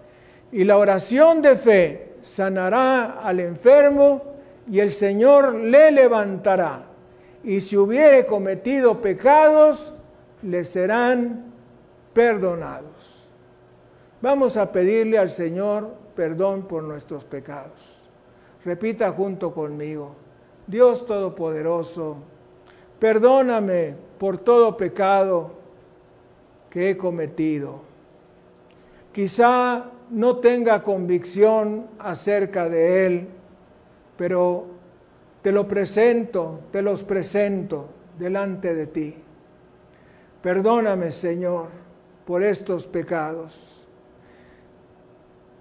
y 0.52 0.66
la 0.66 0.78
oración 0.78 1.42
de 1.42 1.56
fe 1.56 2.16
sanará 2.20 3.22
al 3.24 3.40
enfermo 3.40 4.24
y 4.70 4.82
el 4.82 4.92
Señor 4.92 5.56
le 5.56 5.90
levantará. 5.94 6.84
Y 7.46 7.62
si 7.62 7.78
hubiere 7.78 8.26
cometido 8.26 9.00
pecados, 9.00 9.94
le 10.42 10.66
serán 10.66 11.46
perdonados. 12.12 13.30
Vamos 14.22 14.58
a 14.58 14.70
pedirle 14.70 15.18
al 15.18 15.30
Señor 15.30 16.09
perdón 16.20 16.64
por 16.64 16.84
nuestros 16.84 17.24
pecados. 17.24 18.10
Repita 18.66 19.10
junto 19.14 19.54
conmigo, 19.54 20.18
Dios 20.68 21.06
Todopoderoso, 21.06 22.18
perdóname 23.00 23.96
por 24.18 24.38
todo 24.38 24.76
pecado 24.76 25.52
que 26.70 26.90
he 26.90 26.98
cometido. 26.98 27.84
Quizá 29.14 29.92
no 30.10 30.40
tenga 30.40 30.84
convicción 30.84 31.88
acerca 32.00 32.68
de 32.68 33.08
él, 33.08 33.28
pero 34.18 34.66
te 35.42 35.54
lo 35.54 35.70
presento, 35.70 36.60
te 36.70 36.82
los 36.82 37.02
presento 37.06 37.88
delante 38.18 38.76
de 38.76 38.88
ti. 38.88 39.16
Perdóname, 40.42 41.12
Señor, 41.12 41.70
por 42.26 42.44
estos 42.44 42.88
pecados 42.88 43.79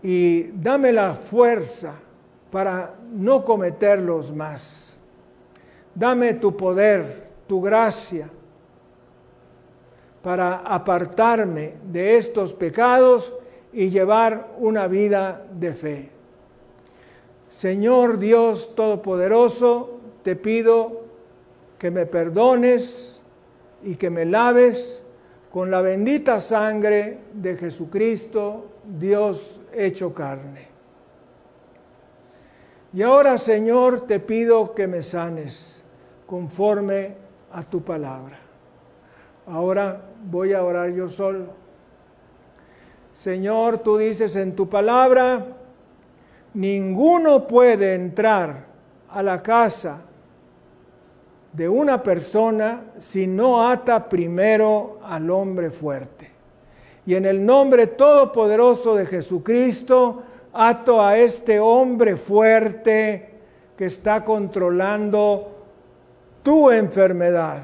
y 0.03 0.45
dame 0.53 0.93
la 0.93 1.15
fuerza 1.15 1.95
para 2.51 2.95
no 3.13 3.45
cometerlos 3.45 4.33
más. 4.35 4.97
Dame 5.95 6.35
tu 6.35 6.57
poder, 6.57 7.29
tu 7.47 7.61
gracia, 7.61 8.31
para 10.23 10.57
apartarme 10.57 11.75
de 11.91 12.17
estos 12.17 12.55
pecados 12.55 13.35
y 13.73 13.91
llevar 13.91 14.55
una 14.59 14.87
vida 14.87 15.47
de 15.53 15.75
fe. 15.75 16.11
Señor 17.49 18.19
Dios 18.19 18.75
Todopoderoso, 18.75 20.01
te 20.23 20.37
pido 20.37 21.05
que 21.79 21.91
me 21.91 22.07
perdones 22.07 23.21
y 23.83 23.97
que 23.97 24.11
me 24.11 24.25
laves 24.25 25.03
con 25.51 25.71
la 25.71 25.81
bendita 25.81 26.41
sangre 26.41 27.19
de 27.33 27.57
Jesucristo, 27.57 28.67
Dios 28.97 29.61
hecho 29.73 30.15
carne. 30.15 30.69
Y 32.93 33.03
ahora, 33.03 33.37
Señor, 33.37 34.07
te 34.07 34.19
pido 34.19 34.75
que 34.75 34.87
me 34.87 35.03
sanes 35.03 35.85
conforme 36.27 37.15
a 37.53 37.63
tu 37.63 37.83
palabra. 37.83 38.39
Ahora 39.47 40.01
voy 40.25 40.55
a 40.55 40.65
orar 40.65 40.91
yo 40.93 41.09
solo. 41.09 41.47
Señor, 43.13 43.79
tú 43.79 43.99
dices 43.99 44.37
en 44.37 44.55
tu 44.55 44.69
palabra, 44.69 45.45
ninguno 46.55 47.47
puede 47.47 47.95
entrar 47.95 48.67
a 49.11 49.23
la 49.23 49.43
casa 49.43 50.03
de 51.53 51.69
una 51.69 52.03
persona 52.03 52.93
si 52.99 53.27
no 53.27 53.69
ata 53.69 54.09
primero 54.09 55.01
al 55.03 55.31
hombre 55.31 55.71
fuerte. 55.71 56.28
Y 57.09 57.15
en 57.15 57.25
el 57.25 57.47
nombre 57.47 57.87
todopoderoso 57.87 58.95
de 58.95 59.07
Jesucristo, 59.07 60.25
ato 60.53 61.01
a 61.01 61.17
este 61.17 61.59
hombre 61.59 62.19
fuerte 62.19 63.31
que 63.79 63.87
está 63.87 64.23
controlando 64.23 65.49
tu 66.43 66.71
enfermedad. 66.71 67.63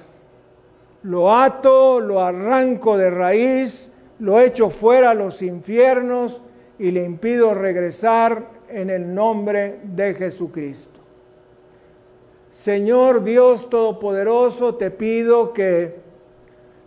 Lo 1.02 1.30
ato, 1.30 2.00
lo 2.00 2.22
arranco 2.22 2.96
de 2.96 3.10
raíz, 3.10 3.92
lo 4.18 4.40
echo 4.40 4.70
fuera 4.70 5.10
a 5.10 5.14
los 5.14 5.42
infiernos 5.42 6.40
y 6.78 6.90
le 6.90 7.04
impido 7.04 7.52
regresar 7.52 8.48
en 8.70 8.88
el 8.88 9.14
nombre 9.14 9.78
de 9.82 10.14
Jesucristo. 10.14 11.00
Señor 12.50 13.22
Dios 13.22 13.68
Todopoderoso, 13.68 14.76
te 14.76 14.90
pido 14.90 15.52
que 15.52 15.96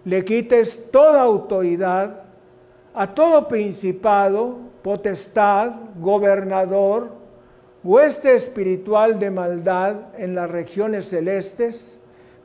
le 0.05 0.25
quites 0.25 0.89
toda 0.89 1.21
autoridad 1.21 2.26
a 2.99 3.13
todo 3.13 3.47
principado, 3.47 4.57
potestad, 4.81 5.71
gobernador, 5.99 7.11
hueste 7.83 8.35
espiritual 8.35 9.19
de 9.19 9.29
maldad 9.29 9.97
en 10.17 10.33
las 10.33 10.49
regiones 10.49 11.07
celestes, 11.07 11.99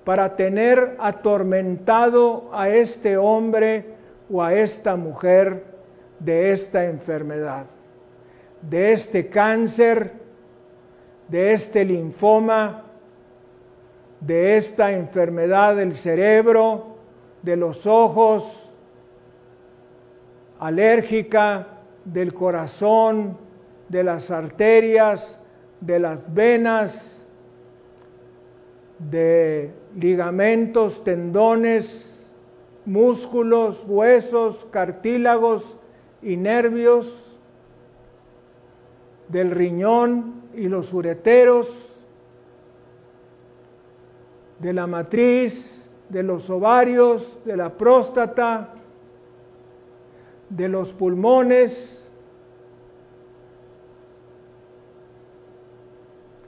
para 0.04 0.36
tener 0.36 0.96
atormentado 0.98 2.50
a 2.52 2.68
este 2.68 3.16
hombre 3.16 3.94
o 4.30 4.42
a 4.42 4.52
esta 4.52 4.94
mujer 4.96 5.64
de 6.18 6.52
esta 6.52 6.84
enfermedad, 6.84 7.64
de 8.60 8.92
este 8.92 9.30
cáncer, 9.30 10.12
de 11.28 11.54
este 11.54 11.82
linfoma, 11.82 12.84
de 14.20 14.58
esta 14.58 14.92
enfermedad 14.92 15.76
del 15.76 15.94
cerebro, 15.94 16.96
de 17.40 17.56
los 17.56 17.86
ojos, 17.86 18.71
alérgica, 20.62 21.66
del 22.04 22.32
corazón, 22.32 23.36
de 23.88 24.04
las 24.04 24.30
arterias, 24.30 25.40
de 25.80 25.98
las 25.98 26.32
venas, 26.32 27.26
de 29.10 29.74
ligamentos, 29.96 31.02
tendones, 31.02 32.30
músculos, 32.84 33.84
huesos, 33.88 34.64
cartílagos 34.70 35.78
y 36.22 36.36
nervios, 36.36 37.40
del 39.26 39.50
riñón 39.50 40.42
y 40.54 40.68
los 40.68 40.92
ureteros, 40.92 42.06
de 44.60 44.72
la 44.72 44.86
matriz, 44.86 45.88
de 46.08 46.22
los 46.22 46.48
ovarios, 46.50 47.40
de 47.44 47.56
la 47.56 47.76
próstata, 47.76 48.74
de 50.52 50.68
los 50.68 50.92
pulmones 50.92 52.10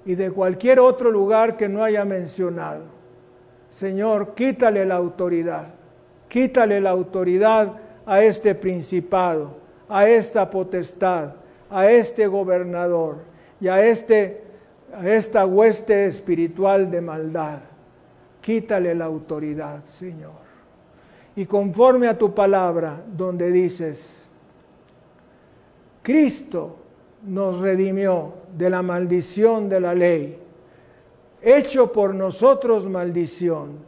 y 0.04 0.14
de 0.14 0.30
cualquier 0.30 0.80
otro 0.80 1.10
lugar 1.10 1.56
que 1.56 1.68
no 1.68 1.82
haya 1.82 2.04
mencionado. 2.04 2.84
Señor, 3.70 4.34
quítale 4.34 4.84
la 4.84 4.94
autoridad, 4.96 5.74
quítale 6.28 6.80
la 6.80 6.90
autoridad 6.90 7.72
a 8.06 8.22
este 8.22 8.54
principado, 8.54 9.56
a 9.88 10.06
esta 10.06 10.48
potestad, 10.48 11.34
a 11.70 11.90
este 11.90 12.26
gobernador 12.26 13.18
y 13.60 13.68
a, 13.68 13.84
este, 13.84 14.44
a 14.94 15.08
esta 15.08 15.46
hueste 15.46 16.06
espiritual 16.06 16.90
de 16.90 17.00
maldad 17.00 17.58
quítale 18.44 18.94
la 18.94 19.06
autoridad, 19.06 19.82
Señor. 19.84 20.43
Y 21.36 21.46
conforme 21.46 22.06
a 22.06 22.16
tu 22.16 22.34
palabra, 22.34 23.02
donde 23.16 23.50
dices, 23.50 24.28
Cristo 26.02 26.76
nos 27.26 27.60
redimió 27.60 28.34
de 28.56 28.70
la 28.70 28.82
maldición 28.82 29.68
de 29.68 29.80
la 29.80 29.94
ley, 29.94 30.38
hecho 31.42 31.90
por 31.90 32.14
nosotros 32.14 32.88
maldición, 32.88 33.78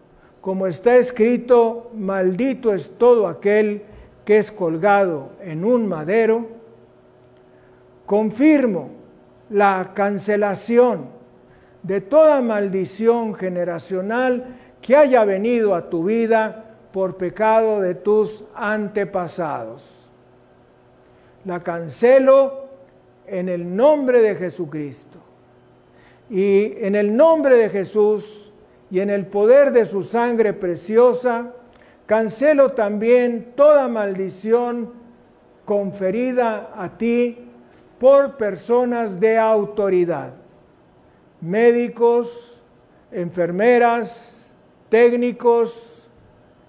como 0.40 0.66
está 0.66 0.96
escrito, 0.96 1.90
maldito 1.94 2.72
es 2.72 2.92
todo 2.98 3.28
aquel 3.28 3.82
que 4.24 4.38
es 4.38 4.50
colgado 4.50 5.30
en 5.40 5.64
un 5.64 5.86
madero, 5.86 6.48
confirmo 8.06 8.90
la 9.50 9.92
cancelación 9.94 11.06
de 11.82 12.00
toda 12.00 12.40
maldición 12.40 13.34
generacional 13.34 14.56
que 14.82 14.96
haya 14.96 15.24
venido 15.24 15.74
a 15.74 15.88
tu 15.88 16.04
vida 16.04 16.65
por 16.96 17.18
pecado 17.18 17.82
de 17.82 17.94
tus 17.94 18.42
antepasados. 18.54 20.10
La 21.44 21.60
cancelo 21.60 22.68
en 23.26 23.50
el 23.50 23.76
nombre 23.76 24.22
de 24.22 24.34
Jesucristo. 24.34 25.18
Y 26.30 26.72
en 26.78 26.94
el 26.94 27.14
nombre 27.14 27.56
de 27.56 27.68
Jesús 27.68 28.50
y 28.90 29.00
en 29.00 29.10
el 29.10 29.26
poder 29.26 29.72
de 29.72 29.84
su 29.84 30.02
sangre 30.02 30.54
preciosa, 30.54 31.52
cancelo 32.06 32.70
también 32.70 33.52
toda 33.54 33.88
maldición 33.88 34.94
conferida 35.66 36.72
a 36.74 36.96
ti 36.96 37.46
por 37.98 38.38
personas 38.38 39.20
de 39.20 39.36
autoridad, 39.36 40.32
médicos, 41.42 42.62
enfermeras, 43.10 44.50
técnicos 44.88 45.95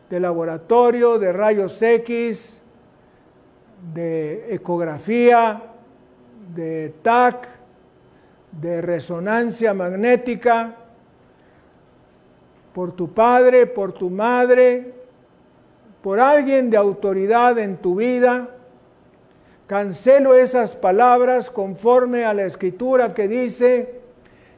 de 0.09 0.19
laboratorio, 0.19 1.19
de 1.19 1.33
rayos 1.33 1.81
X, 1.81 2.61
de 3.93 4.53
ecografía, 4.53 5.61
de 6.55 6.93
TAC, 7.01 7.47
de 8.51 8.81
resonancia 8.81 9.73
magnética, 9.73 10.75
por 12.73 12.91
tu 12.91 13.13
padre, 13.13 13.65
por 13.65 13.91
tu 13.91 14.09
madre, 14.09 14.93
por 16.01 16.19
alguien 16.19 16.69
de 16.69 16.77
autoridad 16.77 17.57
en 17.57 17.77
tu 17.77 17.95
vida. 17.95 18.49
Cancelo 19.65 20.35
esas 20.35 20.75
palabras 20.75 21.49
conforme 21.49 22.23
a 22.23 22.33
la 22.33 22.45
escritura 22.45 23.13
que 23.13 23.27
dice, 23.27 23.99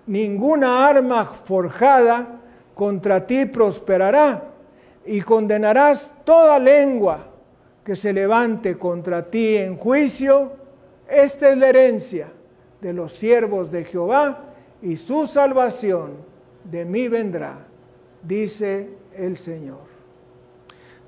ninguna 0.05 0.87
arma 0.87 1.25
forjada 1.25 2.41
contra 2.75 3.25
ti 3.25 3.45
prosperará 3.45 4.48
y 5.05 5.21
condenarás 5.21 6.13
toda 6.23 6.59
lengua 6.59 7.27
que 7.83 7.95
se 7.95 8.13
levante 8.13 8.77
contra 8.77 9.29
ti 9.29 9.57
en 9.57 9.77
juicio. 9.77 10.51
Esta 11.07 11.51
es 11.51 11.57
la 11.57 11.69
herencia 11.69 12.31
de 12.81 12.93
los 12.93 13.13
siervos 13.13 13.71
de 13.71 13.83
Jehová 13.83 14.45
y 14.81 14.95
su 14.95 15.27
salvación 15.27 16.17
de 16.63 16.85
mí 16.85 17.07
vendrá, 17.07 17.65
dice 18.21 18.89
el 19.15 19.35
Señor. 19.35 19.89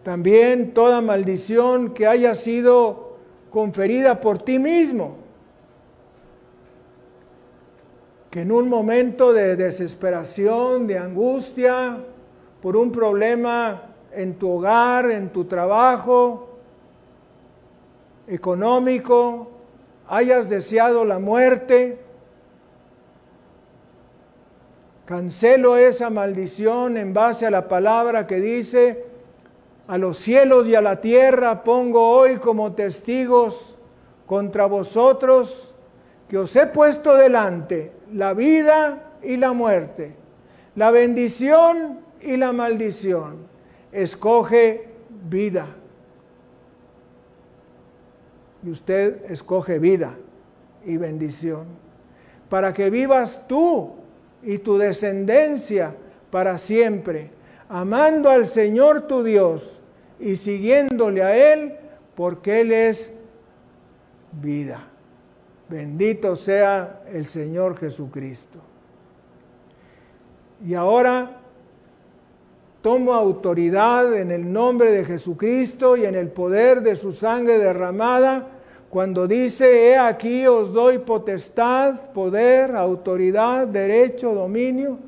También 0.04 0.74
toda 0.74 1.02
maldición 1.02 1.94
que 1.94 2.08
haya 2.08 2.34
sido 2.34 3.18
conferida 3.52 4.20
por 4.20 4.40
ti 4.40 4.58
mismo, 4.58 5.18
que 8.32 8.42
en 8.42 8.52
un 8.52 8.70
momento 8.70 9.34
de 9.34 9.56
desesperación, 9.56 10.88
de 10.88 10.98
angustia, 10.98 11.98
por 12.62 12.78
un 12.78 12.92
problema 12.92 13.82
en 14.12 14.36
tu 14.36 14.52
hogar, 14.52 15.10
en 15.10 15.30
tu 15.30 15.46
trabajo, 15.46 16.50
económico, 18.28 19.50
hayas 20.08 20.50
deseado 20.50 21.06
la 21.06 21.20
muerte, 21.20 22.00
cancelo 25.06 25.78
esa 25.78 26.10
maldición 26.10 26.98
en 26.98 27.14
base 27.14 27.46
a 27.46 27.52
la 27.52 27.68
palabra 27.68 28.28
que 28.28 28.40
dice, 28.40 29.06
a 29.88 29.98
los 29.98 30.18
cielos 30.18 30.68
y 30.68 30.76
a 30.76 30.82
la 30.82 31.02
tierra 31.02 31.64
pongo 31.64 32.12
hoy 32.12 32.38
como 32.38 32.74
testigos 32.74 33.76
contra 34.26 34.66
vosotros 34.66 35.76
que 36.30 36.38
os 36.38 36.56
he 36.56 36.68
puesto 36.68 37.18
delante 37.18 37.92
la 38.14 38.34
vida 38.34 39.12
y 39.22 39.36
la 39.36 39.52
muerte, 39.52 40.16
la 40.76 40.92
bendición 40.92 42.00
y 42.24 42.38
la 42.38 42.52
maldición. 42.52 43.48
Escoge 43.92 44.88
vida. 45.30 45.68
Y 48.64 48.70
usted 48.70 49.30
escoge 49.30 49.80
vida 49.80 50.16
y 50.86 50.98
bendición 50.98 51.66
para 52.52 52.74
que 52.74 52.90
vivas 52.90 53.48
tú 53.48 53.94
y 54.44 54.58
tu 54.58 54.78
descendencia 54.78 55.96
para 56.30 56.58
siempre, 56.58 57.32
amando 57.70 58.30
al 58.30 58.46
Señor 58.46 59.08
tu 59.08 59.24
Dios 59.24 59.82
y 60.20 60.36
siguiéndole 60.36 61.24
a 61.24 61.54
Él, 61.54 61.78
porque 62.14 62.62
Él 62.62 62.74
es 62.74 63.14
vida. 64.34 64.86
Bendito 65.70 66.36
sea 66.36 67.04
el 67.08 67.24
Señor 67.24 67.78
Jesucristo. 67.78 68.60
Y 70.66 70.74
ahora 70.74 71.41
tomo 72.82 73.14
autoridad 73.14 74.16
en 74.18 74.32
el 74.32 74.52
nombre 74.52 74.92
de 74.92 75.06
Jesucristo 75.06 75.96
y 75.96 76.06
en 76.06 76.16
el 76.16 76.30
poder 76.30 76.82
de 76.82 76.96
su 76.96 77.12
sangre 77.12 77.60
derramada 77.60 78.48
cuando 78.92 79.26
dice, 79.26 79.90
he 79.90 79.98
aquí 79.98 80.46
os 80.46 80.74
doy 80.74 81.00
potestad, 81.00 82.12
poder, 82.12 82.76
autoridad, 82.76 83.66
derecho, 83.66 84.34
dominio, 84.34 85.00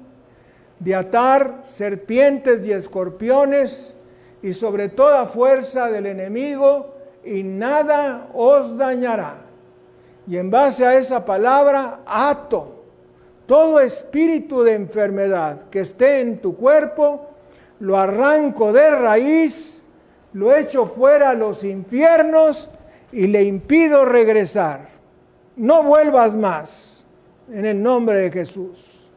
de 0.80 0.96
atar 0.96 1.64
serpientes 1.66 2.66
y 2.66 2.72
escorpiones 2.72 3.94
y 4.42 4.54
sobre 4.54 4.88
toda 4.88 5.28
fuerza 5.28 5.92
del 5.92 6.06
enemigo, 6.06 6.96
y 7.26 7.44
nada 7.44 8.30
os 8.34 8.78
dañará. 8.78 9.46
Y 10.28 10.38
en 10.38 10.50
base 10.50 10.86
a 10.86 10.98
esa 10.98 11.26
palabra, 11.26 12.00
ato 12.06 12.84
todo 13.46 13.82
espíritu 13.82 14.64
de 14.64 14.76
enfermedad 14.76 15.64
que 15.70 15.82
esté 15.82 16.22
en 16.22 16.40
tu 16.40 16.56
cuerpo, 16.56 17.33
lo 17.84 17.98
arranco 17.98 18.72
de 18.72 18.92
raíz, 18.92 19.84
lo 20.32 20.56
echo 20.56 20.86
fuera 20.86 21.32
a 21.32 21.34
los 21.34 21.66
infiernos 21.66 22.70
y 23.12 23.28
le 23.28 23.44
impido 23.44 24.06
regresar. 24.06 24.88
No 25.58 25.84
vuelvas 25.84 26.34
más 26.34 27.04
en 27.52 27.66
el 27.66 27.84
nombre 27.84 28.20
de 28.20 28.32
Jesús. 28.32 29.12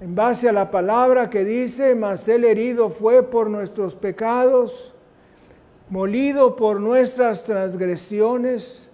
En 0.00 0.14
base 0.14 0.48
a 0.48 0.54
la 0.54 0.70
palabra 0.70 1.28
que 1.28 1.44
dice, 1.44 1.94
mas 1.94 2.28
el 2.28 2.46
herido 2.46 2.88
fue 2.88 3.22
por 3.22 3.50
nuestros 3.50 3.94
pecados, 3.94 4.94
molido 5.90 6.56
por 6.56 6.80
nuestras 6.80 7.44
transgresiones, 7.44 8.90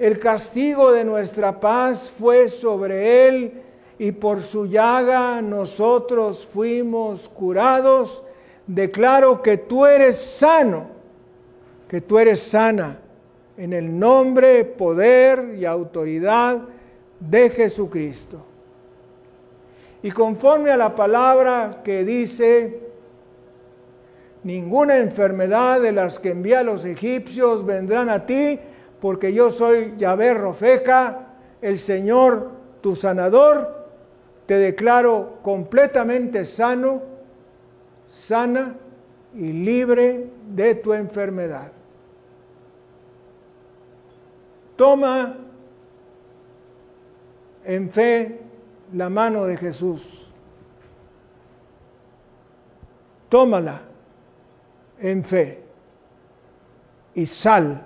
el 0.00 0.18
castigo 0.18 0.90
de 0.90 1.04
nuestra 1.04 1.60
paz 1.60 2.10
fue 2.10 2.48
sobre 2.48 3.28
él 3.28 3.63
y 3.98 4.12
por 4.12 4.40
su 4.40 4.66
llaga 4.66 5.40
nosotros 5.42 6.46
fuimos 6.46 7.28
curados. 7.28 8.22
Declaro 8.66 9.42
que 9.42 9.58
tú 9.58 9.86
eres 9.86 10.16
sano 10.16 10.94
que 11.94 12.00
tú 12.00 12.18
eres 12.18 12.40
sana 12.40 12.98
en 13.56 13.72
el 13.72 13.96
nombre, 13.98 14.64
poder 14.64 15.54
y 15.56 15.64
autoridad 15.64 16.58
de 17.20 17.50
Jesucristo. 17.50 18.44
Y 20.02 20.10
conforme 20.10 20.72
a 20.72 20.76
la 20.76 20.94
palabra 20.94 21.82
que 21.84 22.04
dice, 22.04 22.80
ninguna 24.42 24.98
enfermedad 24.98 25.80
de 25.80 25.92
las 25.92 26.18
que 26.18 26.30
envía 26.30 26.58
a 26.58 26.64
los 26.64 26.84
egipcios 26.84 27.64
vendrán 27.64 28.08
a 28.08 28.26
ti, 28.26 28.58
porque 29.00 29.32
yo 29.32 29.50
soy 29.50 29.94
Yahvé 29.96 30.34
Rofeca, 30.34 31.28
el 31.62 31.78
Señor 31.78 32.50
tu 32.80 32.96
sanador, 32.96 33.73
te 34.46 34.54
declaro 34.56 35.38
completamente 35.42 36.44
sano, 36.44 37.02
sana 38.06 38.74
y 39.34 39.52
libre 39.52 40.30
de 40.48 40.74
tu 40.76 40.92
enfermedad. 40.92 41.72
Toma 44.76 45.36
en 47.64 47.90
fe 47.90 48.40
la 48.92 49.08
mano 49.08 49.46
de 49.46 49.56
Jesús. 49.56 50.30
Tómala 53.28 53.80
en 55.00 55.24
fe 55.24 55.62
y 57.14 57.26
sal 57.26 57.84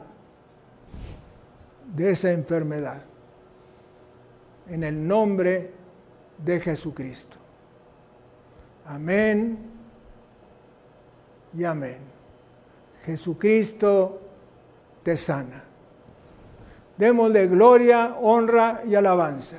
de 1.95 2.11
esa 2.11 2.33
enfermedad 2.33 3.03
en 4.69 4.85
el 4.85 5.07
nombre 5.07 5.78
de 6.39 6.60
Jesucristo. 6.60 7.36
Amén 8.86 9.59
y 11.56 11.65
amén. 11.65 11.98
Jesucristo 13.02 14.20
te 15.02 15.16
sana. 15.16 15.65
Démosle 16.97 17.47
gloria, 17.47 18.16
honra 18.20 18.82
y 18.86 18.94
alabanza. 18.94 19.59